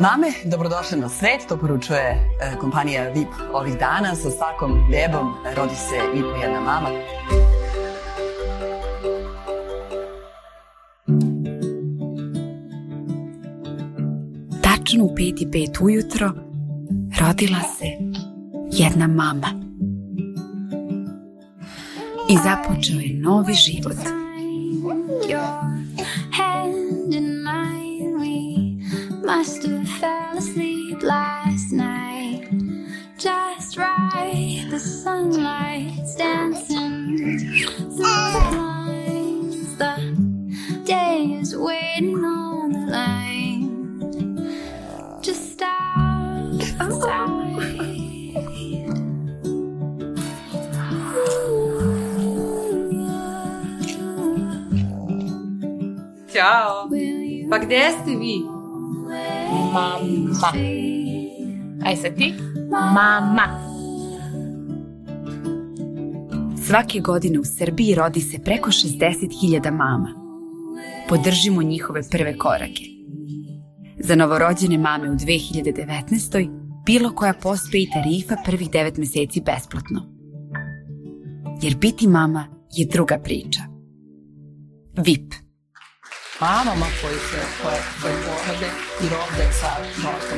[0.00, 4.14] Mame, dobrodošle na svet, to poručuje e, kompanija VIP ovih dana.
[4.14, 6.88] Sa svakom bebom rodi se i po jedna mama.
[14.86, 16.32] Tačno u 5 i 5 ujutro
[17.20, 17.86] rodila se
[18.72, 19.48] jedna mama.
[22.30, 24.25] I započeo je novi život.
[57.66, 58.42] Gdje ste vi?
[59.72, 60.52] Mama.
[61.84, 62.34] Aj sad ti?
[62.70, 63.76] Mama.
[66.66, 70.14] Svake godine u Srbiji rodi se preko 60.000 mama.
[71.08, 72.82] Podržimo njihove prve korake.
[73.98, 76.50] Za novorođene mame u 2019.
[76.86, 80.02] bilo koja pospe i tarifa prvih 9 mjeseci besplatno.
[81.62, 83.60] Jer biti mama je druga priča.
[85.06, 85.45] VIP.
[86.40, 90.36] Mamama koji se, koje, koje porode i rode sa je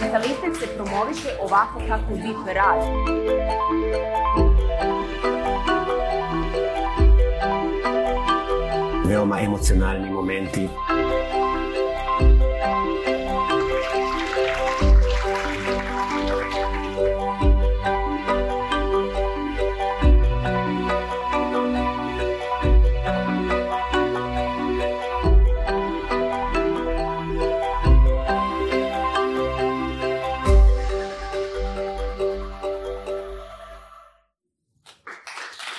[0.00, 2.86] Natalitet se promoviše ovako kako VIP radi.
[9.08, 10.68] Veoma emocionalni momenti.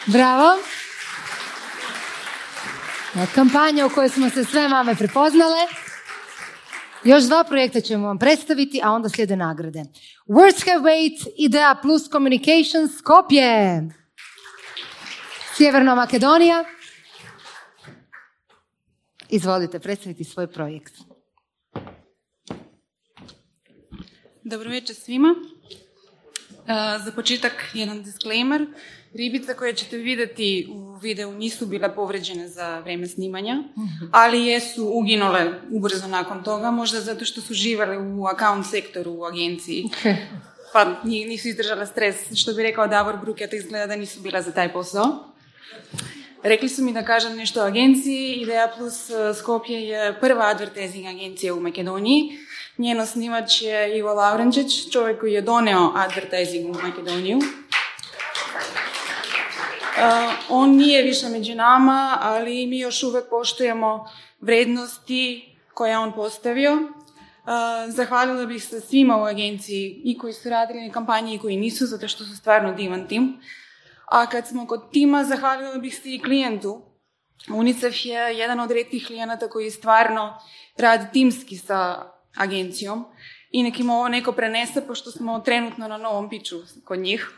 [0.07, 0.59] Bravo.
[3.15, 5.57] E, Kampanja u kojoj smo se sve mame prepoznale.
[7.03, 9.84] Još dva projekta ćemo vam predstaviti, a onda slijede nagrade.
[10.27, 13.81] Words have weight, Idea plus Communications, Skopje.
[15.55, 16.63] Sjeverna Makedonija.
[19.29, 20.93] Izvolite predstaviti svoj projekt.
[24.43, 25.35] Dobro večer svima.
[26.67, 28.67] E, Za početak jedan disclaimer.
[29.18, 33.64] Ribice koje ćete vidjeti u videu nisu bile povređene za vrijeme snimanja,
[34.11, 39.26] ali jesu uginule ubrzo nakon toga, možda zato što su živjeli u account sektoru u
[39.26, 39.89] agenciji.
[40.73, 44.52] Pa ni- nisu izdržale stres, što bi rekao Davor Bruket, izgleda da nisu bila za
[44.52, 45.06] taj posao.
[46.44, 48.34] Rekli su mi da kažem nešto o agenciji.
[48.34, 52.38] Ideja Plus eh, Skopje je prva advertising agencija u Makedoniji.
[52.77, 57.39] Njen osnivač je Ivo Laurenčić, čovjek koji je doneo advertising u Makedoniju.
[60.49, 64.06] On nije više među nama, ali mi još uvijek poštujemo
[64.40, 66.78] vrednosti koje je on postavio.
[67.88, 71.86] Zahvalila bih se svima u agenciji i koji su radili na kampanji i koji nisu,
[71.86, 73.40] zato što su stvarno divan tim.
[74.06, 76.82] A kad smo kod tima, zahvalila bih se i klijentu.
[77.53, 80.40] UNICEF je jedan od rijetkih klijenata koji stvarno
[80.78, 83.06] radi timski sa agencijom
[83.52, 87.32] i nek im ovo neko prenese, pošto smo trenutno na novom piću kod njih.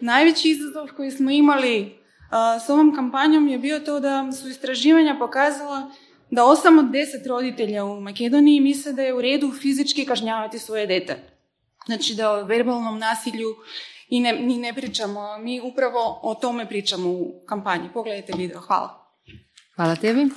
[0.00, 1.98] Najveći izazov koji smo imali
[2.30, 5.90] a, s ovom kampanjom je bio to da su istraživanja pokazala
[6.30, 10.86] da 8 od 10 roditelja u Makedoniji misle da je u redu fizički kažnjavati svoje
[10.86, 11.16] dete.
[11.86, 13.48] Znači da o verbalnom nasilju
[14.08, 17.88] i ne, ni ne pričamo, mi upravo o tome pričamo u kampanji.
[17.94, 19.04] Pogledajte video, hvala.
[19.76, 20.28] Hvala tebi.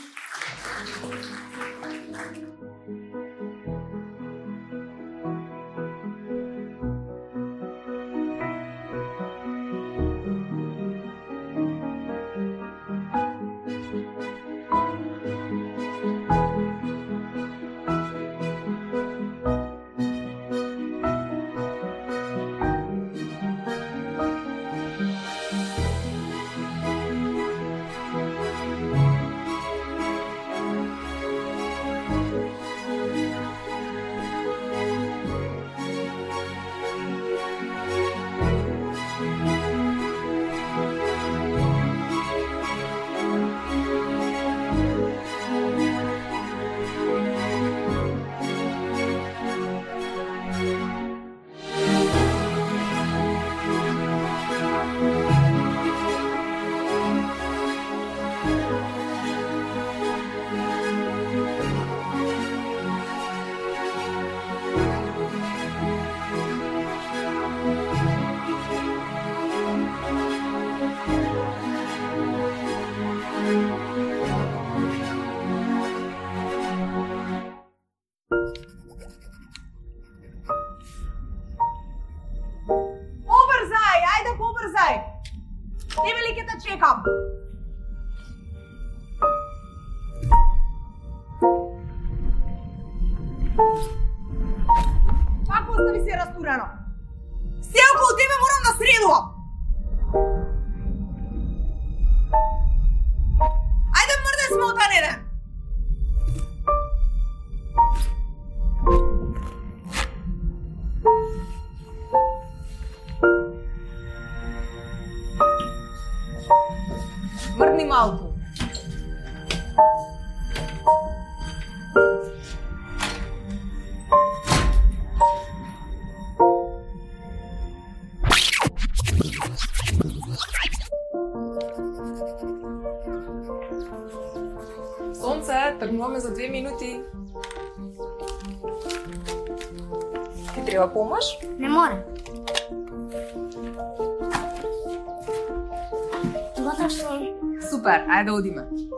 [148.42, 148.91] Goldman.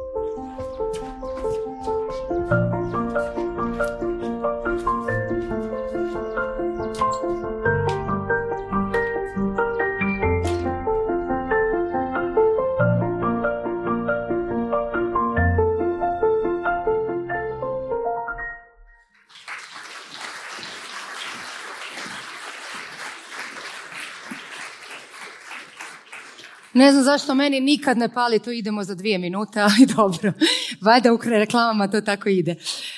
[26.83, 30.33] Ne znam zašto meni nikad ne pali, to idemo za dvije minute, ali dobro.
[30.81, 32.55] Valjda u reklamama to tako ide.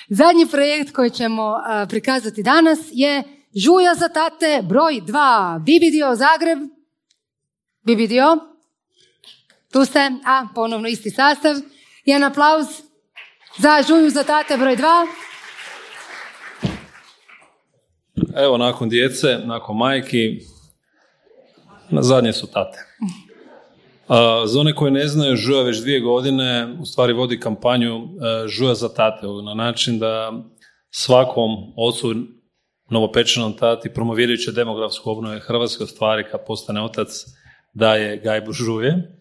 [0.09, 1.53] Zadnji projekt koji ćemo
[1.89, 3.23] prikazati danas je
[3.55, 5.61] Žuja za tate, broj dva.
[5.65, 6.59] Bibidio Zagreb.
[7.81, 8.37] Bibidio.
[9.71, 11.55] Tu ste, a ponovno isti sastav.
[12.05, 12.65] Jedan aplauz
[13.57, 15.07] za Žuju za tate, broj dva.
[18.35, 20.39] Evo, nakon djece, nakon majki,
[21.89, 22.85] na zadnje su tate.
[24.45, 28.75] Za one koje ne znaju, Žuja već dvije godine u stvari vodi kampanju e, Žuja
[28.75, 30.31] za tate na način da
[30.89, 32.13] svakom ocu
[32.89, 37.07] novopečenom tati promovirajući demografsku obnovu Hrvatske u stvari kad postane otac
[37.73, 39.11] daje gajbu žuje.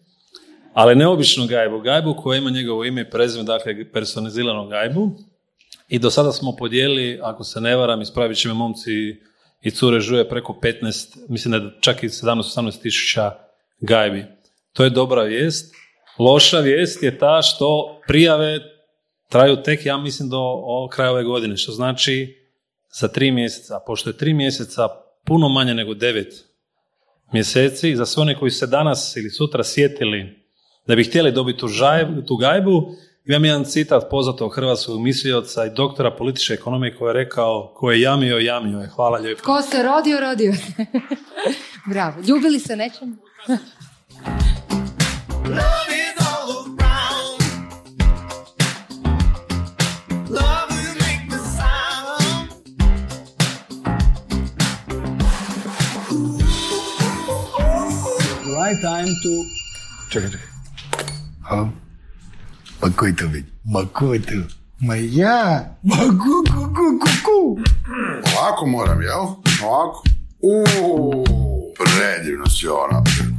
[0.73, 5.11] Ali neobičnu gajbu, gajbu koja ima njegovo ime i prezime, dakle personaliziranu gajbu.
[5.89, 8.91] I do sada smo podijelili, ako se ne varam, ispravit će me momci
[9.61, 13.31] i cure žuje preko 15, mislim da čak i 17-18 tisuća
[13.79, 14.25] gajbi.
[14.75, 15.75] To je dobra vijest.
[16.19, 18.59] Loša vijest je ta što prijave
[19.29, 20.39] traju tek, ja mislim, do
[20.91, 22.45] kraja ove godine, što znači
[22.99, 24.87] za tri mjeseca, pošto je tri mjeseca
[25.25, 26.33] puno manje nego devet
[27.33, 30.45] mjeseci, za sve one koji se danas ili sutra sjetili
[30.87, 31.67] da bi htjeli dobiti tu,
[32.27, 32.95] tu gajbu,
[33.25, 38.01] imam jedan citat poznatog hrvatskog mislioca i doktora političke ekonomije koji je rekao ko je
[38.01, 38.87] jamio, jamio je.
[38.87, 39.43] Hvala lijepo.
[39.43, 40.53] Ko se rodio, rodio.
[41.91, 42.21] Bravo.
[42.27, 43.17] Ljubili se nečem?
[58.65, 59.31] right time to...
[60.09, 60.47] Čekaj, čekaj.
[61.41, 61.69] Halo?
[62.81, 63.45] Ma ko je to već?
[63.65, 64.39] Ma ko je to?
[64.79, 65.75] Ma ja?
[65.83, 67.59] Ma ku, ku, ku, ku, ku.
[68.37, 69.25] Ovako moram, jel?
[69.63, 70.03] Ovako.
[70.41, 73.35] Uuu, predivno si ovo napravio.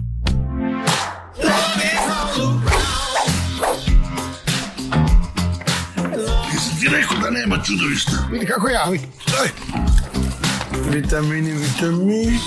[6.87, 8.13] Ti rekao da nema čudovišta.
[8.31, 9.07] Vidi kako ja, vidi.
[9.27, 9.49] Daj.
[10.91, 12.39] Vitamini, vitamini.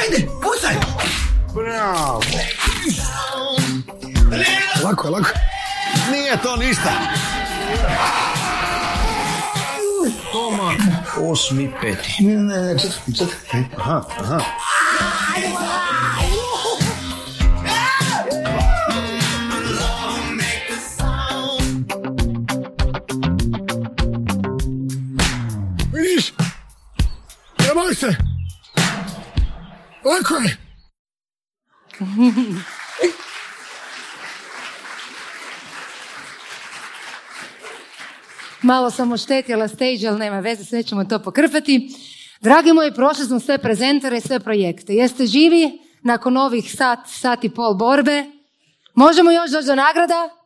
[0.00, 0.74] Ajde, pucaj!
[1.54, 2.22] Bravo!
[4.84, 5.30] Lako, lako.
[6.10, 6.92] Nije to ništa.
[10.32, 10.72] Toma.
[11.30, 12.24] Osmi, peti.
[12.24, 13.64] Ne, ne, ne, četvrti, četvrti.
[13.76, 14.40] Aha, aha.
[30.04, 30.56] Lako je.
[38.62, 41.94] Malo sam oštetila stage, ali nema veze, sve ćemo to pokrpati.
[42.40, 44.94] Dragi moji, prošli smo sve prezentore i sve projekte.
[44.94, 48.24] Jeste živi nakon ovih sat, sat i pol borbe?
[48.94, 50.39] Možemo još doći do nagrada?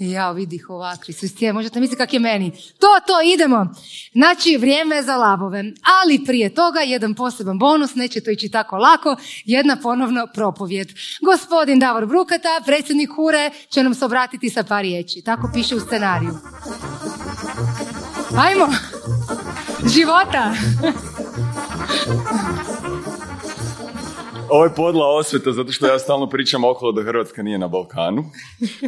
[0.00, 2.50] Ja vidih ovakvi su možete misliti kak je meni.
[2.50, 3.74] To, to, idemo.
[4.12, 5.64] Znači, vrijeme je za labove.
[6.02, 10.88] Ali prije toga, jedan poseban bonus, neće to ići tako lako, jedna ponovno propovjed.
[11.22, 15.22] Gospodin Davor Brukata, predsjednik Hure, će nam se obratiti sa par riječi.
[15.22, 16.32] Tako piše u scenariju.
[18.36, 18.68] Ajmo!
[19.94, 20.54] Života!
[24.50, 28.24] Ovo je podla osveta zato što ja stalno pričam okolo da Hrvatska nije na Balkanu,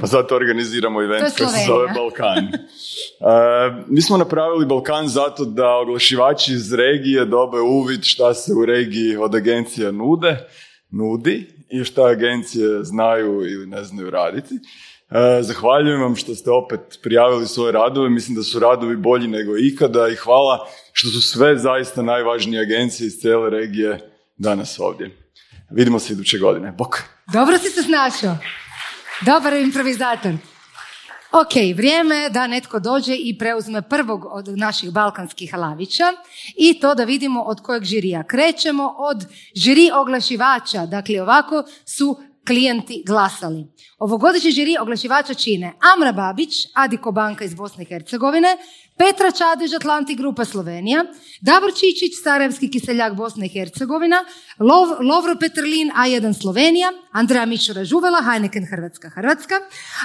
[0.01, 2.45] pa zato organiziramo event koji se zove Balkan.
[2.45, 8.65] Uh, mi smo napravili Balkan zato da oglašivači iz regije dobe uvid šta se u
[8.65, 10.49] regiji od agencija nude,
[10.91, 14.55] nudi i šta agencije znaju ili ne znaju raditi.
[14.55, 18.11] Uh, zahvaljujem vam što ste opet prijavili svoje radove.
[18.11, 23.07] Mislim da su radovi bolji nego ikada i hvala što su sve zaista najvažnije agencije
[23.07, 23.99] iz cijele regije
[24.37, 25.22] danas ovdje.
[25.74, 26.73] Vidimo se iduće godine.
[26.73, 27.03] Bok.
[27.32, 28.36] Dobro si se snašao.
[29.20, 30.32] Dobar improvizator.
[31.32, 36.05] Ok, vrijeme je da netko dođe i preuzme prvog od naših balkanskih lavića
[36.57, 38.23] i to da vidimo od kojeg žirija.
[38.23, 43.66] Krećemo od žiri oglašivača, dakle ovako su klijenti glasali.
[43.98, 48.56] Ovogodišnji žiri oglašivača čine Amra Babić, Adiko Banka iz Bosne i Hercegovine,
[48.98, 51.05] Petra Čadež, Atlantik Grupa Slovenija,
[51.40, 54.24] Davor Čičić, Sarajevski kiseljak Bosna i Hercegovina,
[55.01, 59.55] Lovro Petrlin, A1 Slovenija, Andreja Mišura Žuvela, Heineken Hrvatska Hrvatska,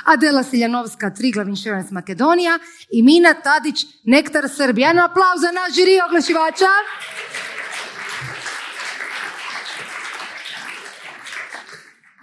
[0.05, 2.59] Adela Siljanovska, Triglav Insurance Makedonija
[2.91, 4.87] i Mina Tadić, Nektar Srbija.
[4.87, 6.71] Jedan aplauz za naš žiri oglašivača.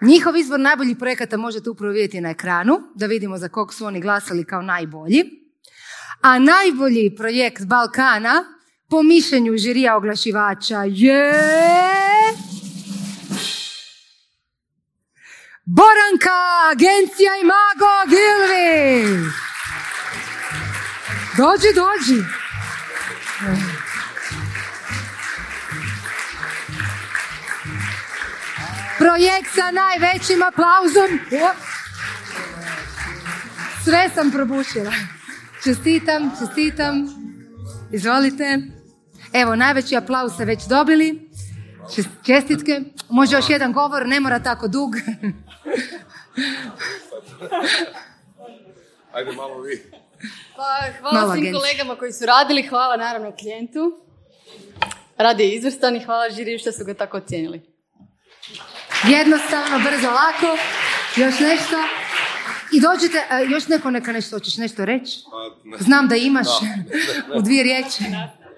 [0.05, 4.01] Njihov izbor najboljih projekata možete upravo vidjeti na ekranu, da vidimo za kog su oni
[4.01, 5.45] glasali kao najbolji
[6.25, 8.45] a najbolji projekt Balkana
[8.91, 11.33] po mišljenju žirija oglašivača je...
[15.65, 16.41] Boranka,
[16.73, 19.19] agencija i Mago Gilvi.
[21.37, 22.23] Dođi, dođi.
[29.05, 31.11] Projekt sa najvećim aplauzom.
[33.85, 34.93] Sve sam probušila.
[35.65, 37.07] Čestitam, čestitam.
[37.93, 38.59] Izvolite.
[39.33, 41.31] Evo, najveći aplauz ste već dobili.
[41.95, 42.81] Čest- Čestitke.
[43.09, 44.95] Može još jedan govor, ne mora tako dug.
[49.13, 49.83] Ajde malo vi.
[50.57, 50.63] Pa,
[51.01, 54.01] hvala Malo svim kolegama koji su radili, hvala naravno klijentu.
[55.17, 57.74] Rad je izvrstan i hvala žiriju što su ga tako ocijenili.
[59.09, 60.59] Jednostavno, brzo, lako.
[61.17, 61.77] Još nešto.
[62.73, 65.19] I dođite, e, još neko neka nešto hoćeš nešto reći?
[65.31, 65.77] Pa, ne.
[65.79, 66.85] Znam da imaš Da, ne,
[67.29, 67.39] ne.
[67.39, 68.05] u dvije riječi.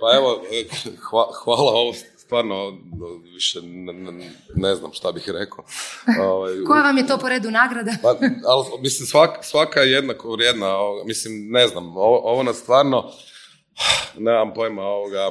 [0.00, 0.64] Pa evo, e,
[1.02, 2.78] hva- hvala ovo stvarno
[3.24, 5.64] više ne, ne- ne znam šta bih rekao.
[6.20, 7.92] Ovaj, Koja vam je to po redu nagrada?
[8.02, 8.08] Pa,
[8.46, 10.74] ali, mislim, svaka, svaka je jednako vrijedna.
[11.04, 13.10] Mislim, ne znam, ovo, ovo nas stvarno,
[14.18, 15.30] nemam pojma ovoga,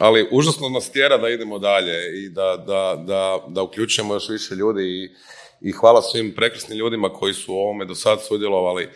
[0.00, 4.54] ali užasno nas tjera da idemo dalje i da, da, da, da uključujemo još više
[4.54, 5.10] ljudi i,
[5.68, 8.88] i hvala svim prekrasnim ljudima koji su u ovome do sad sudjelovali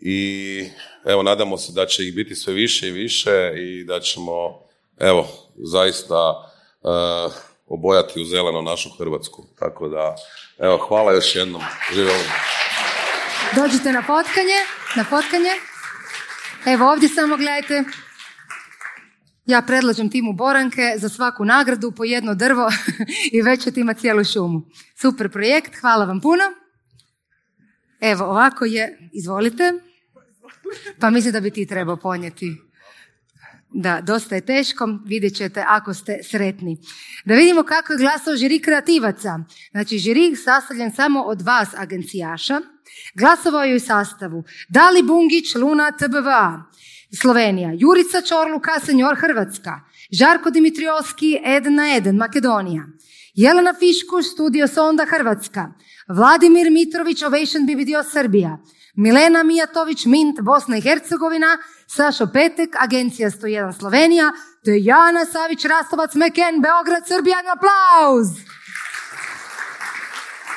[0.00, 0.64] i
[1.04, 4.60] evo, nadamo se da će ih biti sve više i više i da ćemo,
[5.00, 6.50] evo, zaista
[6.84, 7.32] eh,
[7.66, 9.44] obojati u zeleno našu Hrvatsku.
[9.58, 10.16] Tako da,
[10.58, 11.62] evo, hvala još jednom.
[11.94, 12.24] Živjeli.
[13.56, 14.60] Dođite na potkanje,
[14.96, 15.52] na potkanje.
[16.66, 17.84] Evo ovdje samo gledajte.
[19.46, 22.70] Ja predlažem timu Boranke za svaku nagradu po jedno drvo
[23.36, 24.62] i već ćete imati cijelu šumu.
[25.00, 26.42] Super projekt, hvala vam puno.
[28.00, 29.72] Evo, ovako je, izvolite.
[30.98, 32.56] Pa mislim da bi ti trebao ponijeti.
[33.74, 36.78] Da, dosta je teško, vidjet ćete ako ste sretni.
[37.24, 39.38] Da vidimo kako je glasao žiri kreativaca.
[39.70, 42.60] Znači, žiri sastavljen samo od vas agencijaša.
[43.14, 46.62] Glasovao je u sastavu Dali Bungić, Luna, TBVA,
[47.20, 49.80] Slovenija, Jurica Čorluka, Senjor Hrvatska,
[50.10, 52.84] Žarko Dimitriovski, Eden na Eden, Makedonija,
[53.34, 55.72] Jelena Fiškuš, Studio Sonda Hrvatska,
[56.08, 58.58] Vladimir Mitrović, Ovation BBDO Srbija,
[58.96, 64.32] Milena Mijatović, Mint, Bosna i Hercegovina, Sašo Petek, Agencija 101 Slovenija,
[64.64, 68.28] te Jana Savić, Rastovac, Meken, Beograd, Srbija, aplauz!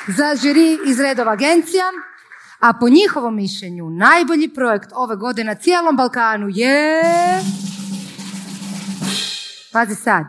[0.08, 1.84] Za žiri iz redova agencija,
[2.60, 7.02] a po njihovom mišljenju najbolji projekt ove godine na cijelom Balkanu je...
[9.72, 10.24] Pazi sad.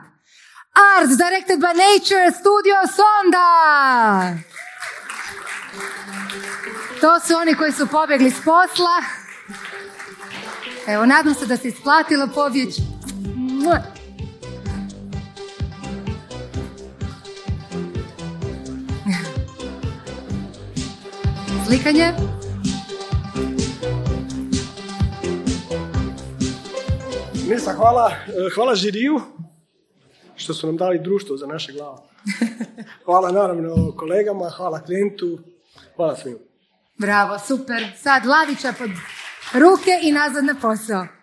[0.97, 4.47] Arts directed by Nature Studio Sonda!
[7.01, 8.97] To su oni koji su pobjegli s posla.
[10.87, 12.81] Evo, nadam se da se isplatilo pobjeći.
[21.67, 22.13] Slikanje.
[27.47, 29.21] Mirsa, hvala, e, hvala žiriju
[30.35, 31.97] što su nam dali društvo za naše glave.
[33.05, 35.39] Hvala naravno kolegama, hvala klijentu,
[35.95, 36.37] hvala svima.
[36.97, 37.87] Bravo, super.
[37.97, 38.89] Sad Lavića pod
[39.53, 41.16] ruke i nazad na posao.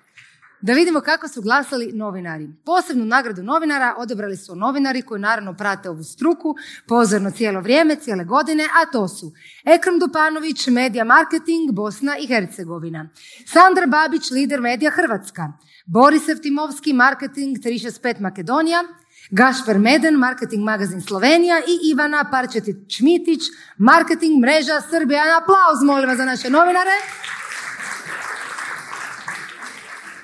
[0.66, 2.49] Da vidimo kako su glasali novinari.
[2.65, 6.55] Posebnu nagradu novinara odabrali su novinari koji naravno prate ovu struku
[6.89, 9.32] pozorno cijelo vrijeme, cijele godine, a to su
[9.65, 13.09] Ekrem Dupanović, Media Marketing, Bosna i Hercegovina.
[13.47, 15.53] Sandra Babić, lider Medija Hrvatska.
[15.86, 18.85] Boris Evtimovski, Marketing 365 Makedonija.
[19.31, 23.41] Gašper Meden, Marketing magazin Slovenija i Ivana Parčetić-Šmitić,
[23.78, 25.23] Marketing mreža Srbija.
[25.43, 26.97] Aplauz molim vas za naše novinare.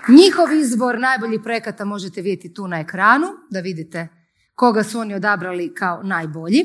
[0.09, 4.09] Njihov izbor najboljih projekata možete vidjeti tu na ekranu, da vidite
[4.55, 6.65] koga su oni odabrali kao najbolji.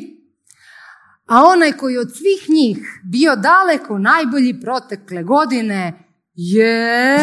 [1.25, 5.93] A onaj koji je od svih njih bio daleko najbolji protekle godine
[6.33, 7.17] je...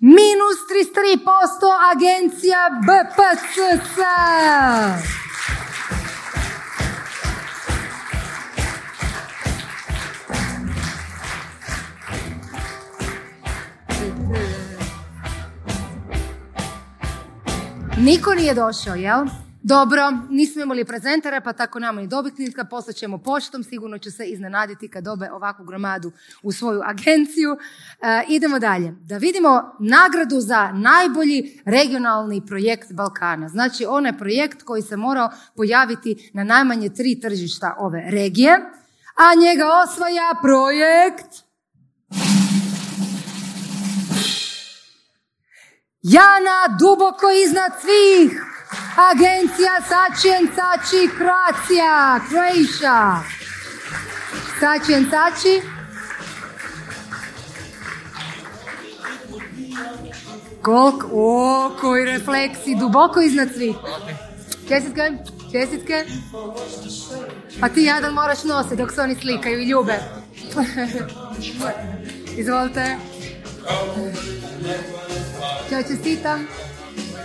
[0.00, 1.26] Minus 33%
[1.92, 3.96] agencija BPCC.
[18.04, 19.26] Niko nije došao, jel?
[19.62, 24.24] Dobro, nismo imali prezentara, pa tako nama i dobitnika, poslat ćemo poštom, sigurno će se
[24.24, 26.12] iznenaditi kad dobe ovakvu gromadu
[26.42, 27.56] u svoju agenciju.
[27.56, 28.94] E, idemo dalje.
[29.00, 33.48] Da vidimo nagradu za najbolji regionalni projekt Balkana.
[33.48, 38.52] Znači, onaj projekt koji se morao pojaviti na najmanje tri tržišta ove regije,
[39.16, 41.41] a njega osvaja projekt...
[46.02, 48.42] Jana duboko iznad svih.
[49.10, 53.22] Agencija Sači and Sači Croatia, Croatia.
[54.60, 55.62] Sači and Sači.
[60.62, 61.08] Koliko?
[61.12, 63.76] O, koji refleksi, duboko iznad svih.
[64.68, 65.10] Čestitke,
[65.52, 66.04] čestitke.
[67.60, 69.98] A ti jadan moraš nositi dok se oni slikaju i ljube.
[72.40, 72.96] Izvolite.
[75.70, 76.46] Ćao, čestitam.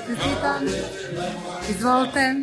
[0.08, 0.66] Čestitam.
[1.70, 2.36] Izvolite.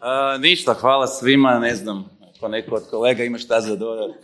[0.00, 2.04] A, ništa, hvala svima, ne znam,
[2.36, 4.16] ako neko od kolega ima šta za dodat,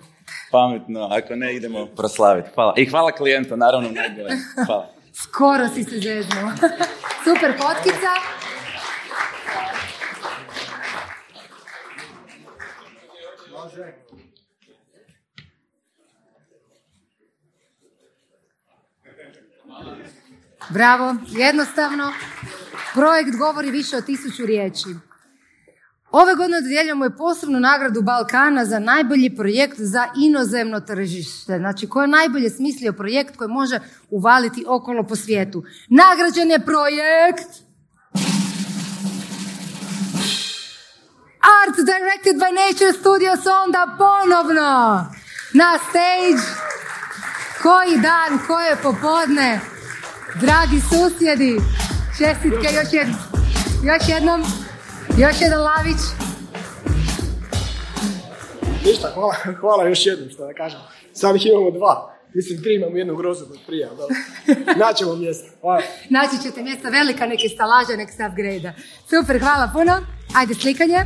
[0.50, 2.48] pametno, ako ne, idemo proslaviti.
[2.54, 2.74] Hvala.
[2.76, 4.36] I hvala klijentu, naravno, najbolje.
[4.66, 4.88] Hvala.
[5.22, 6.52] Skoro si se zeznuo.
[7.24, 8.12] Super fotkica.
[20.68, 22.12] Bravo, jednostavno.
[22.94, 24.88] Projekt govori više od tisuću riječi.
[26.10, 31.58] Ove godine dodjeljujemo i posebnu nagradu Balkana za najbolji projekt za inozemno tržište.
[31.58, 33.80] Znači, ko je najbolje smislio projekt koji može
[34.10, 35.64] uvaliti okolo po svijetu.
[35.88, 37.50] Nagrađen je projekt
[41.62, 45.06] Art Directed by Nature Studios onda ponovno
[45.54, 46.42] na stage.
[47.62, 49.60] Koji dan, koje popodne.
[50.40, 51.60] Dragi susjedi,
[52.19, 53.19] čestitke još jednom.
[53.85, 54.40] Još jednom.
[55.19, 56.02] Još jedan lavić.
[58.85, 60.81] Ništa, hvala, hvala još jednom što da kažem.
[61.12, 62.15] Sad ih imamo dva.
[62.35, 63.89] Mislim, tri imamo jednu grozu od prija.
[63.89, 64.16] Dobro.
[64.86, 65.48] Naćemo mjesto.
[65.60, 65.82] Hvala.
[66.10, 68.73] Naći ćete mjesta velika, neke stalaže, nek se upgrade
[69.10, 69.93] Super, hvala puno.
[70.35, 71.05] Ajde, slikanje.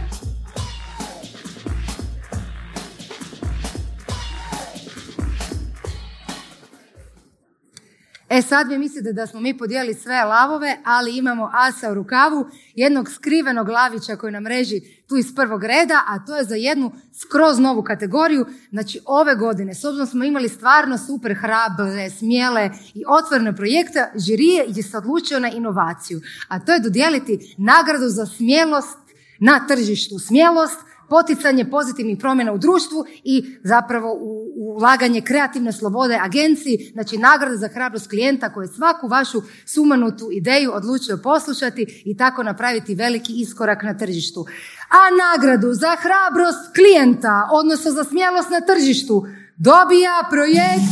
[8.35, 12.47] E sad vi mislite da smo mi podijelili sve lavove, ali imamo asa u rukavu,
[12.75, 16.93] jednog skrivenog lavića koji nam reži tu iz prvog reda, a to je za jednu
[17.21, 18.47] skroz novu kategoriju.
[18.71, 24.65] Znači ove godine, s obzirom smo imali stvarno super hrabre, smjele i otvorene projekte, žirije
[24.69, 28.99] je se odlučio na inovaciju, a to je dodijeliti nagradu za smjelost
[29.41, 30.19] na tržištu.
[30.19, 30.79] Smjelost
[31.15, 37.69] poticanje pozitivnih promjena u društvu i zapravo u- ulaganje kreativne slobode agenciji, znači nagrada za
[37.69, 43.99] hrabrost klijenta koji svaku vašu sumanutu ideju odlučio poslušati i tako napraviti veliki iskorak na
[43.99, 44.47] tržištu.
[44.91, 49.27] A nagradu za hrabrost klijenta, odnosno za smjelost na tržištu,
[49.57, 50.89] dobija projekt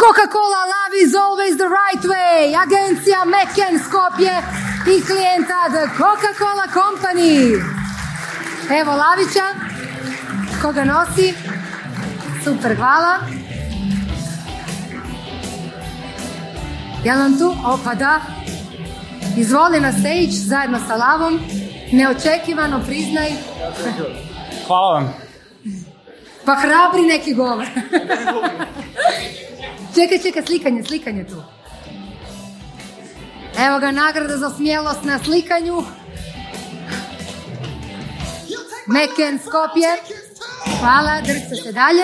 [0.00, 2.42] Coca-Cola Love is always the right way.
[2.64, 4.34] Agencija McCann Skopje
[4.86, 7.62] i klijenta The Coca-Cola Company.
[8.80, 9.46] Evo Lavića.
[10.62, 11.34] Koga nosi?
[12.44, 13.18] Super, hvala.
[17.04, 17.54] Jel nam tu?
[17.66, 18.20] O, pa da.
[19.36, 21.40] Izvoli na stage zajedno sa Lavom.
[21.92, 23.30] Neočekivano priznaj.
[24.66, 25.14] Hvala vam.
[26.44, 27.66] Pa hrabri neki govor.
[29.94, 31.42] čekaj, čekaj, slikanje, slikanje tu.
[33.58, 35.82] Evo ga nagrada za smjelost na slikanju.
[38.86, 39.88] Meken Skopje.
[40.80, 42.02] Hvala, držite se dalje.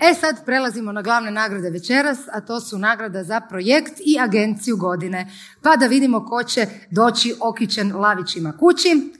[0.00, 4.76] E sad prelazimo na glavne nagrade večeras, a to su nagrada za projekt i agenciju
[4.76, 5.30] godine.
[5.62, 9.12] Pa da vidimo ko će doći okićen lavićima kući.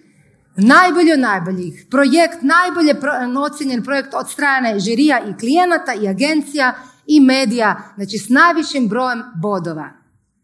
[0.57, 1.87] Najbolji od najboljih.
[1.91, 6.75] Projekt, najbolje pro- projekt od strane žirija i klijenata i agencija
[7.07, 9.91] i medija, znači s najvišim brojem bodova.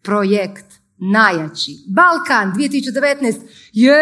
[0.02, 0.66] Projekt
[0.98, 1.76] najjači.
[1.88, 3.40] Balkan 2019
[3.72, 3.96] je...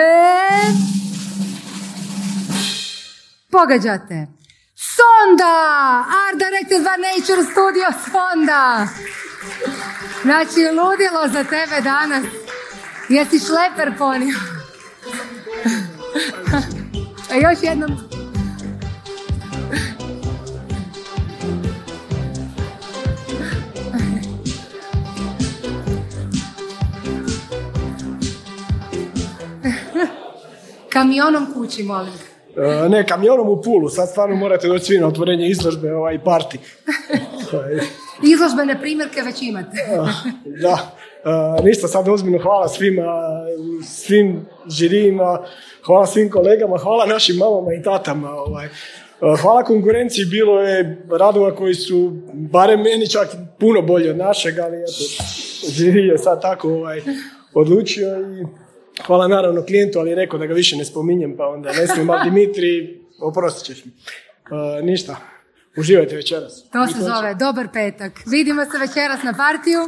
[3.51, 4.27] Pogađate.
[4.75, 5.57] Sonda!
[6.25, 8.89] Art Directed by Nature Studio Sonda!
[10.23, 12.25] Znači, ludilo za tebe danas.
[13.09, 14.39] Jesi šleper ponio?
[17.43, 17.91] Još jednom.
[30.99, 32.13] Kamionom kući, molim.
[32.57, 33.89] E, ne, kamionom u Pulu.
[33.89, 36.59] Sad stvarno morate doći svi na otvorenje izložbe ovaj, parti.
[38.33, 39.77] Izložbene primjerke već imate.
[40.45, 40.79] Da.
[41.59, 43.05] E, ništa, sad ozbiljno hvala svima,
[43.85, 45.43] svim žirijima,
[45.87, 48.31] hvala svim kolegama, hvala našim mamama i tatama.
[48.31, 48.67] Ovaj.
[48.67, 48.71] E,
[49.43, 53.29] Hvala konkurenciji, bilo je radova koji su, barem meni čak
[53.61, 55.25] puno bolji od našeg, ali eto,
[55.69, 57.03] žiri je sad tako ovaj,
[57.55, 58.68] odlučio i
[59.07, 62.11] hvala naravno klijentu, ali je rekao da ga više ne spominjem, pa onda ne smijem,
[62.11, 63.91] ali Dimitri, oprostit ćeš mi.
[63.91, 65.17] E, ništa,
[65.79, 66.65] Uživajte večeras.
[66.73, 68.13] To se zove dobar petak.
[68.27, 69.81] Vidimo se večeras na partiju.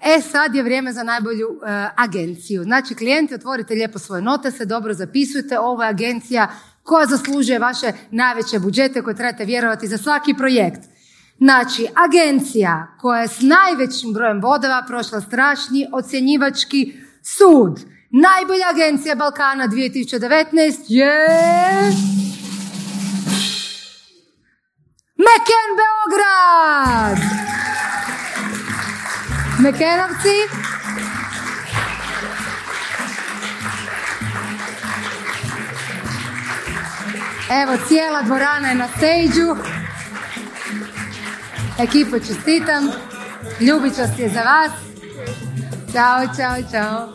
[0.00, 2.62] E, sad je vrijeme za najbolju e, agenciju.
[2.62, 5.58] Znači, klijenti, otvorite lijepo svoje note, se dobro zapisujte.
[5.58, 6.48] Ovo je agencija
[6.82, 10.80] koja zaslužuje vaše najveće budžete koje trebate vjerovati za svaki projekt.
[11.44, 16.92] Znači, agencija koja je s najvećim brojem bodova prošla strašni ocjenjivački
[17.22, 17.80] sud.
[18.10, 21.12] Najbolja agencija Balkana 2019 je...
[25.26, 27.18] Meken Beograd!
[29.60, 30.36] Mekenovci,
[37.62, 39.42] Evo, cijela dvorana je na stage
[41.82, 42.90] Ekipo čestitam.
[43.60, 44.70] Ljubičast je za vas.
[45.92, 47.08] Ćao, čao, čao.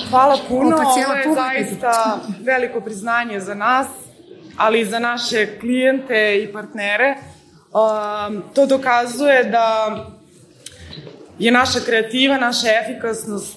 [0.10, 3.86] Hvala puno, ovo je zaista veliko priznanje za nas,
[4.56, 7.14] ali i za naše klijente i partnere.
[7.16, 9.96] Um, to dokazuje da
[11.38, 13.56] je naša kreativa, naša efikasnost,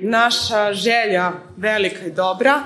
[0.00, 2.62] naša želja velika i dobra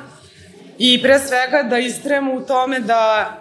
[0.79, 3.35] i pre svega da istrajemo u tome da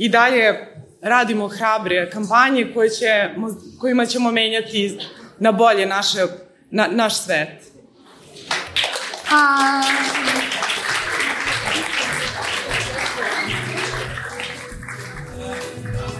[0.00, 0.66] i dalje
[1.02, 3.48] radimo hrabre kampanje koje ćemo,
[3.80, 4.98] kojima ćemo menjati
[5.38, 6.18] na bolje naše,
[6.70, 7.48] na, naš svet.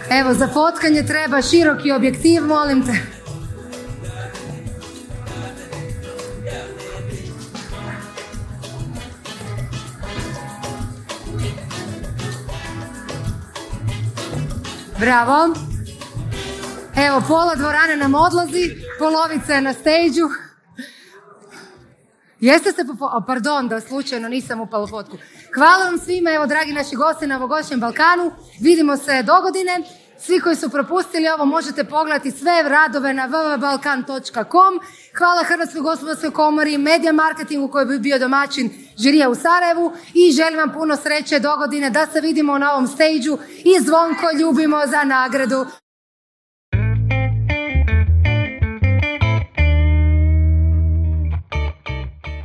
[0.09, 3.20] Evo, za fotkanje treba široki objektiv, molim te.
[15.01, 15.53] Bravo.
[17.07, 20.21] Evo, pola dvorane nam odlazi, polovica je na stage
[22.39, 23.05] Jeste se, po...
[23.05, 25.17] o, pardon, da slučajno nisam upala fotku.
[25.55, 28.31] Hvala vam svima, evo, dragi naši gosti na ovogodišnjem Balkanu.
[28.59, 29.71] Vidimo se do godine.
[30.25, 34.79] Svi koji su propustili ovo možete pogledati sve radove na www.balkan.com.
[35.17, 40.59] Hvala Hrvatskoj gospodarskoj komori, Media Marketingu koji bi bio domaćin žirija u Sarajevu i želim
[40.59, 45.03] vam puno sreće do godine da se vidimo na ovom stage i zvonko ljubimo za
[45.03, 45.65] nagradu.